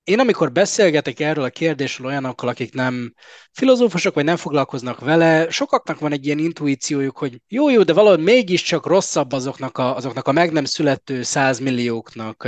én 0.08 0.20
amikor 0.20 0.52
beszélgetek 0.52 1.20
erről 1.20 1.44
a 1.44 1.50
kérdésről 1.50 2.08
olyanokkal, 2.08 2.50
akik 2.50 2.74
nem 2.74 3.14
filozófusok, 3.52 4.14
vagy 4.14 4.24
nem 4.24 4.36
foglalkoznak 4.36 5.00
vele, 5.00 5.50
sokaknak 5.50 6.00
van 6.00 6.12
egy 6.12 6.26
ilyen 6.26 6.38
intuíciójuk, 6.38 7.18
hogy 7.18 7.42
jó, 7.48 7.70
jó, 7.70 7.84
de 7.84 7.94
valahogy 7.94 8.24
mégiscsak 8.24 8.86
rosszabb 8.86 9.32
azoknak 9.32 9.78
a, 9.78 9.96
azoknak 9.96 10.28
a 10.28 10.32
meg 10.32 10.52
nem 10.52 10.66
születő 10.66 11.24
százmillióknak, 11.24 12.48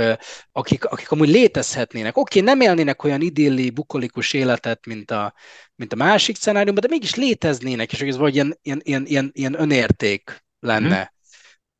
akik, 0.52 0.84
akik 0.84 1.10
amúgy 1.10 1.28
létezhetnének. 1.28 2.16
Oké, 2.16 2.40
okay, 2.40 2.52
nem 2.54 2.60
élnének 2.60 3.04
olyan 3.04 3.20
idilli, 3.20 3.70
bukolikus 3.70 4.32
életet, 4.32 4.86
mint 4.86 5.10
a, 5.10 5.34
mint 5.74 5.92
a 5.92 5.96
másik 5.96 6.36
szenáriumban, 6.36 6.82
de 6.82 6.88
mégis 6.90 7.14
léteznének, 7.14 7.92
és 7.92 8.00
ez 8.00 8.16
vagy 8.16 8.34
ilyen, 8.34 8.58
ilyen, 8.62 9.06
ilyen, 9.06 9.30
ilyen 9.32 9.60
önérték 9.60 10.44
lenne. 10.60 10.96
Hmm. 10.96 11.18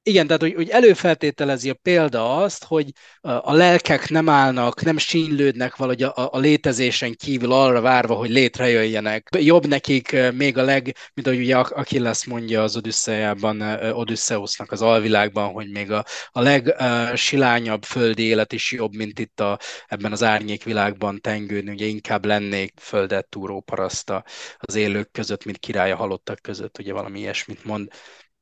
Igen, 0.03 0.27
tehát 0.27 0.43
hogy, 0.43 0.55
hogy 0.55 0.69
előfeltételezi 0.69 1.71
a 1.71 1.75
példa 1.75 2.37
azt, 2.37 2.65
hogy 2.65 2.91
a 3.21 3.53
lelkek 3.53 4.09
nem 4.09 4.29
állnak, 4.29 4.83
nem 4.83 4.99
sínylődnek 4.99 5.77
valahogy 5.77 6.03
a, 6.03 6.13
a 6.33 6.39
létezésen 6.39 7.15
kívül 7.15 7.53
arra 7.53 7.81
várva, 7.81 8.15
hogy 8.15 8.31
létrejöjjenek. 8.31 9.29
Jobb 9.39 9.67
nekik 9.67 10.17
még 10.33 10.59
a 10.59 10.63
leg, 10.63 10.97
mint 11.15 11.27
ahogy 11.27 11.41
ugye 11.41 11.57
Achilles 11.57 12.25
mondja 12.25 12.63
az 12.63 12.77
Odüsszejában, 12.77 13.61
Odüsszeusznak 13.93 14.73
az 14.73 14.83
alvilágban, 14.83 15.53
hogy 15.53 15.71
még 15.71 15.91
a, 15.91 16.05
a 16.31 16.41
legsilányabb 16.41 17.85
földi 17.85 18.23
élet 18.23 18.53
is 18.53 18.73
jobb, 18.73 18.95
mint 18.95 19.19
itt 19.19 19.41
a, 19.41 19.59
ebben 19.87 20.13
az 20.13 20.23
árnyékvilágban 20.23 21.21
tengődni, 21.21 21.71
ugye 21.71 21.87
inkább 21.87 22.25
lennék 22.25 22.73
földet 22.81 23.29
túró 23.29 23.61
paraszta 23.61 24.25
az 24.59 24.75
élők 24.75 25.11
között, 25.11 25.45
mint 25.45 25.59
királya 25.59 25.97
halottak 25.97 26.39
között, 26.43 26.79
ugye 26.79 26.93
valami 26.93 27.19
ilyesmit 27.19 27.65
mond. 27.65 27.89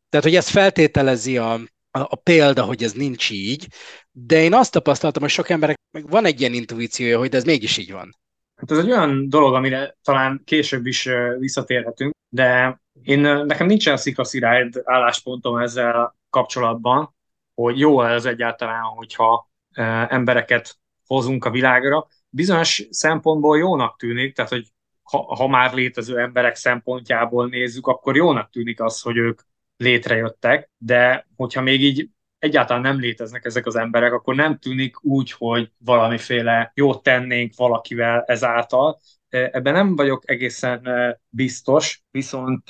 Tehát, 0.09 0.26
hogy 0.26 0.34
ez 0.34 0.48
feltételezi 0.48 1.38
a, 1.38 1.52
a, 1.52 1.61
a 1.90 2.16
példa, 2.22 2.62
hogy 2.62 2.82
ez 2.82 2.92
nincs 2.92 3.30
így, 3.30 3.66
de 4.11 4.42
én 4.42 4.54
azt 4.54 4.72
tapasztaltam, 4.72 5.22
hogy 5.22 5.30
sok 5.30 5.48
emberek 5.48 5.76
meg 5.90 6.11
van 6.11 6.24
egy 6.24 6.40
ilyen 6.40 6.52
intuíciója, 6.52 7.18
hogy 7.18 7.34
ez 7.34 7.44
mégis 7.44 7.76
így 7.76 7.92
van. 7.92 8.16
Hát 8.56 8.70
ez 8.70 8.78
egy 8.78 8.90
olyan 8.90 9.28
dolog, 9.28 9.54
amire 9.54 9.96
talán 10.02 10.42
később 10.44 10.86
is 10.86 11.09
visszatérhetünk, 11.38 12.14
de 12.28 12.80
én 13.02 13.20
nekem 13.20 13.66
nincsen 13.66 13.96
szikaszirájd 13.96 14.80
álláspontom 14.84 15.56
ezzel 15.56 16.16
kapcsolatban, 16.30 17.14
hogy 17.54 17.78
jó 17.78 18.02
ez 18.02 18.24
egyáltalán, 18.24 18.82
hogyha 18.82 19.50
embereket 20.09 20.78
hozunk 21.06 21.44
a 21.44 21.50
világra. 21.50 22.06
Bizonyos 22.28 22.86
szempontból 22.90 23.59
jónak 23.59 23.98
tűnik, 23.98 24.34
tehát 24.34 24.50
hogy 24.50 24.72
ha, 25.02 25.34
ha 25.34 25.46
már 25.48 25.74
létező 25.74 26.18
emberek 26.18 26.54
szempontjából 26.54 27.48
nézzük, 27.48 27.86
akkor 27.86 28.16
jónak 28.16 28.50
tűnik 28.50 28.80
az, 28.80 29.00
hogy 29.00 29.16
ők 29.16 29.40
létrejöttek, 29.78 30.70
de 30.78 31.26
hogyha 31.36 31.60
még 31.60 31.82
így 31.82 32.08
egyáltalán 32.38 32.82
nem 32.82 33.00
léteznek 33.00 33.44
ezek 33.44 33.66
az 33.66 33.76
emberek, 33.76 34.12
akkor 34.12 34.34
nem 34.34 34.58
tűnik 34.58 35.04
úgy, 35.04 35.32
hogy 35.32 35.72
valamiféle 35.78 36.72
jót 36.74 37.02
tennénk 37.02 37.52
valakivel 37.56 38.22
ezáltal. 38.26 39.00
Ebben 39.28 39.72
nem 39.72 39.96
vagyok 39.96 40.30
egészen 40.30 40.88
biztos, 41.28 42.02
viszont 42.10 42.62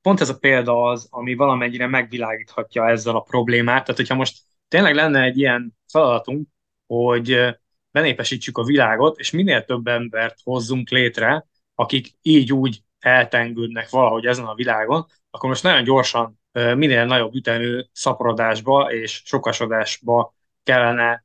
pont 0.00 0.20
ez 0.20 0.28
a 0.28 0.38
példa 0.38 0.82
az, 0.82 1.06
ami 1.10 1.34
valamennyire 1.34 1.86
megvilágíthatja 1.86 2.88
ezzel 2.88 3.16
a 3.16 3.20
problémát. 3.20 3.84
Tehát, 3.84 3.96
hogyha 3.96 4.14
most 4.14 4.38
tényleg 4.68 4.94
lenne 4.94 5.22
egy 5.22 5.38
ilyen 5.38 5.78
feladatunk, 5.88 6.48
hogy 6.86 7.56
benépesítsük 7.90 8.58
a 8.58 8.64
világot, 8.64 9.18
és 9.18 9.30
minél 9.30 9.64
több 9.64 9.86
embert 9.86 10.38
hozzunk 10.42 10.90
létre, 10.90 11.46
akik 11.74 12.08
így 12.22 12.52
úgy 12.52 12.82
eltengődnek 12.98 13.90
valahogy 13.90 14.26
ezen 14.26 14.44
a 14.44 14.54
világon, 14.54 15.06
akkor 15.34 15.48
most 15.48 15.62
nagyon 15.62 15.84
gyorsan 15.84 16.40
minél 16.52 17.04
nagyobb 17.04 17.34
ütemű 17.34 17.80
szaporodásba 17.92 18.92
és 18.92 19.22
sokasodásba 19.24 20.34
kellene 20.62 21.24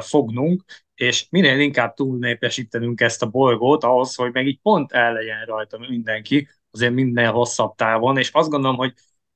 fognunk, 0.00 0.64
és 0.94 1.26
minél 1.30 1.58
inkább 1.58 1.94
túlnépesítenünk 1.94 3.00
ezt 3.00 3.22
a 3.22 3.26
bolygót 3.26 3.84
ahhoz, 3.84 4.14
hogy 4.14 4.32
meg 4.32 4.46
így 4.46 4.60
pont 4.62 4.92
el 4.92 5.12
legyen 5.12 5.44
rajta 5.44 5.78
mindenki, 5.78 6.48
azért 6.70 6.92
minden 6.92 7.30
hosszabb 7.30 7.74
távon, 7.74 8.18
és 8.18 8.30
azt 8.32 8.50
gondolom, 8.50 8.76
hogy 8.76 8.94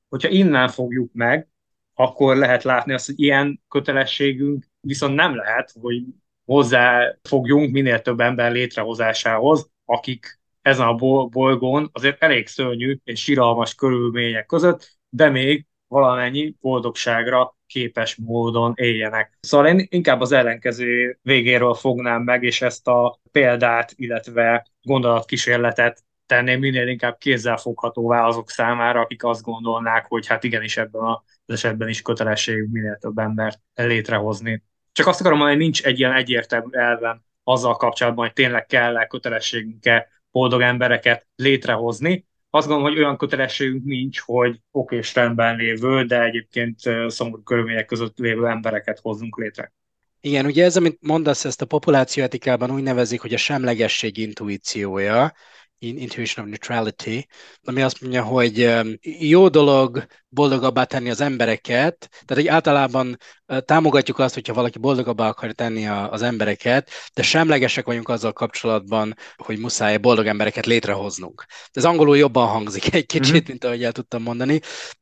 hogyha 0.08 0.28
innen 0.28 0.68
fogjuk 0.68 1.12
meg, 1.12 1.48
akkor 1.94 2.36
lehet 2.36 2.62
látni 2.62 2.92
azt, 2.92 3.06
hogy 3.06 3.20
ilyen 3.20 3.62
kötelességünk 3.68 4.64
viszont 4.80 5.14
nem 5.14 5.36
lehet, 5.36 5.72
hogy 5.80 6.02
hozzáfogjunk 6.44 7.72
minél 7.72 8.02
több 8.02 8.20
ember 8.20 8.52
létrehozásához, 8.52 9.70
akik 9.84 10.39
ezen 10.62 10.86
a 10.86 10.94
bolygón 11.28 11.90
azért 11.92 12.22
elég 12.22 12.46
szörnyű 12.46 12.98
és 13.04 13.22
síralmas 13.22 13.74
körülmények 13.74 14.46
között, 14.46 14.98
de 15.08 15.28
még 15.28 15.66
valamennyi 15.88 16.54
boldogságra 16.60 17.56
képes 17.66 18.16
módon 18.16 18.72
éljenek. 18.76 19.38
Szóval 19.40 19.66
én 19.66 19.86
inkább 19.90 20.20
az 20.20 20.32
ellenkező 20.32 21.18
végéről 21.22 21.74
fognám 21.74 22.22
meg, 22.22 22.42
és 22.42 22.62
ezt 22.62 22.88
a 22.88 23.20
példát, 23.32 23.92
illetve 23.96 24.66
gondolatkísérletet 24.82 26.04
tenném 26.26 26.58
minél 26.58 26.88
inkább 26.88 27.18
kézzelfoghatóvá 27.18 28.26
azok 28.26 28.50
számára, 28.50 29.00
akik 29.00 29.24
azt 29.24 29.42
gondolnák, 29.42 30.06
hogy 30.08 30.26
hát 30.26 30.44
igenis 30.44 30.76
ebben 30.76 31.02
az 31.02 31.20
esetben 31.54 31.88
is 31.88 32.02
kötelességünk 32.02 32.72
minél 32.72 32.96
több 33.00 33.18
embert 33.18 33.60
létrehozni. 33.74 34.62
Csak 34.92 35.06
azt 35.06 35.20
akarom 35.20 35.38
mondani, 35.38 35.56
hogy 35.56 35.66
nincs 35.66 35.84
egy 35.84 35.98
ilyen 35.98 36.12
egyértelmű 36.12 36.78
elvem 36.78 37.22
azzal 37.44 37.76
kapcsolatban, 37.76 38.24
hogy 38.24 38.34
tényleg 38.34 38.66
kell-e 38.66 39.06
kötelességünk-e 39.06 40.08
boldog 40.30 40.60
embereket 40.60 41.26
létrehozni. 41.36 42.26
Azt 42.50 42.66
gondolom, 42.66 42.92
hogy 42.92 43.02
olyan 43.02 43.16
kötelességünk 43.16 43.84
nincs, 43.84 44.20
hogy 44.20 44.60
oké 44.70 44.96
és 44.96 45.14
rendben 45.14 45.56
lévő, 45.56 46.04
de 46.04 46.22
egyébként 46.22 46.78
szomorú 47.06 47.42
körülmények 47.42 47.86
között 47.86 48.18
lévő 48.18 48.46
embereket 48.46 48.98
hozzunk 48.98 49.36
létre. 49.38 49.72
Igen, 50.20 50.46
ugye 50.46 50.64
ez, 50.64 50.76
amit 50.76 50.98
mondasz, 51.00 51.44
ezt 51.44 51.62
a 51.62 51.66
populációetikában 51.66 52.70
úgy 52.70 52.82
nevezik, 52.82 53.20
hogy 53.20 53.34
a 53.34 53.36
semlegesség 53.36 54.16
intuíciója, 54.16 55.32
intuition 55.80 56.44
of 56.44 56.50
neutrality, 56.50 57.26
ami 57.62 57.82
azt 57.82 58.00
mondja, 58.00 58.22
hogy 58.22 58.70
jó 59.02 59.48
dolog 59.48 60.06
boldogabbá 60.28 60.84
tenni 60.84 61.10
az 61.10 61.20
embereket, 61.20 62.08
tehát 62.24 62.42
egy 62.42 62.48
általában 62.48 63.16
támogatjuk 63.64 64.18
azt, 64.18 64.34
hogyha 64.34 64.54
valaki 64.54 64.78
boldogabbá 64.78 65.28
akar 65.28 65.52
tenni 65.52 65.86
az 65.86 66.22
embereket, 66.22 66.90
de 67.14 67.22
semlegesek 67.22 67.84
vagyunk 67.84 68.08
azzal 68.08 68.32
kapcsolatban, 68.32 69.14
hogy 69.36 69.58
muszáj 69.58 69.96
boldog 69.96 70.26
embereket 70.26 70.66
létrehoznunk. 70.66 71.46
Ez 71.70 71.84
angolul 71.84 72.16
jobban 72.16 72.46
hangzik 72.46 72.94
egy 72.94 73.06
kicsit, 73.06 73.34
mm-hmm. 73.34 73.42
mint 73.46 73.64
ahogy 73.64 73.84
el 73.84 73.92
tudtam 73.92 74.22
mondani, 74.22 74.60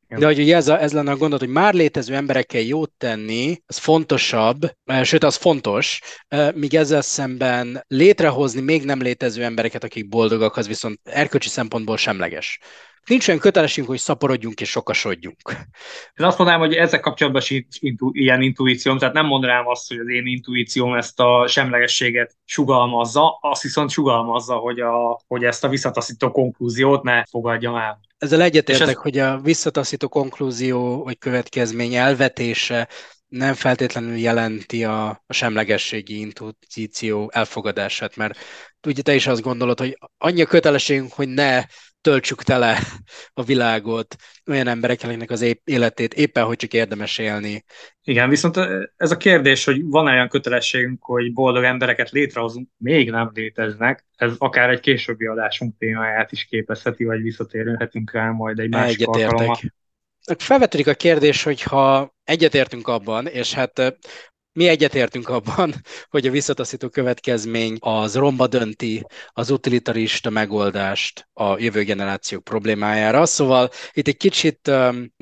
de 0.08 0.26
hogy 0.26 0.38
ugye 0.38 0.56
ez, 0.56 0.68
a, 0.68 0.80
ez 0.80 0.92
lenne 0.92 1.10
a 1.10 1.16
gondolat, 1.16 1.44
hogy 1.44 1.54
már 1.54 1.74
létező 1.74 2.14
emberekkel 2.14 2.60
jót 2.60 2.92
tenni, 2.98 3.62
az 3.66 3.76
fontosabb, 3.76 4.58
sőt, 5.02 5.24
az 5.24 5.36
fontos, 5.36 6.00
míg 6.54 6.74
ezzel 6.74 7.02
szemben 7.02 7.84
létrehozni 7.88 8.60
még 8.60 8.84
nem 8.84 9.00
létező 9.00 9.42
embereket, 9.42 9.84
akik 9.84 10.08
boldogak, 10.08 10.56
az 10.56 10.66
viszont 10.66 11.00
erkölcsi 11.04 11.48
szempontból 11.48 11.96
semleges. 11.96 12.58
Nincs 13.06 13.28
olyan 13.28 13.40
kötelességünk, 13.40 13.88
hogy 13.88 13.98
szaporodjunk 13.98 14.60
és 14.60 14.70
sokasodjunk. 14.70 15.36
Én 16.16 16.26
azt 16.26 16.38
mondanám, 16.38 16.60
hogy 16.60 16.74
ezzel 16.74 17.00
kapcsolatban 17.00 17.42
sincs 17.42 17.76
intu- 17.80 18.16
ilyen 18.16 18.42
intuícióm, 18.42 18.98
tehát 18.98 19.14
nem 19.14 19.26
mondanám 19.26 19.66
azt, 19.66 19.88
hogy 19.88 19.98
az 19.98 20.08
én 20.08 20.26
intuícióm 20.26 20.94
ezt 20.94 21.20
a 21.20 21.46
semlegességet 21.46 22.34
sugalmazza, 22.44 23.38
azt 23.40 23.62
viszont 23.62 23.90
sugalmazza, 23.90 24.56
hogy, 24.56 24.80
a, 24.80 25.20
hogy 25.26 25.44
ezt 25.44 25.64
a 25.64 25.68
visszataszító 25.68 26.30
konklúziót 26.30 27.02
ne 27.02 27.24
fogadjam 27.24 27.76
el. 27.76 28.00
Ezzel 28.18 28.42
egyetértek, 28.42 28.88
ez... 28.88 28.94
hogy 28.94 29.18
a 29.18 29.40
visszataszító 29.40 30.08
konklúzió 30.08 31.02
vagy 31.04 31.18
következmény 31.18 31.94
elvetése 31.94 32.88
nem 33.28 33.54
feltétlenül 33.54 34.16
jelenti 34.16 34.84
a, 34.84 35.08
a 35.26 35.32
semlegességi 35.32 36.20
intuíció 36.20 37.30
elfogadását, 37.34 38.16
mert 38.16 38.38
ugye 38.86 39.02
te 39.02 39.14
is 39.14 39.26
azt 39.26 39.42
gondolod, 39.42 39.78
hogy 39.78 39.98
annyi 40.18 40.42
a 40.42 40.46
kötelességünk, 40.46 41.12
hogy 41.12 41.28
ne 41.28 41.64
töltsük 42.00 42.42
tele 42.42 42.78
a 43.32 43.42
világot 43.42 44.16
olyan 44.46 44.66
emberekkel, 44.66 45.08
akiknek 45.08 45.30
az 45.30 45.56
életét 45.64 46.14
éppen 46.14 46.44
hogy 46.44 46.56
csak 46.56 46.72
érdemes 46.72 47.18
élni. 47.18 47.64
Igen, 48.02 48.28
viszont 48.28 48.56
ez 48.96 49.10
a 49.10 49.16
kérdés, 49.16 49.64
hogy 49.64 49.84
van-e 49.84 50.12
olyan 50.12 50.28
kötelességünk, 50.28 51.04
hogy 51.04 51.32
boldog 51.32 51.64
embereket 51.64 52.10
létrehozunk, 52.10 52.68
még 52.76 53.10
nem 53.10 53.30
léteznek. 53.34 54.06
Ez 54.16 54.32
akár 54.38 54.70
egy 54.70 54.80
későbbi 54.80 55.26
adásunk 55.26 55.74
témáját 55.78 56.32
is 56.32 56.44
képezheti, 56.44 57.04
vagy 57.04 57.22
visszatérhetünk 57.22 58.12
rá 58.12 58.30
majd 58.30 58.58
egy 58.58 58.70
másik 58.70 59.06
alkalommal. 59.06 59.58
Felvetődik 60.38 60.86
a 60.86 60.94
kérdés, 60.94 61.42
hogy 61.42 61.62
ha 61.62 62.14
egyetértünk 62.24 62.88
abban, 62.88 63.26
és 63.26 63.54
hát 63.54 63.98
mi 64.58 64.68
egyetértünk 64.68 65.28
abban, 65.28 65.74
hogy 66.14 66.26
a 66.26 66.30
visszataszító 66.30 66.88
következmény 66.88 67.76
az 67.80 68.14
romba 68.14 68.46
dönti 68.46 69.06
az 69.28 69.50
utilitarista 69.50 70.30
megoldást 70.30 71.28
a 71.32 71.58
jövő 71.58 71.82
generációk 71.82 72.44
problémájára. 72.44 73.26
Szóval 73.26 73.70
itt 73.92 74.08
egy 74.08 74.16
kicsit, 74.16 74.70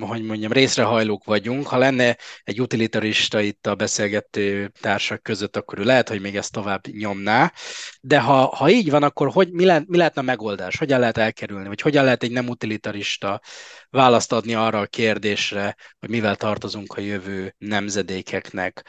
hogy 0.03 0.23
mondjam, 0.23 0.53
részrehajlók 0.53 1.25
vagyunk. 1.25 1.67
Ha 1.67 1.79
lenne 1.79 2.17
egy 2.45 2.61
utilitarista 2.61 3.41
itt 3.41 3.67
a 3.67 3.75
beszélgető 3.75 4.73
társak 4.81 5.23
között, 5.23 5.57
akkor 5.57 5.79
ő 5.79 5.85
lehet, 5.85 6.09
hogy 6.09 6.21
még 6.21 6.37
ezt 6.37 6.53
tovább 6.53 6.87
nyomná. 6.87 7.53
De 8.01 8.21
ha, 8.21 8.47
ha 8.47 8.71
így 8.71 8.91
van, 8.91 9.03
akkor 9.03 9.31
hogy, 9.33 9.51
mi, 9.51 9.65
le, 9.65 9.83
mi 9.87 9.97
lehetne 9.97 10.21
a 10.21 10.25
megoldás? 10.25 10.79
Hogyan 10.79 11.01
lehet 11.01 11.19
elkerülni? 11.19 11.69
Vagy 11.69 11.81
hogyan 11.81 12.05
lehet 12.05 12.23
egy 12.23 12.33
nem 12.33 12.49
utilitarista 12.49 13.41
választ 13.91 14.33
adni 14.33 14.55
arra 14.55 14.81
a 14.81 14.87
kérdésre, 14.87 15.77
hogy 15.99 16.09
mivel 16.09 16.37
tartozunk 16.37 16.93
a 16.93 17.01
jövő 17.01 17.55
nemzedékeknek? 17.59 18.85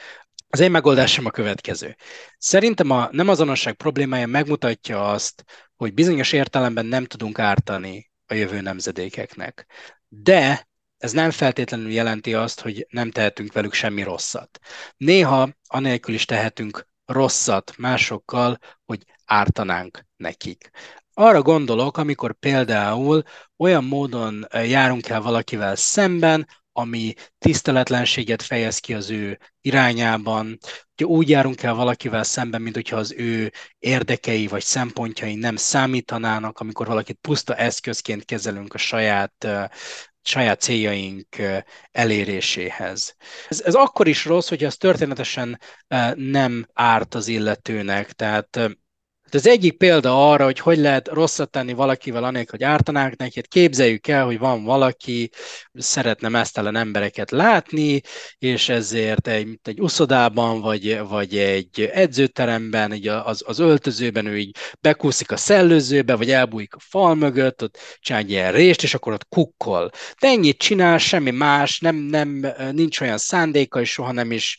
Az 0.50 0.60
én 0.60 0.70
megoldásom 0.70 1.26
a 1.26 1.30
következő. 1.30 1.96
Szerintem 2.38 2.90
a 2.90 3.08
nem 3.10 3.28
azonosság 3.28 3.74
problémája 3.74 4.26
megmutatja 4.26 5.10
azt, 5.10 5.44
hogy 5.76 5.94
bizonyos 5.94 6.32
értelemben 6.32 6.86
nem 6.86 7.04
tudunk 7.04 7.38
ártani 7.38 8.10
a 8.26 8.34
jövő 8.34 8.60
nemzedékeknek. 8.60 9.66
De 10.08 10.68
ez 10.98 11.12
nem 11.12 11.30
feltétlenül 11.30 11.90
jelenti 11.90 12.34
azt, 12.34 12.60
hogy 12.60 12.86
nem 12.90 13.10
tehetünk 13.10 13.52
velük 13.52 13.72
semmi 13.72 14.02
rosszat. 14.02 14.58
Néha 14.96 15.48
anélkül 15.66 16.14
is 16.14 16.24
tehetünk 16.24 16.86
rosszat 17.04 17.76
másokkal, 17.76 18.58
hogy 18.84 19.04
ártanánk 19.24 20.04
nekik. 20.16 20.70
Arra 21.14 21.42
gondolok, 21.42 21.96
amikor 21.96 22.34
például 22.34 23.22
olyan 23.56 23.84
módon 23.84 24.46
járunk 24.52 25.08
el 25.08 25.20
valakivel 25.20 25.76
szemben, 25.76 26.46
ami 26.78 27.14
tiszteletlenséget 27.38 28.42
fejez 28.42 28.78
ki 28.78 28.94
az 28.94 29.10
ő 29.10 29.38
irányában, 29.60 30.58
hogy 30.96 31.06
úgy 31.06 31.28
járunk 31.28 31.62
el 31.62 31.74
valakivel 31.74 32.22
szemben, 32.22 32.62
mint 32.62 32.74
hogyha 32.74 32.96
az 32.96 33.14
ő 33.16 33.52
érdekei 33.78 34.46
vagy 34.46 34.62
szempontjai 34.62 35.34
nem 35.34 35.56
számítanának, 35.56 36.58
amikor 36.58 36.86
valakit 36.86 37.18
puszta 37.20 37.54
eszközként 37.54 38.24
kezelünk 38.24 38.74
a 38.74 38.78
saját 38.78 39.46
saját 40.22 40.60
céljaink 40.60 41.26
eléréséhez. 41.90 43.16
Ez, 43.48 43.60
ez 43.60 43.74
akkor 43.74 44.08
is 44.08 44.24
rossz, 44.24 44.48
hogy 44.48 44.64
az 44.64 44.76
történetesen 44.76 45.60
nem 46.14 46.66
árt 46.72 47.14
az 47.14 47.28
illetőnek, 47.28 48.12
tehát 48.12 48.60
Hát 49.28 49.36
az 49.36 49.46
egyik 49.46 49.76
példa 49.76 50.30
arra, 50.30 50.44
hogy 50.44 50.58
hogy 50.58 50.78
lehet 50.78 51.08
rosszat 51.08 51.50
tenni 51.50 51.72
valakivel, 51.72 52.24
anélkül, 52.24 52.58
hogy 52.58 52.68
ártanánk 52.68 53.16
neki, 53.16 53.32
hát 53.34 53.46
képzeljük 53.46 54.06
el, 54.06 54.24
hogy 54.24 54.38
van 54.38 54.64
valaki, 54.64 55.30
szeretne 55.72 56.28
mesztelen 56.28 56.76
embereket 56.76 57.30
látni, 57.30 58.00
és 58.38 58.68
ezért 58.68 59.28
egy, 59.28 59.58
egy 59.62 59.80
uszodában, 59.80 60.60
vagy, 60.60 61.00
vagy 61.08 61.36
egy 61.36 61.90
edzőteremben, 61.92 62.92
így 62.92 63.08
az, 63.08 63.42
az 63.46 63.58
öltözőben 63.58 64.26
ő 64.26 64.38
így 64.38 64.56
bekúszik 64.80 65.30
a 65.30 65.36
szellőzőbe, 65.36 66.14
vagy 66.14 66.30
elbújik 66.30 66.74
a 66.74 66.80
fal 66.80 67.14
mögött, 67.14 67.62
ott 67.62 67.78
csinál 67.98 68.20
egy 68.20 68.30
ilyen 68.30 68.52
rést, 68.52 68.82
és 68.82 68.94
akkor 68.94 69.12
ott 69.12 69.28
kukkol. 69.28 69.90
De 70.20 70.28
ennyit 70.28 70.58
csinál, 70.58 70.98
semmi 70.98 71.30
más, 71.30 71.78
nem, 71.78 71.96
nem, 71.96 72.46
nincs 72.72 73.00
olyan 73.00 73.18
szándéka, 73.18 73.80
és 73.80 73.90
soha 73.90 74.12
nem 74.12 74.32
is 74.32 74.58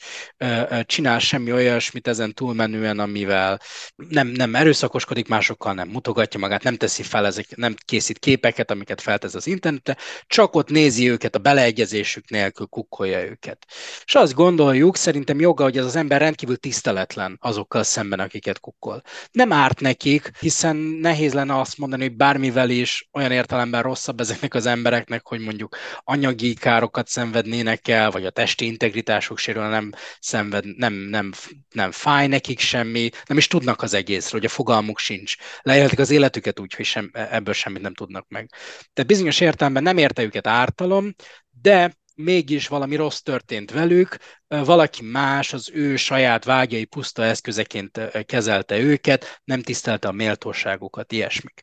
csinál 0.84 1.20
semmi 1.20 1.52
olyasmit 1.52 2.08
ezen 2.08 2.34
túlmenően, 2.34 3.00
amivel 3.00 3.60
nem, 3.96 4.28
nem 4.28 4.58
erőszakoskodik, 4.60 5.28
másokkal 5.28 5.74
nem 5.74 5.88
mutogatja 5.88 6.40
magát, 6.40 6.64
nem 6.64 6.76
teszi 6.76 7.04
fel, 7.04 7.26
ezek, 7.26 7.56
nem 7.56 7.76
készít 7.86 8.20
képeket, 8.20 8.72
amiket 8.72 9.02
feltesz 9.02 9.34
az 9.34 9.48
internetre, 9.48 9.98
csak 10.28 10.56
ott 10.56 10.70
nézi 10.70 11.10
őket 11.10 11.36
a 11.36 11.40
beleegyezésük 11.40 12.30
nélkül, 12.30 12.66
kukkolja 12.66 13.24
őket. 13.24 13.66
És 14.06 14.16
azt 14.16 14.34
gondoljuk, 14.34 14.96
szerintem 14.96 15.40
joga, 15.40 15.64
hogy 15.64 15.78
ez 15.78 15.86
az 15.86 15.96
ember 15.96 16.22
rendkívül 16.22 16.58
tiszteletlen 16.58 17.38
azokkal 17.42 17.84
szemben, 17.84 18.20
akiket 18.20 18.60
kukkol. 18.60 19.02
Nem 19.32 19.52
árt 19.52 19.80
nekik, 19.80 20.32
hiszen 20.40 20.76
nehéz 20.76 21.34
lenne 21.34 21.60
azt 21.60 21.78
mondani, 21.78 22.04
hogy 22.04 22.16
bármivel 22.16 22.70
is 22.70 23.10
olyan 23.14 23.32
értelemben 23.32 23.82
rosszabb 23.82 24.20
ezeknek 24.20 24.54
az 24.54 24.66
embereknek, 24.66 25.28
hogy 25.28 25.40
mondjuk 25.40 25.78
anyagi 26.04 26.54
károkat 26.54 27.08
szenvednének 27.08 27.88
el, 27.88 28.12
vagy 28.12 28.26
a 28.26 28.30
testi 28.30 28.66
integritásuk 28.66 29.38
sérül, 29.38 29.68
nem 29.68 29.92
szenved, 30.20 30.66
nem, 30.78 30.94
nem, 30.94 31.32
nem 31.70 31.92
fáj 31.92 32.28
nekik 32.28 32.60
semmi, 32.60 33.10
nem 33.26 33.38
is 33.38 33.48
tudnak 33.48 33.82
az 33.82 33.94
egészről, 33.94 34.42
hogy 34.42 34.49
a 34.49 34.49
fogalmuk 34.50 35.00
sincs. 35.00 35.36
Leélhetik 35.62 36.00
az 36.00 36.12
életüket 36.12 36.60
úgy, 36.60 36.74
hogy 36.74 36.86
sem, 36.86 37.10
ebből 37.14 37.54
semmit 37.54 37.82
nem 37.82 37.94
tudnak 37.94 38.26
meg. 38.28 38.50
Tehát 38.94 39.10
bizonyos 39.10 39.40
értelemben 39.40 39.84
nem 39.84 39.98
érte 39.98 40.24
őket 40.24 40.48
ártalom, 40.48 41.16
de 41.62 41.98
mégis 42.16 42.68
valami 42.68 42.96
rossz 42.96 43.20
történt 43.20 43.72
velük, 43.72 44.18
valaki 44.48 45.04
más 45.04 45.54
az 45.54 45.70
ő 45.74 45.96
saját 45.96 46.46
vágyai 46.46 46.86
puszta 46.86 47.24
eszközeként 47.24 48.26
kezelte 48.26 48.78
őket, 48.80 49.42
nem 49.44 49.62
tisztelte 49.62 50.08
a 50.08 50.12
méltóságukat, 50.12 51.12
ilyesmik. 51.12 51.62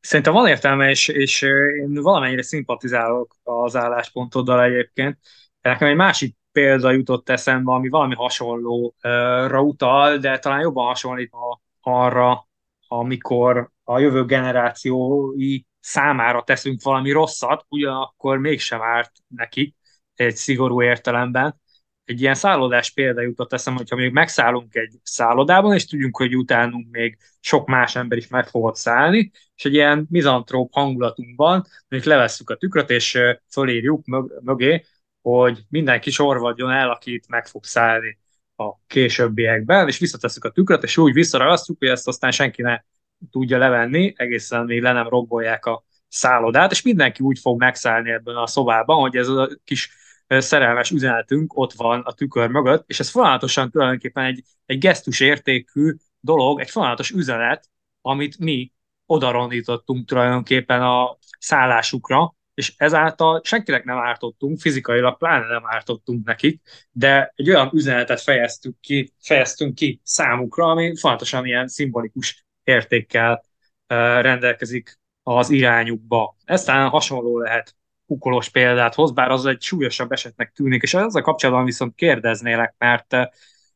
Szerintem 0.00 0.32
van 0.32 0.46
értelme, 0.46 0.90
és, 0.90 1.08
és 1.08 1.42
én 1.80 1.92
valamennyire 1.94 2.42
szimpatizálok 2.42 3.34
az 3.42 3.76
álláspontoddal 3.76 4.62
egyébként. 4.62 5.18
Nekem 5.60 5.88
egy 5.88 5.96
másik 5.96 6.36
példa 6.52 6.90
jutott 6.90 7.28
eszembe, 7.28 7.72
ami 7.72 7.88
valami 7.88 8.14
hasonlóra 8.14 9.62
utal, 9.62 10.16
de 10.16 10.38
talán 10.38 10.60
jobban 10.60 10.86
hasonlít 10.86 11.30
arra, 11.82 12.48
amikor 12.88 13.70
a 13.84 13.98
jövő 13.98 14.24
generációi 14.24 15.62
számára 15.80 16.42
teszünk 16.42 16.82
valami 16.82 17.10
rosszat, 17.10 17.64
ugyanakkor 17.68 18.38
mégsem 18.38 18.82
árt 18.82 19.12
nekik 19.28 19.74
egy 20.14 20.36
szigorú 20.36 20.82
értelemben. 20.82 21.60
Egy 22.04 22.20
ilyen 22.20 22.34
szállodás 22.34 22.90
példa 22.90 23.20
jutott 23.20 23.52
eszem, 23.52 23.76
hogyha 23.76 23.96
még 23.96 24.12
megszállunk 24.12 24.74
egy 24.74 24.94
szállodában, 25.02 25.74
és 25.74 25.86
tudjunk, 25.86 26.16
hogy 26.16 26.36
utánunk 26.36 26.90
még 26.90 27.18
sok 27.40 27.66
más 27.66 27.96
ember 27.96 28.18
is 28.18 28.28
meg 28.28 28.48
fogott 28.48 28.76
szállni, 28.76 29.30
és 29.56 29.64
egy 29.64 29.74
ilyen 29.74 30.06
mizantróp 30.10 30.72
hangulatunkban, 30.72 31.64
mondjuk 31.88 32.12
levesszük 32.12 32.50
a 32.50 32.56
tükröt, 32.56 32.90
és 32.90 33.18
fölírjuk 33.48 34.04
mögé, 34.42 34.84
hogy 35.22 35.62
mindenki 35.68 36.10
sorvadjon 36.10 36.70
el, 36.70 36.90
akit 36.90 37.28
meg 37.28 37.46
fog 37.46 37.64
szállni 37.64 38.21
a 38.68 38.80
későbbiekben, 38.86 39.88
és 39.88 39.98
visszatesszük 39.98 40.44
a 40.44 40.50
tükröt, 40.50 40.82
és 40.82 40.96
úgy 40.96 41.12
visszaragasztjuk, 41.12 41.78
hogy 41.78 41.88
ezt 41.88 42.08
aztán 42.08 42.30
senki 42.30 42.62
ne 42.62 42.80
tudja 43.30 43.58
levenni, 43.58 44.12
egészen 44.16 44.64
még 44.64 44.82
le 44.82 44.92
nem 44.92 45.08
robbolják 45.08 45.66
a 45.66 45.84
szállodát, 46.08 46.70
és 46.70 46.82
mindenki 46.82 47.22
úgy 47.22 47.38
fog 47.38 47.58
megszállni 47.58 48.10
ebben 48.10 48.36
a 48.36 48.46
szobában, 48.46 49.00
hogy 49.00 49.16
ez 49.16 49.28
a 49.28 49.48
kis 49.64 49.90
szerelmes 50.28 50.90
üzenetünk 50.90 51.56
ott 51.56 51.72
van 51.72 52.00
a 52.00 52.12
tükör 52.12 52.48
mögött, 52.48 52.84
és 52.86 53.00
ez 53.00 53.10
folyamatosan 53.10 53.70
tulajdonképpen 53.70 54.24
egy, 54.24 54.42
egy 54.66 54.78
gesztus 54.78 55.20
értékű 55.20 55.94
dolog, 56.20 56.60
egy 56.60 56.70
folyamatos 56.70 57.10
üzenet, 57.10 57.70
amit 58.00 58.38
mi 58.38 58.72
odarondítottunk 59.06 60.06
tulajdonképpen 60.06 60.82
a 60.82 61.18
szállásukra, 61.38 62.34
és 62.62 62.74
ezáltal 62.76 63.40
senkinek 63.44 63.84
nem 63.84 63.98
ártottunk, 63.98 64.60
fizikailag 64.60 65.16
pláne 65.18 65.46
nem 65.46 65.62
ártottunk 65.66 66.26
nekik, 66.26 66.60
de 66.90 67.32
egy 67.36 67.50
olyan 67.50 67.70
üzenetet 67.72 68.20
fejeztük 68.20 68.80
ki, 68.80 69.12
fejeztünk 69.20 69.74
ki 69.74 70.00
számukra, 70.04 70.64
ami 70.64 70.96
fontosan 70.96 71.46
ilyen 71.46 71.68
szimbolikus 71.68 72.46
értékkel 72.64 73.44
rendelkezik 74.20 74.98
az 75.22 75.50
irányukba. 75.50 76.36
Ez 76.44 76.64
talán 76.64 76.88
hasonló 76.88 77.38
lehet 77.38 77.76
kukolós 78.06 78.48
példát 78.48 78.94
hoz, 78.94 79.12
bár 79.12 79.30
az 79.30 79.46
egy 79.46 79.62
súlyosabb 79.62 80.12
esetnek 80.12 80.52
tűnik, 80.52 80.82
és 80.82 80.94
ezzel 80.94 81.22
kapcsolatban 81.22 81.64
viszont 81.64 81.94
kérdeznélek, 81.94 82.74
mert 82.78 83.16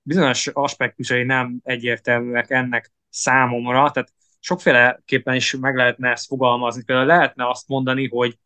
bizonyos 0.03 0.47
aspektusai 0.47 1.25
nem 1.25 1.61
egyértelműek 1.65 2.51
ennek 2.51 2.93
számomra, 3.09 3.91
tehát 3.91 4.13
sokféleképpen 4.41 5.35
is 5.35 5.57
meg 5.61 5.77
lehetne 5.77 6.11
ezt 6.11 6.27
fogalmazni. 6.27 6.83
Például 6.85 7.07
lehetne 7.07 7.49
azt 7.49 7.69
mondani, 7.69 8.09
hogy 8.09 8.39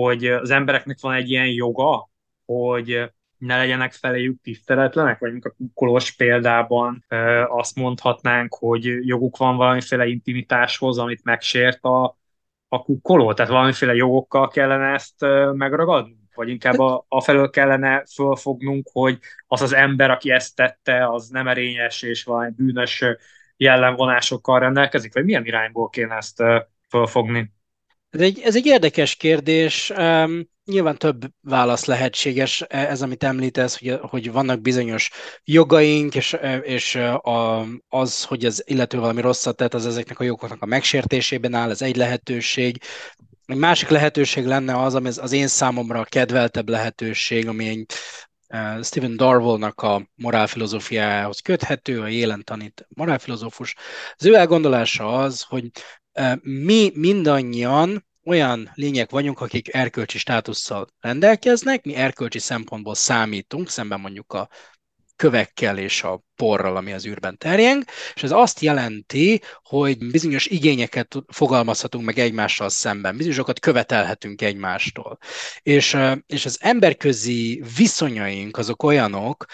hogy 0.00 0.26
az 0.26 0.50
embereknek 0.50 0.98
van 1.00 1.14
egy 1.14 1.30
ilyen 1.30 1.46
joga, 1.46 2.10
hogy 2.44 3.10
ne 3.38 3.56
legyenek 3.56 3.92
feléjük 3.92 4.40
tiszteletlenek, 4.42 5.18
vagy 5.18 5.32
a 5.40 5.54
kukkolós 5.56 6.10
példában 6.10 7.04
azt 7.46 7.76
mondhatnánk, 7.76 8.54
hogy 8.54 9.06
joguk 9.06 9.36
van 9.36 9.56
valamiféle 9.56 10.06
intimitáshoz, 10.06 10.98
amit 10.98 11.24
megsért 11.24 11.84
a, 11.84 12.18
a 12.68 12.82
kukkoló, 12.82 13.32
tehát 13.32 13.50
valamiféle 13.50 13.94
jogokkal 13.94 14.48
kellene 14.48 14.92
ezt 14.92 15.20
megragadnunk, 15.52 16.34
vagy 16.34 16.48
inkább 16.48 16.78
a, 16.78 17.04
a 17.08 17.20
felől 17.20 17.50
kellene 17.50 18.04
fölfognunk, 18.14 18.88
hogy 18.92 19.18
az 19.46 19.62
az 19.62 19.72
ember, 19.72 20.10
aki 20.10 20.30
ezt 20.30 20.56
tette, 20.56 21.08
az 21.08 21.28
nem 21.28 21.48
erényes 21.48 22.02
és 22.02 22.24
valami 22.24 22.50
bűnös 22.56 23.04
jellemvonásokkal 23.56 24.58
rendelkezik, 24.58 25.14
vagy 25.14 25.24
milyen 25.24 25.44
irányból 25.46 25.88
kéne 25.88 26.14
ezt 26.14 26.42
fölfogni? 26.88 27.56
Ez 28.10 28.20
egy, 28.20 28.40
ez 28.40 28.56
egy 28.56 28.66
érdekes 28.66 29.14
kérdés. 29.14 29.90
Um, 29.90 30.48
nyilván 30.64 30.96
több 30.96 31.24
válasz 31.40 31.84
lehetséges. 31.84 32.64
E, 32.68 32.78
ez, 32.78 33.02
amit 33.02 33.24
említesz, 33.24 33.78
hogy, 33.78 33.98
hogy 34.02 34.32
vannak 34.32 34.60
bizonyos 34.60 35.10
jogaink, 35.44 36.14
és, 36.14 36.32
e, 36.32 36.56
és 36.56 36.94
a, 36.94 37.66
az, 37.88 38.24
hogy 38.24 38.44
az 38.44 38.62
illető 38.66 38.98
valami 38.98 39.20
rosszat 39.20 39.56
tett, 39.56 39.74
az 39.74 39.86
ezeknek 39.86 40.20
a 40.20 40.24
jogoknak 40.24 40.62
a 40.62 40.66
megsértésében 40.66 41.54
áll, 41.54 41.70
ez 41.70 41.82
egy 41.82 41.96
lehetőség. 41.96 42.82
Egy 43.46 43.56
másik 43.56 43.88
lehetőség 43.88 44.46
lenne 44.46 44.82
az, 44.82 44.94
ami 44.94 45.08
az 45.08 45.32
én 45.32 45.48
számomra 45.48 46.00
a 46.00 46.04
kedveltebb 46.04 46.68
lehetőség, 46.68 47.48
ami 47.48 47.68
egy 47.68 47.86
Stephen 48.82 49.16
Darwellnak 49.16 49.82
a 49.82 50.08
morálfilozófiájához 50.14 51.40
köthető, 51.40 52.00
a 52.00 52.08
élen 52.08 52.44
tanít 52.44 52.86
morálfilozófus. 52.88 53.74
Az 54.16 54.26
ő 54.26 54.34
elgondolása 54.34 55.18
az, 55.18 55.42
hogy 55.42 55.70
mi 56.42 56.90
mindannyian 56.94 58.06
olyan 58.24 58.70
lények 58.74 59.10
vagyunk, 59.10 59.40
akik 59.40 59.74
erkölcsi 59.74 60.18
státusszal 60.18 60.86
rendelkeznek, 61.00 61.84
mi 61.84 61.94
erkölcsi 61.94 62.38
szempontból 62.38 62.94
számítunk, 62.94 63.68
szemben 63.68 64.00
mondjuk 64.00 64.32
a 64.32 64.48
kövekkel 65.18 65.78
és 65.78 66.02
a 66.02 66.22
porral, 66.36 66.76
ami 66.76 66.92
az 66.92 67.06
űrben 67.06 67.38
terjeng, 67.38 67.84
és 68.14 68.22
ez 68.22 68.30
azt 68.30 68.60
jelenti, 68.60 69.42
hogy 69.62 69.98
bizonyos 70.10 70.46
igényeket 70.46 71.14
fogalmazhatunk 71.26 72.04
meg 72.04 72.18
egymással 72.18 72.68
szemben, 72.68 73.16
bizonyosokat 73.16 73.60
követelhetünk 73.60 74.42
egymástól. 74.42 75.18
És, 75.62 75.96
és 76.26 76.44
az 76.44 76.58
emberközi 76.60 77.62
viszonyaink 77.76 78.56
azok 78.56 78.82
olyanok, 78.82 79.44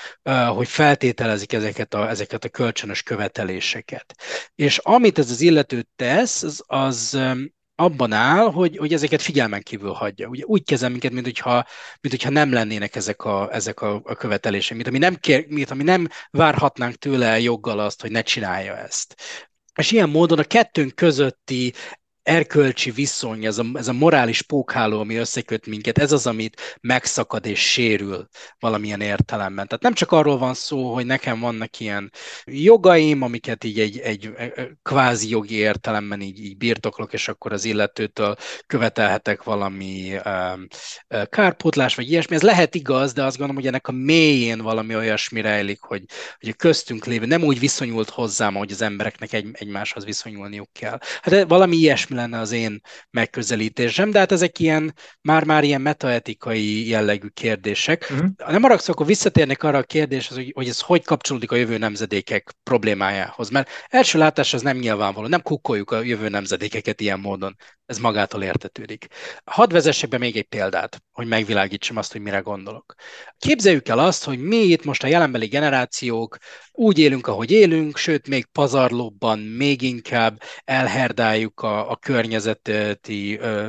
hogy 0.55 0.69
feltételezik 0.69 1.53
ezeket 1.53 1.95
a, 1.95 2.09
ezeket 2.09 2.45
a 2.45 2.49
kölcsönös 2.49 3.03
követeléseket. 3.03 4.15
És 4.55 4.79
amit 4.79 5.19
ez 5.19 5.31
az 5.31 5.41
illető 5.41 5.87
tesz, 5.97 6.43
az, 6.43 6.62
az 6.67 7.19
abban 7.77 8.12
áll, 8.12 8.53
hogy, 8.53 8.77
hogy 8.77 8.93
ezeket 8.93 9.22
figyelmen 9.22 9.62
kívül 9.62 9.93
hagyja. 9.93 10.29
Ugye 10.29 10.45
úgy 10.45 10.64
kezel 10.64 10.89
minket, 10.91 11.12
mint 11.12 11.25
hogyha, 11.25 11.53
mint 12.01 12.14
hogyha 12.14 12.31
nem 12.31 12.53
lennének 12.53 12.97
ezek 12.97 13.25
a, 13.25 13.49
ezek 13.53 13.81
a, 13.81 14.01
a 14.05 14.14
követelések, 14.14 14.77
mint 14.77 14.89
ami, 14.89 14.99
nem 14.99 15.14
kér, 15.14 15.47
mint 15.49 15.70
ami 15.70 15.83
nem 15.83 16.09
várhatnánk 16.31 16.95
tőle 16.95 17.41
joggal 17.41 17.79
azt, 17.79 18.01
hogy 18.01 18.11
ne 18.11 18.22
csinálja 18.22 18.77
ezt. 18.77 19.14
És 19.75 19.91
ilyen 19.91 20.09
módon 20.09 20.39
a 20.39 20.45
kettőnk 20.45 20.95
közötti 20.95 21.75
erkölcsi 22.25 22.91
viszony, 22.91 23.45
ez 23.45 23.59
a, 23.59 23.64
ez 23.75 23.89
a 23.89 23.93
morális 23.93 24.43
pókháló, 24.43 25.01
ami 25.01 25.16
összeköt 25.16 25.66
minket, 25.66 25.99
ez 25.99 26.12
az, 26.12 26.27
amit 26.27 26.79
megszakad 26.81 27.47
és 27.47 27.70
sérül 27.70 28.29
valamilyen 28.59 29.01
értelemben. 29.01 29.66
Tehát 29.66 29.83
nem 29.83 29.93
csak 29.93 30.12
arról 30.12 30.39
van 30.39 30.55
szó, 30.55 30.95
hogy 30.95 31.07
nekem 31.07 31.41
vannak 31.41 31.81
ilyen 31.81 32.12
jogaim, 32.45 33.22
amiket 33.22 33.64
így 33.64 33.81
egy, 33.81 33.99
egy 33.99 34.31
kvázi 34.83 35.29
jogi 35.29 35.55
értelemben 35.55 36.20
így, 36.20 36.45
így 36.45 36.57
birtoklok, 36.57 37.12
és 37.12 37.29
akkor 37.29 37.53
az 37.53 37.64
illetőtől 37.64 38.37
követelhetek 38.66 39.43
valami 39.43 40.16
um, 40.25 40.66
kárpótlás, 41.31 41.95
vagy 41.95 42.11
ilyesmi. 42.11 42.35
Ez 42.35 42.43
lehet 42.43 42.75
igaz, 42.75 43.12
de 43.12 43.22
azt 43.22 43.37
gondolom, 43.37 43.62
hogy 43.62 43.66
ennek 43.70 43.89
a 43.89 43.93
mélyén 43.93 44.59
valami 44.61 44.97
olyasmi 44.97 45.41
rejlik, 45.41 45.81
hogy, 45.81 46.03
hogy 46.41 46.49
a 46.49 46.55
köztünk 46.57 47.05
lévő 47.05 47.27
nem 47.27 47.43
úgy 47.43 47.59
viszonyult 47.59 48.11
hozzám, 48.11 48.55
ahogy 48.55 48.72
az 48.72 48.83
embereknek 48.83 49.33
egy, 49.33 49.49
egymáshoz 49.53 50.05
viszonyulniuk 50.05 50.72
kell. 50.72 50.99
Hát 51.22 51.49
valami 51.49 51.77
ilyesmi 51.77 52.14
lenne 52.15 52.39
az 52.39 52.53
én 52.53 52.81
megközelítésem, 53.11 54.11
de 54.11 54.19
hát 54.19 54.33
ezek 54.33 54.59
ilyen, 54.59 54.95
már-már 55.21 55.65
ilyen 55.65 55.81
metaetikai 55.81 56.89
jellegű 56.89 57.29
kérdések. 57.29 58.09
Uh-huh. 58.11 58.29
Nem 58.49 58.62
haragszok, 58.62 58.95
akkor 58.95 59.07
visszatérnek 59.07 59.62
arra 59.62 59.79
a 59.79 59.83
kérdéshez, 59.83 60.37
hogy, 60.37 60.53
hogy 60.55 60.69
ez 60.69 60.81
hogy 60.81 61.05
kapcsolódik 61.05 61.51
a 61.51 61.57
jövő 61.57 61.79
nemzedékek 61.79 62.55
problémájához, 62.62 63.49
mert 63.49 63.71
első 63.89 64.19
látás 64.19 64.55
az 64.55 64.62
nem 64.62 64.77
nyilvánvaló, 64.77 65.27
nem 65.27 65.43
kukkoljuk 65.43 65.91
a 65.91 66.03
jövő 66.03 66.29
nemzedékeket 66.29 67.01
ilyen 67.01 67.21
módon, 67.21 67.57
ez 67.87 67.99
magától 67.99 68.43
értetődik. 68.43 69.07
Hadd 69.45 69.73
vezessek 69.73 70.09
be 70.09 70.19
még 70.19 70.37
egy 70.37 70.49
példát, 70.49 71.03
hogy 71.12 71.27
megvilágítsam 71.27 71.97
azt, 71.97 72.12
hogy 72.12 72.21
mire 72.21 72.39
gondolok. 72.39 72.95
Képzeljük 73.39 73.89
el 73.89 73.99
azt, 73.99 74.25
hogy 74.25 74.39
mi 74.39 74.57
itt 74.57 74.85
most 74.85 75.03
a 75.03 75.07
jelenbeli 75.07 75.47
generációk 75.47 76.37
úgy 76.77 76.99
élünk, 76.99 77.27
ahogy 77.27 77.51
élünk, 77.51 77.97
sőt, 77.97 78.29
még 78.29 78.45
pazarlóbban 78.45 79.39
még 79.39 79.83
inkább 79.83 80.43
elherdáljuk 80.64 81.61
a, 81.61 81.91
a 81.91 81.97
környezeti 81.97 83.39
ö, 83.39 83.66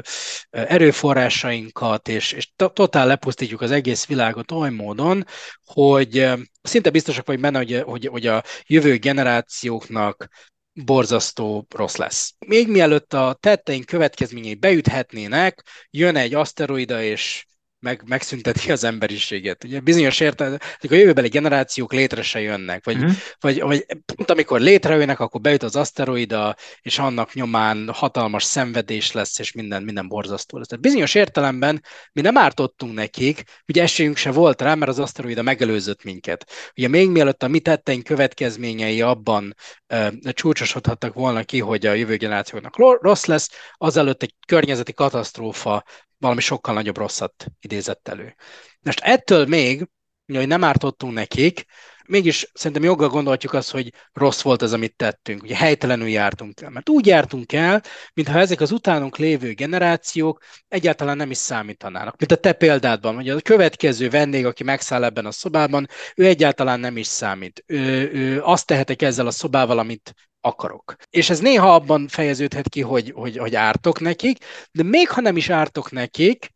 erőforrásainkat, 0.50 2.08
és, 2.08 2.32
és 2.32 2.52
totál 2.56 3.08
lepusztítjuk 3.08 3.62
az 3.62 3.72
egész 3.72 4.06
világot 4.06 4.52
oly 4.52 4.70
módon, 4.70 5.26
hogy 5.64 6.30
szinte 6.62 6.90
biztosak 6.90 7.28
vagy 7.28 7.40
benne, 7.40 7.58
hogy, 7.58 7.82
hogy, 7.86 8.06
hogy 8.06 8.28
a 8.28 8.44
jövő 8.66 8.98
generációknak 8.98 10.28
borzasztó 10.74 11.68
rossz 11.76 11.96
lesz. 11.96 12.34
Még 12.46 12.68
mielőtt 12.68 13.14
a 13.14 13.38
tetteink 13.40 13.86
következményei 13.86 14.56
beüthetnének, 14.56 15.64
jön 15.90 16.16
egy 16.16 16.34
aszteroida, 16.34 17.02
és 17.04 17.46
meg, 17.86 18.02
megszünteti 18.06 18.72
az 18.72 18.84
emberiséget. 18.84 19.64
Ugye 19.64 19.80
bizonyos 19.80 20.20
értelemben 20.20 20.62
a 20.82 20.96
jövőbeli 20.96 21.28
generációk 21.28 21.94
létre 21.94 22.22
se 22.22 22.40
jönnek, 22.40 22.86
vagy, 22.86 22.98
mm. 22.98 23.08
vagy, 23.40 23.62
vagy 23.62 23.86
pont 24.16 24.30
amikor 24.30 24.60
létrejönnek, 24.60 25.20
akkor 25.20 25.42
beüt 25.42 25.64
az 25.64 25.76
aszteroida, 25.76 26.56
és 26.82 27.00
annak 27.00 27.34
nyomán 27.34 27.90
hatalmas 27.94 28.44
szenvedés 28.44 29.12
lesz, 29.12 29.40
és 29.40 29.52
minden, 29.52 29.84
minden 29.84 30.08
borzasztó 30.08 30.58
lesz. 30.58 30.68
Tehát 30.68 30.84
bizonyos 30.84 31.16
értelemben 31.16 31.84
mi 32.12 32.22
nem 32.22 32.38
ártottunk 32.38 32.94
nekik, 32.94 33.44
ugye 33.68 33.82
esélyünk 33.82 34.18
se 34.18 34.32
volt 34.32 34.62
rá, 34.62 34.76
mert 34.76 34.92
az 34.92 35.00
aszteroida 35.00 35.42
megelőzött 35.42 36.04
minket. 36.04 36.46
Ugye 36.78 36.88
még 36.88 37.10
mielőtt 37.10 37.44
a 37.44 37.48
mi 37.48 37.60
tetteink 37.60 38.04
következményei 38.04 39.02
abban 39.02 39.56
e, 39.88 40.12
csúcsosodhattak 40.32 41.14
volna 41.14 41.44
ki, 41.44 41.60
hogy 41.60 41.86
a 41.86 41.94
jövő 41.94 42.16
generációknak 42.16 42.78
rossz 43.02 43.26
lesz, 43.26 43.50
azelőtt 43.74 44.24
egy 44.24 44.34
környezeti 44.48 44.94
katasztrófa 44.94 45.84
valami 46.18 46.42
sokkal 46.42 46.74
nagyobb 46.74 46.98
rosszat 46.98 47.46
idézett 47.60 48.08
elő. 48.08 48.36
Most 48.82 49.00
ettől 49.00 49.46
még, 49.46 49.88
hogy 50.34 50.48
nem 50.48 50.64
ártottunk 50.64 51.14
nekik, 51.14 51.66
mégis 52.08 52.52
szerintem 52.54 52.84
joggal 52.84 53.10
gondolhatjuk 53.10 53.54
azt, 53.54 53.72
hogy 53.72 53.94
rossz 54.14 54.42
volt 54.42 54.62
az, 54.62 54.74
amit 54.74 54.96
tettünk. 54.96 55.44
Ugye 55.44 55.56
helytelenül 55.56 56.08
jártunk 56.08 56.62
el. 56.62 56.70
Mert 56.70 56.90
úgy 56.90 57.06
jártunk 57.06 57.54
el, 57.54 57.84
mintha 58.14 58.40
ezek 58.40 58.62
az 58.62 58.72
utánunk 58.72 59.18
lévő 59.18 59.54
generációk 59.54 60.44
egyáltalán 60.68 61.18
nem 61.18 61.32
is 61.32 61.38
számítanának. 61.38 62.18
Mint 62.18 62.32
a 62.32 62.36
te 62.36 62.54
példádban, 62.54 63.16
hogy 63.16 63.30
a 63.30 63.42
következő 63.42 64.10
vendég, 64.10 64.46
aki 64.46 64.64
megszáll 64.64 65.04
ebben 65.04 65.26
a 65.26 65.32
szobában, 65.32 65.88
ő 66.16 66.26
egyáltalán 66.26 66.80
nem 66.80 66.98
is 66.98 67.08
számít. 67.08 67.64
Ő, 67.66 68.12
ő 68.14 68.42
azt 68.42 68.66
tehetek 68.66 69.02
ezzel 69.02 69.28
a 69.28 69.32
szobával, 69.32 69.80
amit 69.80 70.14
akarok. 70.46 70.96
És 71.10 71.30
ez 71.30 71.40
néha 71.40 71.74
abban 71.74 72.08
fejeződhet 72.08 72.70
ki, 72.70 72.82
hogy, 72.82 73.12
hogy, 73.16 73.38
hogy 73.38 73.56
ártok 73.56 74.00
nekik, 74.00 74.46
de 74.72 74.84
még 74.84 75.10
ha 75.10 75.22
nem 75.22 75.38
is 75.38 75.50
ártok 75.50 75.92
nekik, 75.92 76.50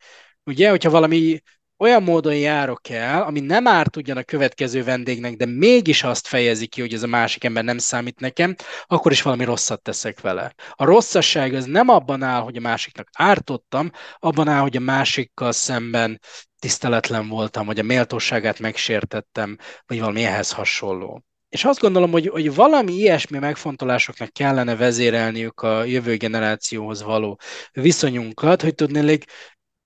ugye, 0.44 0.70
hogyha 0.70 0.90
valami 0.90 1.40
olyan 1.80 2.02
módon 2.02 2.36
járok 2.36 2.88
el, 2.88 3.22
ami 3.22 3.40
nem 3.40 3.66
árt 3.66 3.96
ugyan 3.96 4.16
a 4.16 4.22
következő 4.22 4.84
vendégnek, 4.84 5.36
de 5.36 5.46
mégis 5.46 6.02
azt 6.02 6.26
fejezi 6.26 6.66
ki, 6.66 6.80
hogy 6.80 6.94
ez 6.94 7.02
a 7.02 7.06
másik 7.06 7.44
ember 7.44 7.64
nem 7.64 7.78
számít 7.78 8.20
nekem, 8.20 8.54
akkor 8.86 9.12
is 9.12 9.22
valami 9.22 9.44
rosszat 9.44 9.82
teszek 9.82 10.20
vele. 10.20 10.54
A 10.70 10.84
rosszasság 10.84 11.54
az 11.54 11.64
nem 11.64 11.88
abban 11.88 12.22
áll, 12.22 12.40
hogy 12.40 12.56
a 12.56 12.60
másiknak 12.60 13.08
ártottam, 13.12 13.90
abban 14.18 14.48
áll, 14.48 14.60
hogy 14.60 14.76
a 14.76 14.80
másikkal 14.80 15.52
szemben 15.52 16.20
tiszteletlen 16.58 17.28
voltam, 17.28 17.66
vagy 17.66 17.78
a 17.78 17.82
méltóságát 17.82 18.58
megsértettem, 18.58 19.56
vagy 19.86 20.00
valami 20.00 20.24
ehhez 20.24 20.52
hasonló. 20.52 21.22
És 21.50 21.64
azt 21.64 21.80
gondolom, 21.80 22.10
hogy, 22.10 22.28
hogy 22.28 22.54
valami 22.54 22.92
ilyesmi 22.92 23.38
megfontolásoknak 23.38 24.32
kellene 24.32 24.76
vezérelniük 24.76 25.60
a 25.60 25.84
jövő 25.84 26.16
generációhoz 26.16 27.02
való 27.02 27.38
viszonyunkat, 27.72 28.62
hogy 28.62 28.74
tudnélik, 28.74 29.24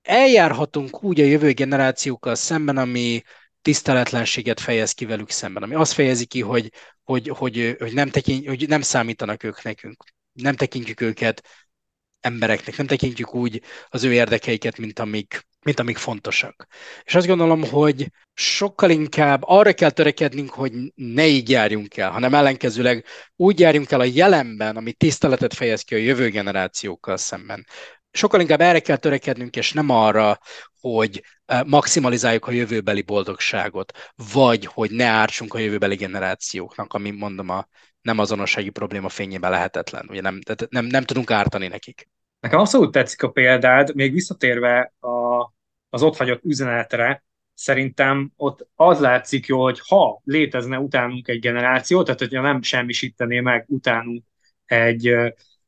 eljárhatunk 0.03 1.03
úgy 1.03 1.21
a 1.21 1.25
jövő 1.25 1.53
generációkkal 1.53 2.35
szemben, 2.35 2.77
ami 2.77 3.23
tiszteletlenséget 3.63 4.61
fejez 4.61 4.93
ki 4.93 5.05
velük 5.05 5.31
szemben, 5.31 5.63
ami 5.63 5.75
azt 5.75 5.93
fejezi 5.93 6.25
ki, 6.25 6.41
hogy, 6.41 6.71
hogy, 7.03 7.29
hogy, 7.29 7.77
hogy, 7.79 7.93
nem, 7.93 8.11
tekint, 8.11 8.47
hogy 8.47 8.69
nem 8.69 8.81
számítanak 8.81 9.43
ők 9.43 9.63
nekünk, 9.63 10.05
nem 10.33 10.55
tekintjük 10.55 11.01
őket 11.01 11.43
embereknek, 12.21 12.77
nem 12.77 12.87
tekintjük 12.87 13.35
úgy 13.35 13.63
az 13.89 14.05
ő 14.05 14.13
érdekeiket, 14.13 14.79
mint 14.79 14.99
amik, 14.99 15.47
mint 15.65 15.81
amik 15.81 15.97
fontosak. 15.97 16.67
És 17.05 17.15
azt 17.15 17.27
gondolom, 17.27 17.65
hogy 17.65 18.11
sokkal 18.35 18.91
inkább 18.91 19.43
arra 19.45 19.73
kell 19.73 19.91
törekednünk, 19.91 20.51
hogy 20.51 20.73
ne 20.95 21.27
így 21.27 21.51
járjunk 21.51 21.97
el, 21.97 22.11
hanem 22.11 22.35
ellenkezőleg 22.35 23.05
úgy 23.37 23.61
járjunk 23.61 23.91
el 23.91 24.01
a 24.01 24.05
jelenben, 24.05 24.77
ami 24.77 24.93
tiszteletet 24.93 25.55
fejez 25.55 25.83
ki 25.83 25.95
a 25.95 25.99
jövő 25.99 26.29
generációkkal 26.29 27.17
szemben. 27.17 27.67
Sokkal 28.11 28.41
inkább 28.41 28.61
erre 28.61 28.81
kell 28.81 28.97
törekednünk, 28.97 29.57
és 29.57 29.73
nem 29.73 29.91
arra, 29.91 30.39
hogy 30.81 31.23
eh, 31.45 31.61
maximalizáljuk 31.65 32.47
a 32.47 32.51
jövőbeli 32.51 33.03
boldogságot, 33.03 34.13
vagy 34.33 34.67
hogy 34.67 34.91
ne 34.91 35.05
ártsunk 35.05 35.55
a 35.55 35.59
jövőbeli 35.59 35.95
generációknak, 35.97 36.93
ami 36.93 37.11
mondom 37.11 37.49
a 37.49 37.69
nem 38.01 38.19
azonossági 38.19 38.71
probléma 38.71 39.09
fényében 39.09 39.51
lehetetlen. 39.51 40.07
Ugye 40.09 40.21
nem, 40.21 40.39
nem, 40.69 40.85
nem 40.85 41.05
tudunk 41.05 41.31
ártani 41.31 41.69
nekik. 41.69 42.09
Nekem 42.45 42.59
abszolút 42.59 42.93
tetszik 42.93 43.23
a 43.23 43.31
példád, 43.31 43.95
még 43.95 44.13
visszatérve 44.13 44.93
a, 45.01 45.09
az 45.89 46.03
ott 46.03 46.17
hagyott 46.17 46.45
üzenetre, 46.45 47.25
szerintem 47.55 48.33
ott 48.37 48.69
az 48.75 49.01
látszik 49.01 49.47
jó, 49.47 49.63
hogy 49.63 49.81
ha 49.89 50.21
létezne 50.25 50.79
utánunk 50.79 51.29
egy 51.29 51.41
generáció, 51.41 52.03
tehát 52.03 52.21
hogyha 52.21 52.41
nem 52.41 52.63
semmisítené 52.63 53.41
meg 53.41 53.65
utánunk 53.69 54.25
egy 54.65 55.15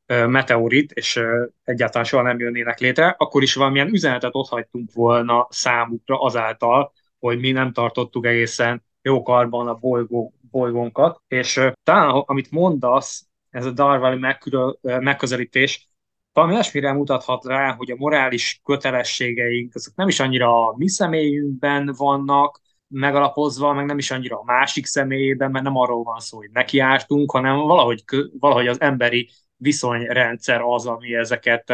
meteorit, 0.05 0.91
és 0.91 1.19
egyáltalán 1.63 2.07
soha 2.07 2.23
nem 2.23 2.39
jönnének 2.39 2.79
létre, 2.79 3.15
akkor 3.17 3.41
is 3.41 3.53
valamilyen 3.53 3.93
üzenetet 3.93 4.35
ott 4.35 4.49
hagytunk 4.49 4.93
volna 4.93 5.47
számukra 5.49 6.21
azáltal, 6.21 6.93
hogy 7.19 7.39
mi 7.39 7.51
nem 7.51 7.73
tartottuk 7.73 8.25
egészen 8.25 8.83
jó 9.01 9.23
karban 9.23 9.67
a 9.67 9.73
bolygó, 9.73 10.33
bolygónkat, 10.51 11.21
és 11.27 11.61
talán 11.83 12.09
amit 12.09 12.51
mondasz, 12.51 13.27
ez 13.49 13.65
a 13.65 13.71
Darwin 13.71 14.37
megközelítés, 14.81 15.86
valami 16.37 16.55
olyasmire 16.55 16.93
mutathat 16.93 17.45
rá, 17.45 17.73
hogy 17.73 17.91
a 17.91 17.95
morális 17.95 18.61
kötelességeink 18.63 19.75
azok 19.75 19.95
nem 19.95 20.07
is 20.07 20.19
annyira 20.19 20.67
a 20.67 20.73
mi 20.77 20.89
személyünkben 20.89 21.93
vannak 21.97 22.61
megalapozva, 22.87 23.73
meg 23.73 23.85
nem 23.85 23.97
is 23.97 24.11
annyira 24.11 24.39
a 24.39 24.43
másik 24.43 24.85
személyében, 24.85 25.51
mert 25.51 25.63
nem 25.63 25.75
arról 25.75 26.03
van 26.03 26.19
szó, 26.19 26.37
hogy 26.37 26.49
nekiártunk, 26.51 27.31
hanem 27.31 27.55
valahogy, 27.55 28.03
valahogy 28.39 28.67
az 28.67 28.81
emberi 28.81 29.29
viszonyrendszer 29.55 30.61
az, 30.61 30.85
ami 30.85 31.15
ezeket 31.15 31.73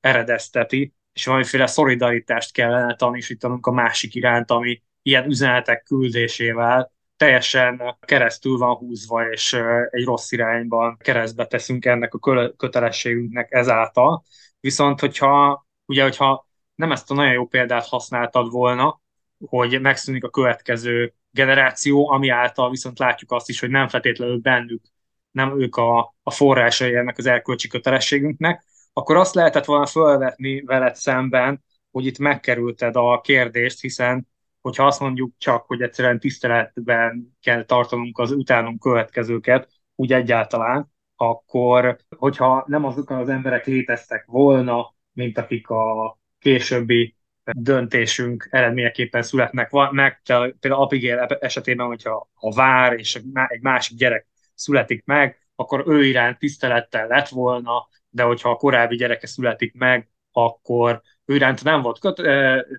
eredezteti, 0.00 0.94
és 1.12 1.26
valamiféle 1.26 1.66
szolidaritást 1.66 2.52
kellene 2.52 2.94
tanúsítanunk 2.94 3.66
a 3.66 3.72
másik 3.72 4.14
iránt, 4.14 4.50
ami 4.50 4.82
ilyen 5.02 5.24
üzenetek 5.26 5.82
küldésével 5.82 6.92
teljesen 7.24 7.96
keresztül 8.00 8.58
van 8.58 8.74
húzva, 8.74 9.30
és 9.30 9.52
egy 9.90 10.04
rossz 10.04 10.32
irányban 10.32 10.96
keresztbe 11.00 11.46
teszünk 11.46 11.84
ennek 11.84 12.14
a 12.14 12.52
kötelességünknek 12.56 13.52
ezáltal. 13.52 14.24
Viszont, 14.60 15.00
hogyha, 15.00 15.66
ugye, 15.86 16.02
hogyha 16.02 16.48
nem 16.74 16.92
ezt 16.92 17.10
a 17.10 17.14
nagyon 17.14 17.32
jó 17.32 17.46
példát 17.46 17.86
használtad 17.86 18.50
volna, 18.50 19.00
hogy 19.46 19.80
megszűnik 19.80 20.24
a 20.24 20.30
következő 20.30 21.14
generáció, 21.30 22.10
ami 22.10 22.28
által 22.28 22.70
viszont 22.70 22.98
látjuk 22.98 23.32
azt 23.32 23.48
is, 23.48 23.60
hogy 23.60 23.70
nem 23.70 23.88
feltétlenül 23.88 24.38
bennük, 24.38 24.82
nem 25.30 25.60
ők 25.60 25.76
a, 25.76 26.14
a 26.22 26.30
forrásai 26.30 26.94
ennek 26.94 27.18
az 27.18 27.26
erkölcsi 27.26 27.68
kötelességünknek, 27.68 28.64
akkor 28.92 29.16
azt 29.16 29.34
lehetett 29.34 29.64
volna 29.64 29.86
felvetni 29.86 30.60
veled 30.60 30.94
szemben, 30.94 31.64
hogy 31.90 32.06
itt 32.06 32.18
megkerülted 32.18 32.96
a 32.96 33.20
kérdést, 33.20 33.80
hiszen 33.80 34.28
hogyha 34.64 34.86
azt 34.86 35.00
mondjuk 35.00 35.32
csak, 35.38 35.66
hogy 35.66 35.82
egyszerűen 35.82 36.20
tiszteletben 36.20 37.36
kell 37.40 37.64
tartanunk 37.64 38.18
az 38.18 38.30
utánunk 38.30 38.80
következőket, 38.80 39.68
úgy 39.94 40.12
egyáltalán, 40.12 40.92
akkor 41.16 41.96
hogyha 42.16 42.64
nem 42.66 42.84
azok 42.84 43.10
az 43.10 43.28
emberek 43.28 43.66
léteztek 43.66 44.24
volna, 44.26 44.94
mint 45.12 45.38
akik 45.38 45.68
a 45.68 46.18
későbbi 46.38 47.16
döntésünk 47.52 48.48
eredményeképpen 48.50 49.22
születnek 49.22 49.70
meg, 49.90 50.20
például 50.22 50.82
Abigail 50.82 51.18
esetében, 51.18 51.86
hogyha 51.86 52.28
a 52.34 52.54
vár 52.54 52.92
és 52.92 53.14
egy 53.48 53.60
másik 53.60 53.96
gyerek 53.96 54.26
születik 54.54 55.04
meg, 55.04 55.48
akkor 55.54 55.84
ő 55.86 56.04
iránt 56.04 56.38
tisztelettel 56.38 57.06
lett 57.06 57.28
volna, 57.28 57.88
de 58.08 58.22
hogyha 58.22 58.50
a 58.50 58.56
korábbi 58.56 58.96
gyereke 58.96 59.26
születik 59.26 59.74
meg, 59.74 60.08
akkor 60.32 61.02
ő 61.24 61.34
iránt 61.34 61.64
nem 61.64 61.82
volt 61.82 61.98
köt, 61.98 62.22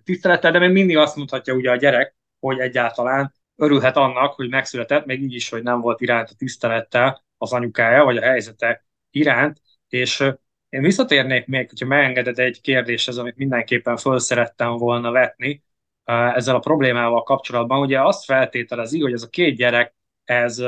tisztelettel, 0.04 0.52
de 0.52 0.60
még 0.60 0.72
mindig 0.72 0.98
azt 0.98 1.16
mondhatja 1.16 1.54
ugye 1.54 1.72
a 1.72 1.76
gyerek, 1.76 2.16
hogy 2.40 2.60
egyáltalán 2.60 3.34
örülhet 3.56 3.98
annak, 3.98 4.34
hogy 4.34 4.50
megszületett, 4.50 5.06
még 5.06 5.22
így 5.22 5.34
is, 5.34 5.50
hogy 5.50 5.64
nem 5.64 5.82
volt 5.82 6.02
iránt 6.02 6.30
a 6.30 6.36
tisztelettel 6.38 7.24
az 7.38 7.54
anyukája, 7.54 8.04
vagy 8.04 8.18
a 8.18 8.22
helyzete 8.22 8.86
iránt, 9.10 9.62
és 9.90 10.24
én 10.70 10.82
visszatérnék 10.82 11.48
még, 11.48 11.70
hogyha 11.70 11.86
megengeded 11.86 12.40
egy 12.40 12.62
kérdéshez, 12.62 13.18
amit 13.18 13.36
mindenképpen 13.36 13.98
föl 13.98 14.20
szerettem 14.20 14.78
volna 14.78 15.12
vetni 15.12 15.64
ezzel 16.04 16.56
a 16.56 16.60
problémával 16.60 17.24
kapcsolatban. 17.24 17.80
Ugye 17.80 18.02
azt 18.02 18.26
feltételezi, 18.26 19.02
hogy 19.02 19.14
ez 19.14 19.24
a 19.24 19.30
két 19.30 19.56
gyerek, 19.56 19.96
ez 20.24 20.62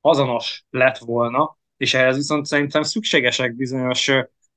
azonos 0.00 0.64
lett 0.70 0.98
volna, 0.98 1.58
és 1.76 1.94
ehhez 1.94 2.16
viszont 2.16 2.46
szerintem 2.46 2.82
szükségesek 2.82 3.54
bizonyos 3.54 4.10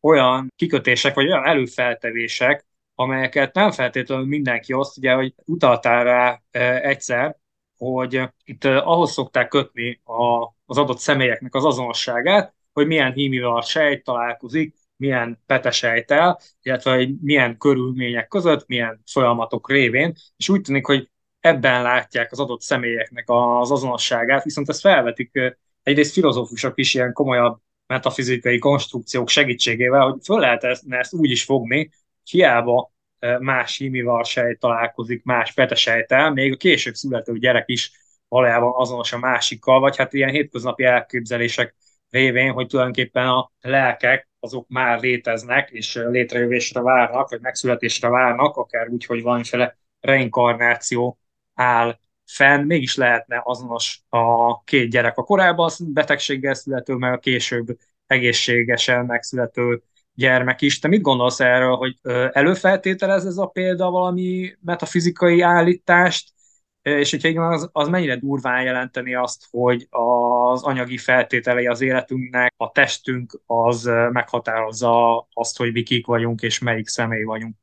olyan 0.06 0.54
kikötések, 0.56 1.14
vagy 1.14 1.26
olyan 1.28 1.46
előfeltevések, 1.46 2.66
amelyeket 2.96 3.54
nem 3.54 3.72
feltétlenül 3.72 4.26
mindenki 4.26 4.74
oszt, 4.74 4.98
ugye, 4.98 5.14
hogy 5.14 5.34
utaltál 5.46 6.04
rá 6.04 6.42
egyszer, 6.82 7.38
hogy 7.78 8.22
itt 8.44 8.64
ahhoz 8.64 9.12
szokták 9.12 9.48
kötni 9.48 10.02
a, 10.04 10.54
az 10.66 10.78
adott 10.78 11.00
személyeknek 11.00 11.56
az 11.56 11.66
azonosságát, 11.66 12.54
hogy 12.74 12.88
milyen 12.88 13.14
hímival 13.14 13.62
sejt 13.62 14.04
találkozik, 14.04 14.76
milyen 14.96 15.44
petesejtel, 15.46 16.40
illetve 16.62 16.96
hogy 16.96 17.16
milyen 17.22 17.58
körülmények 17.58 18.28
között, 18.28 18.68
milyen 18.68 19.02
folyamatok 19.12 19.70
révén, 19.70 20.14
és 20.38 20.50
úgy 20.50 20.62
tűnik, 20.62 20.86
hogy 20.86 21.10
ebben 21.40 21.82
látják 21.82 22.32
az 22.32 22.40
adott 22.40 22.62
személyeknek 22.62 23.24
az 23.28 23.72
azonosságát, 23.72 24.44
viszont 24.44 24.70
ezt 24.70 24.80
felvetik 24.80 25.58
egyrészt 25.84 26.14
filozófusok 26.14 26.74
is 26.76 26.94
ilyen 26.94 27.14
komolyabb 27.14 27.60
metafizikai 27.88 28.58
konstrukciók 28.58 29.30
segítségével, 29.30 30.02
hogy 30.02 30.20
föl 30.24 30.40
lehet 30.40 30.64
ezt, 30.64 30.84
ezt 30.90 31.14
úgy 31.14 31.32
is 31.32 31.44
fogni, 31.44 31.90
hiába 32.24 32.94
más 33.40 33.78
hímival 33.78 34.24
sejt 34.24 34.60
találkozik 34.60 35.24
más 35.24 35.54
petesejtel, 35.54 36.32
még 36.32 36.54
a 36.54 36.58
később 36.58 36.94
születő 36.94 37.38
gyerek 37.38 37.64
is 37.68 37.92
valójában 38.28 38.74
azonos 38.76 39.14
a 39.14 39.18
másikkal, 39.18 39.80
vagy 39.80 39.98
hát 39.98 40.14
ilyen 40.14 40.30
hétköznapi 40.30 40.84
elképzelések 40.84 41.76
révén, 42.10 42.52
hogy 42.52 42.68
tulajdonképpen 42.68 43.28
a 43.28 43.52
lelkek 43.62 44.30
azok 44.40 44.68
már 44.68 45.00
léteznek, 45.00 45.70
és 45.70 45.96
létrejövésre 45.96 46.82
várnak, 46.82 47.30
vagy 47.30 47.42
megszületésre 47.42 48.10
várnak, 48.10 48.56
akár 48.56 48.88
úgy, 48.88 49.06
hogy 49.06 49.22
valamiféle 49.22 49.78
reinkarnáció 50.00 51.20
áll 51.54 52.00
fenn, 52.26 52.66
mégis 52.66 52.96
lehetne 52.96 53.42
azonos 53.44 54.02
a 54.10 54.64
két 54.64 54.90
gyerek 54.90 55.18
a 55.18 55.24
korábban 55.24 55.72
betegséggel 55.80 56.54
születő, 56.54 56.94
meg 56.94 57.14
a 57.14 57.18
később 57.18 57.78
egészségesen 58.08 59.06
megszülető 59.06 59.84
gyermek 60.14 60.62
is. 60.62 60.80
Te 60.80 60.88
mit 60.88 61.02
gondolsz 61.02 61.40
erről, 61.40 61.76
hogy 61.76 62.00
előfeltételez 62.32 63.26
ez 63.26 63.38
a 63.38 63.46
példa 63.46 63.90
valami 63.90 64.56
metafizikai 64.62 65.42
állítást, 65.42 66.34
és 66.82 67.12
hogyha 67.12 67.28
igen, 67.28 67.44
az, 67.44 67.70
az 67.72 67.88
mennyire 67.88 68.16
durván 68.16 68.64
jelenteni 68.64 69.16
azt, 69.16 69.48
hogy 69.52 69.88
az 69.90 70.64
anyagi 70.64 70.98
feltételei 70.98 71.68
az 71.68 71.82
életünknek, 71.82 72.54
a 72.58 72.72
testünk 72.72 73.42
az 73.46 73.84
meghatározza 74.12 75.28
azt, 75.34 75.58
hogy 75.58 75.72
mi 75.72 75.84
kik 75.84 76.06
vagyunk, 76.06 76.42
és 76.42 76.60
melyik 76.60 76.88
személy 76.88 77.24
vagyunk. 77.24 77.56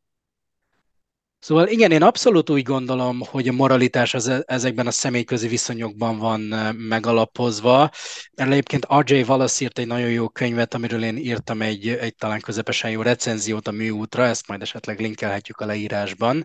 Szóval 1.44 1.68
igen, 1.68 1.90
én 1.90 2.02
abszolút 2.02 2.50
úgy 2.50 2.62
gondolom, 2.62 3.20
hogy 3.30 3.48
a 3.48 3.52
moralitás 3.52 4.14
az 4.14 4.28
e- 4.28 4.42
ezekben 4.46 4.86
a 4.86 4.90
személyközi 4.90 5.48
viszonyokban 5.48 6.18
van 6.18 6.40
megalapozva. 6.76 7.90
Erről 8.34 8.52
egyébként 8.52 8.86
R.J. 8.94 9.20
Wallace 9.20 9.64
írt 9.64 9.78
egy 9.78 9.86
nagyon 9.86 10.10
jó 10.10 10.28
könyvet, 10.28 10.74
amiről 10.74 11.04
én 11.04 11.16
írtam 11.16 11.62
egy, 11.62 11.88
egy 11.88 12.14
talán 12.14 12.40
közepesen 12.40 12.90
jó 12.90 13.02
recenziót 13.02 13.68
a 13.68 13.70
műútra, 13.70 14.24
ezt 14.24 14.48
majd 14.48 14.62
esetleg 14.62 15.00
linkelhetjük 15.00 15.60
a 15.60 15.66
leírásban 15.66 16.44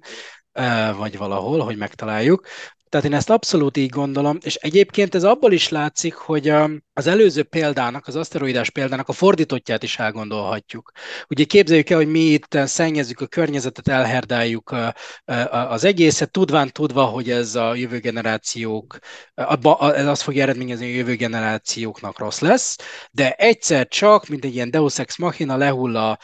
vagy 0.98 1.18
valahol, 1.18 1.60
hogy 1.60 1.78
megtaláljuk. 1.78 2.48
Tehát 2.89 3.06
én 3.06 3.14
ezt 3.14 3.30
abszolút 3.30 3.78
így 3.78 3.89
gondolom, 3.89 4.38
és 4.41 4.56
egyébként 4.56 5.16
ez 5.16 5.24
abból 5.24 5.52
is 5.52 5.70
látszik, 5.70 6.14
hogy 6.14 6.54
az 6.98 7.08
előző 7.08 7.43
példának, 7.43 8.08
az 8.08 8.16
aszteroidás 8.16 8.70
példának 8.70 9.08
a 9.08 9.14
fordítottját 9.14 9.84
is 9.84 10.00
elgondolhatjuk. 10.00 10.91
Ugye 11.30 11.43
képzeljük 11.43 11.89
el, 11.89 11.98
hogy 11.98 12.08
mi 12.08 12.20
itt 12.20 12.58
szennyezzük 12.66 13.20
a 13.22 13.28
környezetet, 13.28 13.88
elherdáljuk 13.88 14.76
az 15.52 15.84
egészet, 15.84 16.32
tudván 16.32 16.72
tudva, 16.72 17.04
hogy 17.04 17.30
ez 17.30 17.56
a 17.56 17.76
jövő 17.76 18.00
generációk, 18.00 18.98
ez 19.95 20.06
azt 20.06 20.22
fogja 20.22 20.41
eredményezni, 20.41 20.86
hogy 20.86 20.93
a 20.93 20.98
jövő 20.98 21.16
generációknak 21.16 22.20
rossz 22.20 22.39
lesz, 22.39 22.76
de 23.12 23.32
egyszer 23.32 23.88
csak, 23.88 24.28
mint 24.28 24.45
egy 24.45 24.54
ilyen 24.54 24.72
Deus 24.72 25.00
Ex 25.00 25.18
Machina 25.18 25.58
lehull 25.58 25.98
a, 25.98 26.18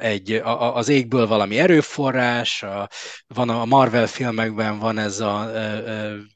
egy, 0.00 0.32
a, 0.32 0.76
az 0.76 0.88
égből 0.88 1.26
valami 1.26 1.58
erőforrás, 1.58 2.62
a, 2.62 2.88
van 3.34 3.48
a 3.48 3.64
Marvel 3.64 4.06
filmekben 4.06 4.78
van 4.78 4.98
ez 4.98 5.20
a 5.20 5.50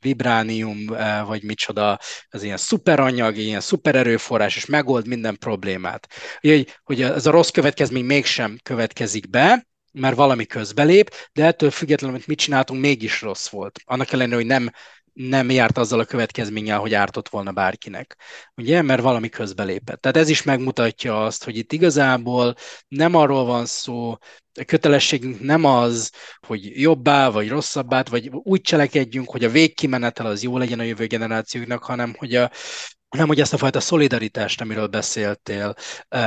vibránium, 0.01 0.87
vagy 1.27 1.43
micsoda, 1.43 1.99
az 2.29 2.43
ilyen 2.43 2.57
szuperanyag, 2.57 3.37
ilyen 3.51 3.61
szupererőforrás, 3.61 4.57
és 4.57 4.66
megold 4.66 5.07
minden 5.07 5.38
problémát. 5.38 6.07
Ugye, 6.42 6.64
hogy 6.82 7.03
ez 7.03 7.26
a 7.26 7.30
rossz 7.30 7.51
következmény 7.51 8.05
mégsem 8.05 8.59
következik 8.62 9.30
be, 9.30 9.66
mert 9.92 10.16
valami 10.16 10.46
közbelép, 10.46 11.14
de 11.32 11.44
ettől 11.44 11.70
függetlenül, 11.70 12.16
hogy 12.16 12.24
mit 12.26 12.38
csináltunk, 12.38 12.80
mégis 12.80 13.20
rossz 13.22 13.48
volt. 13.48 13.80
Annak 13.84 14.12
ellenére, 14.12 14.36
hogy 14.36 14.46
nem 14.46 14.70
nem 15.12 15.51
járt 15.51 15.78
azzal 15.78 16.01
a 16.01 16.05
következménnyel, 16.05 16.78
hogy 16.78 16.94
ártott 16.94 17.28
volna 17.28 17.53
bárkinek. 17.53 18.16
Ugye, 18.57 18.82
mert 18.82 19.03
valami 19.03 19.28
közbelépett. 19.28 20.01
Tehát 20.01 20.16
ez 20.16 20.28
is 20.28 20.42
megmutatja 20.42 21.24
azt, 21.24 21.44
hogy 21.44 21.57
itt 21.57 21.72
igazából 21.72 22.55
nem 22.88 23.14
arról 23.14 23.44
van 23.44 23.66
szó, 23.66 24.16
a 24.61 24.64
kötelességünk 24.64 25.40
nem 25.40 25.64
az, 25.64 26.12
hogy 26.46 26.80
jobbá 26.80 27.28
vagy 27.28 27.48
rosszabbá, 27.48 28.03
vagy 28.11 28.30
úgy 28.32 28.61
cselekedjünk, 28.61 29.30
hogy 29.30 29.44
a 29.44 29.51
végkimenetel 29.51 30.26
az 30.26 30.42
jó 30.42 30.59
legyen 30.59 30.78
a 30.78 30.82
jövő 30.82 31.07
generációknak, 31.07 31.82
hanem 31.82 32.14
hogy 32.18 32.34
a, 32.34 32.51
hanem 33.11 33.27
hogy 33.27 33.41
ezt 33.41 33.53
a 33.53 33.59
fajta 33.59 33.81
szolidaritást, 33.81 34.61
amiről 34.61 34.87
beszéltél, 34.87 35.75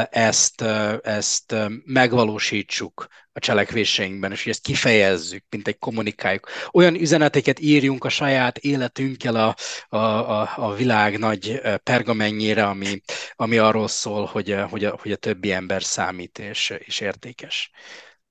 ezt, 0.10 0.62
ezt 1.02 1.56
megvalósítsuk 1.86 3.08
a 3.32 3.40
cselekvéseinkben, 3.40 4.32
és 4.32 4.44
hogy 4.44 4.52
ezt 4.52 4.62
kifejezzük, 4.62 5.44
mint 5.50 5.68
egy 5.68 5.78
kommunikáljuk. 5.78 6.48
Olyan 6.72 6.96
üzeneteket 6.96 7.60
írjunk 7.60 8.04
a 8.04 8.10
saját 8.10 8.58
életünkkel 8.58 9.36
a, 9.36 9.56
a, 9.98 9.98
a, 10.42 10.54
a 10.56 10.74
világ 10.74 11.20
nagy 11.20 11.62
pergamennyére, 11.84 12.66
ami, 12.66 13.02
ami 13.36 13.58
arról 13.58 13.88
szól, 13.88 14.26
hogy, 14.26 14.56
hogy, 14.70 14.86
a, 14.86 14.98
hogy 15.02 15.12
a 15.12 15.16
többi 15.16 15.52
ember 15.52 15.84
számít 15.84 16.40
és, 16.40 16.74
és 16.78 17.00
értékes. 17.00 17.72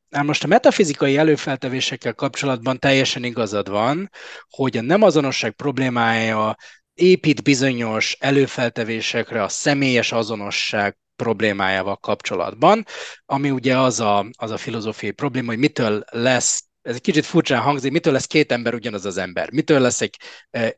Na 0.09 0.23
most 0.23 0.45
a 0.45 0.47
metafizikai 0.47 1.17
előfeltevésekkel 1.17 2.15
kapcsolatban 2.15 2.79
teljesen 2.79 3.25
igazad 3.25 3.69
van, 3.69 4.11
hogy 4.49 4.77
a 4.77 4.83
nem 4.83 5.03
azonosság 5.03 5.51
problémája 5.51 6.57
épít 6.95 7.43
bizonyos 7.43 8.17
előfeltevésekre 8.21 9.43
a 9.43 9.49
személyes 9.49 10.13
azonosság 10.13 10.97
problémájával 11.17 11.97
kapcsolatban, 11.97 12.85
ami 13.27 13.51
ugye 13.51 13.79
az 13.79 14.01
a, 14.01 14.27
az 14.37 14.51
a 14.51 14.57
filozófiai 14.57 15.13
probléma, 15.13 15.51
hogy 15.51 15.59
mitől 15.59 16.05
lesz 16.11 16.67
ez 16.83 16.95
egy 16.95 17.01
kicsit 17.01 17.27
furcsán 17.27 17.61
hangzik, 17.61 17.93
mitől 17.93 18.13
lesz 18.13 18.27
két 18.27 18.53
ember 18.53 18.75
ugyanaz 18.75 19.05
az 19.05 19.17
ember? 19.17 19.51
Mitől 19.53 19.81
leszek 19.81 20.15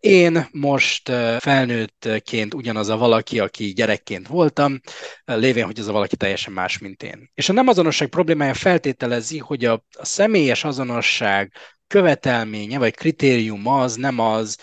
én 0.00 0.48
most 0.52 1.08
felnőttként 1.38 2.54
ugyanaz 2.54 2.88
a 2.88 2.96
valaki, 2.96 3.40
aki 3.40 3.72
gyerekként 3.72 4.26
voltam, 4.26 4.80
lévén, 5.24 5.64
hogy 5.64 5.78
az 5.78 5.88
a 5.88 5.92
valaki 5.92 6.16
teljesen 6.16 6.52
más, 6.52 6.78
mint 6.78 7.02
én. 7.02 7.30
És 7.34 7.48
a 7.48 7.52
nem 7.52 7.68
azonosság 7.68 8.08
problémája 8.08 8.54
feltételezi, 8.54 9.38
hogy 9.38 9.64
a, 9.64 9.72
a 9.98 10.04
személyes 10.04 10.64
azonosság 10.64 11.52
követelménye 11.86 12.78
vagy 12.78 12.94
kritérium 12.94 13.66
az 13.66 13.94
nem 13.94 14.18
az, 14.18 14.58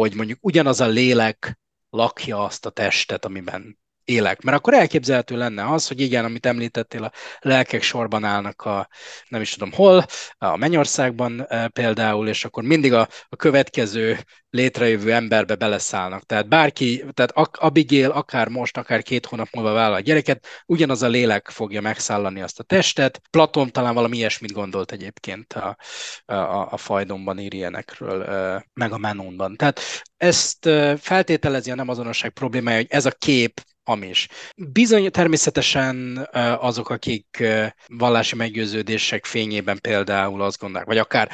hogy 0.00 0.14
mondjuk 0.14 0.38
ugyanaz 0.40 0.80
a 0.80 0.86
lélek 0.86 1.58
lakja 1.90 2.44
azt 2.44 2.66
a 2.66 2.70
testet, 2.70 3.24
amiben 3.24 3.78
élek. 4.04 4.42
Mert 4.42 4.56
akkor 4.56 4.74
elképzelhető 4.74 5.36
lenne 5.36 5.72
az, 5.72 5.88
hogy 5.88 6.00
igen, 6.00 6.24
amit 6.24 6.46
említettél, 6.46 7.04
a 7.04 7.12
lelkek 7.40 7.82
sorban 7.82 8.24
állnak 8.24 8.62
a, 8.62 8.88
nem 9.28 9.40
is 9.40 9.52
tudom 9.52 9.72
hol, 9.72 10.04
a 10.38 10.56
Mennyországban 10.56 11.46
e, 11.48 11.68
például, 11.68 12.28
és 12.28 12.44
akkor 12.44 12.62
mindig 12.62 12.92
a, 12.92 13.08
a 13.28 13.36
következő 13.36 14.18
létrejövő 14.52 15.12
emberbe 15.12 15.54
beleszállnak. 15.54 16.26
Tehát 16.26 16.48
bárki, 16.48 17.04
tehát 17.12 17.32
Abigail 17.58 18.10
akár 18.10 18.48
most, 18.48 18.76
akár 18.76 19.02
két 19.02 19.26
hónap 19.26 19.48
múlva 19.52 19.72
vállal 19.72 19.94
a 19.94 20.00
gyereket, 20.00 20.46
ugyanaz 20.66 21.02
a 21.02 21.08
lélek 21.08 21.48
fogja 21.48 21.80
megszállani 21.80 22.42
azt 22.42 22.58
a 22.60 22.62
testet. 22.62 23.20
Platon 23.30 23.70
talán 23.70 23.94
valami 23.94 24.16
ilyesmit 24.16 24.52
gondolt 24.52 24.92
egyébként 24.92 25.52
a, 25.52 25.76
a, 26.24 26.34
a 26.72 26.76
Fajdomban 26.76 27.38
ír 27.38 27.54
ilyenekről, 27.54 28.24
meg 28.72 28.92
a 28.92 28.98
Menonban. 28.98 29.56
Tehát 29.56 29.80
ezt 30.16 30.68
feltételezi 30.98 31.70
a 31.70 31.74
nem 31.74 31.88
azonosság 31.88 32.30
problémája, 32.30 32.76
hogy 32.76 32.86
ez 32.90 33.06
a 33.06 33.10
kép 33.10 33.60
hamis. 33.82 34.28
Bizony 34.56 35.10
természetesen 35.10 36.28
azok, 36.60 36.88
akik 36.90 37.44
vallási 37.86 38.36
meggyőződések 38.36 39.24
fényében 39.24 39.78
például 39.80 40.42
azt 40.42 40.58
gondolják, 40.58 40.88
vagy 40.88 40.98
akár 40.98 41.30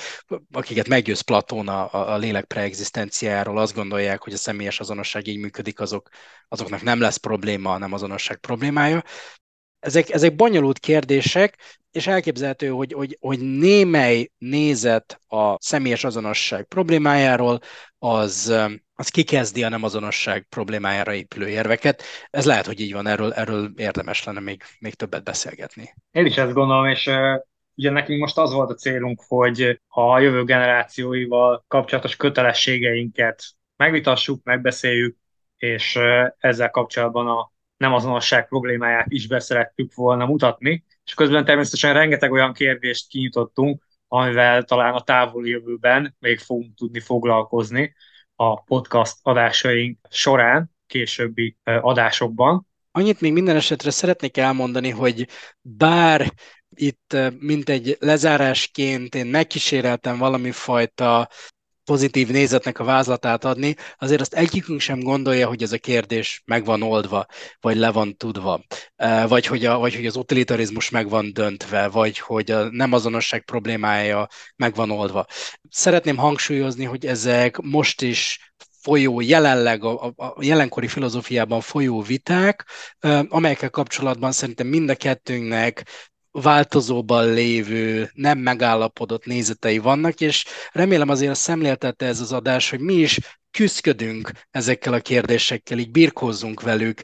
akiket 0.52 0.88
meggyőz 0.88 1.20
Platón 1.20 1.68
a, 1.68 2.12
a 2.12 2.16
lélek 2.16 2.44
preexisztenciáról, 3.08 3.58
azt 3.58 3.74
gondolják, 3.74 4.22
hogy 4.22 4.32
a 4.32 4.36
személyes 4.36 4.80
azonosság 4.80 5.26
így 5.26 5.38
működik, 5.38 5.80
azok, 5.80 6.08
azoknak 6.48 6.82
nem 6.82 7.00
lesz 7.00 7.16
probléma 7.16 7.78
nem 7.78 7.92
azonosság 7.92 8.36
problémája. 8.38 9.02
Ezek, 9.80 10.10
ezek 10.10 10.34
bonyolult 10.34 10.78
kérdések, 10.78 11.56
és 11.90 12.06
elképzelhető, 12.06 12.68
hogy, 12.68 12.92
hogy, 12.92 13.16
hogy 13.20 13.40
némely 13.40 14.30
nézet 14.38 15.20
a 15.26 15.56
személyes 15.62 16.04
azonosság 16.04 16.64
problémájáról, 16.64 17.58
az, 17.98 18.54
az 18.94 19.08
kikezdi 19.08 19.62
a 19.64 19.68
nem 19.68 19.82
azonosság 19.82 20.46
problémájára 20.48 21.14
épülő 21.14 21.48
érveket. 21.48 22.02
Ez 22.30 22.44
lehet, 22.44 22.66
hogy 22.66 22.80
így 22.80 22.92
van, 22.92 23.06
erről, 23.06 23.32
erről 23.32 23.72
érdemes 23.76 24.24
lenne 24.24 24.40
még, 24.40 24.62
még 24.78 24.94
többet 24.94 25.24
beszélgetni. 25.24 25.94
Én 26.10 26.26
is 26.26 26.36
ezt 26.36 26.52
gondolom, 26.52 26.86
és 26.86 27.06
uh, 27.06 27.14
ugye 27.78 27.90
nekünk 27.90 28.20
most 28.20 28.38
az 28.38 28.52
volt 28.52 28.70
a 28.70 28.74
célunk, 28.74 29.22
hogy 29.26 29.80
a 29.88 30.18
jövő 30.18 30.44
generációival 30.44 31.64
kapcsolatos 31.68 32.16
kötelességeinket 32.16 33.44
megvitassuk, 33.76 34.44
megbeszéljük, 34.44 35.16
és 35.56 35.98
ezzel 36.38 36.70
kapcsolatban 36.70 37.28
a 37.28 37.52
nem 37.76 37.92
azonosság 37.94 38.48
problémáját 38.48 39.06
is 39.08 39.26
beszerettük 39.26 39.94
volna 39.94 40.26
mutatni, 40.26 40.84
és 41.04 41.14
közben 41.14 41.44
természetesen 41.44 41.92
rengeteg 41.92 42.32
olyan 42.32 42.52
kérdést 42.52 43.08
kinyitottunk, 43.08 43.86
amivel 44.08 44.62
talán 44.62 44.94
a 44.94 45.00
távoli 45.00 45.50
jövőben 45.50 46.16
még 46.18 46.38
fogunk 46.38 46.74
tudni 46.74 47.00
foglalkozni. 47.00 47.94
a 48.40 48.62
podcast 48.62 49.16
adásaink 49.22 49.98
során, 50.10 50.70
későbbi 50.86 51.56
adásokban. 51.64 52.66
Annyit 52.90 53.20
még 53.20 53.32
minden 53.32 53.56
esetre 53.56 53.90
szeretnék 53.90 54.36
elmondani, 54.36 54.90
hogy 54.90 55.28
bár 55.60 56.32
itt 56.80 57.16
mint 57.38 57.68
egy 57.68 57.96
lezárásként 58.00 59.14
én 59.14 59.26
megkíséreltem 59.26 60.18
valami 60.18 60.50
fajta 60.50 61.28
pozitív 61.88 62.28
nézetnek 62.28 62.78
a 62.78 62.84
vázlatát 62.84 63.44
adni, 63.44 63.76
azért 63.98 64.20
azt 64.20 64.34
egyikünk 64.34 64.80
sem 64.80 65.00
gondolja, 65.00 65.48
hogy 65.48 65.62
ez 65.62 65.72
a 65.72 65.78
kérdés 65.78 66.42
meg 66.44 66.64
van 66.64 66.82
oldva, 66.82 67.26
vagy 67.60 67.76
le 67.76 67.90
van 67.90 68.16
tudva, 68.16 68.64
vagy 69.28 69.46
hogy, 69.46 69.64
a, 69.64 69.78
vagy 69.78 69.94
hogy 69.94 70.06
az 70.06 70.16
utilitarizmus 70.16 70.90
meg 70.90 71.08
van 71.08 71.32
döntve, 71.32 71.88
vagy 71.88 72.18
hogy 72.18 72.50
a 72.50 72.70
nem 72.70 72.92
azonosság 72.92 73.44
problémája 73.44 74.28
meg 74.56 74.74
van 74.74 74.90
oldva. 74.90 75.26
Szeretném 75.70 76.16
hangsúlyozni, 76.16 76.84
hogy 76.84 77.06
ezek 77.06 77.56
most 77.56 78.02
is 78.02 78.52
folyó, 78.80 79.20
jelenleg 79.20 79.84
a, 79.84 80.12
a, 80.16 80.36
jelenkori 80.40 80.88
filozófiában 80.88 81.60
folyó 81.60 82.02
viták, 82.02 82.64
amelyekkel 83.28 83.70
kapcsolatban 83.70 84.32
szerintem 84.32 84.66
mind 84.66 84.88
a 84.88 84.94
kettőnknek 84.94 85.84
változóban 86.30 87.32
lévő, 87.32 88.10
nem 88.14 88.38
megállapodott 88.38 89.24
nézetei 89.24 89.78
vannak, 89.78 90.20
és 90.20 90.44
remélem 90.72 91.08
azért 91.08 91.34
szemléltette 91.34 92.06
ez 92.06 92.20
az 92.20 92.32
adás, 92.32 92.70
hogy 92.70 92.80
mi 92.80 92.94
is 92.94 93.18
küzdködünk 93.50 94.30
ezekkel 94.50 94.92
a 94.92 95.00
kérdésekkel, 95.00 95.78
így 95.78 95.90
birkózzunk 95.90 96.62
velük. 96.62 97.00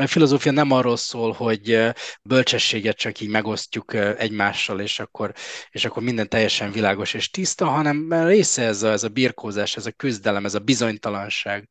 A 0.00 0.06
filozófia 0.06 0.52
nem 0.52 0.70
arról 0.70 0.96
szól, 0.96 1.32
hogy 1.32 1.92
bölcsességet 2.22 2.96
csak 2.96 3.20
így 3.20 3.28
megosztjuk 3.28 3.94
egymással, 3.94 4.80
és 4.80 5.00
akkor, 5.00 5.32
és 5.70 5.84
akkor 5.84 6.02
minden 6.02 6.28
teljesen 6.28 6.70
világos 6.72 7.14
és 7.14 7.30
tiszta, 7.30 7.66
hanem 7.66 8.12
része 8.12 8.62
ez 8.62 8.82
a, 8.82 8.90
ez 8.90 9.02
a 9.02 9.08
birkózás, 9.08 9.76
ez 9.76 9.86
a 9.86 9.92
küzdelem, 9.92 10.44
ez 10.44 10.54
a 10.54 10.58
bizonytalanság. 10.58 11.68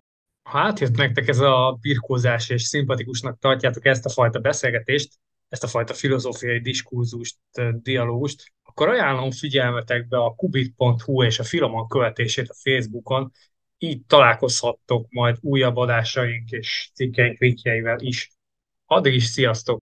Ha 0.49 0.60
átjött 0.60 0.95
nektek 0.95 1.28
ez 1.28 1.39
a 1.39 1.78
birkózás, 1.82 2.49
és 2.49 2.62
szimpatikusnak 2.62 3.39
tartjátok 3.39 3.86
ezt 3.86 4.05
a 4.05 4.10
fajta 4.10 4.39
beszélgetést, 4.39 5.14
ezt 5.49 5.63
a 5.63 5.67
fajta 5.67 5.93
filozófiai 5.93 6.59
diskurzust, 6.59 7.37
dialógust, 7.81 8.53
akkor 8.63 8.89
ajánlom 8.89 9.31
figyelmetekbe 9.31 10.17
a 10.17 10.35
kubit.hu 10.35 11.23
és 11.23 11.39
a 11.39 11.43
Filomon 11.43 11.87
követését 11.87 12.49
a 12.49 12.53
Facebookon, 12.53 13.31
így 13.77 14.05
találkozhattok 14.05 15.07
majd 15.09 15.37
újabb 15.41 15.75
adásaink 15.75 16.49
és 16.51 16.89
cikkeink 16.93 17.39
linkjeivel 17.39 17.99
is. 17.99 18.31
Addig 18.85 19.13
is 19.13 19.25
sziasztok! 19.25 19.86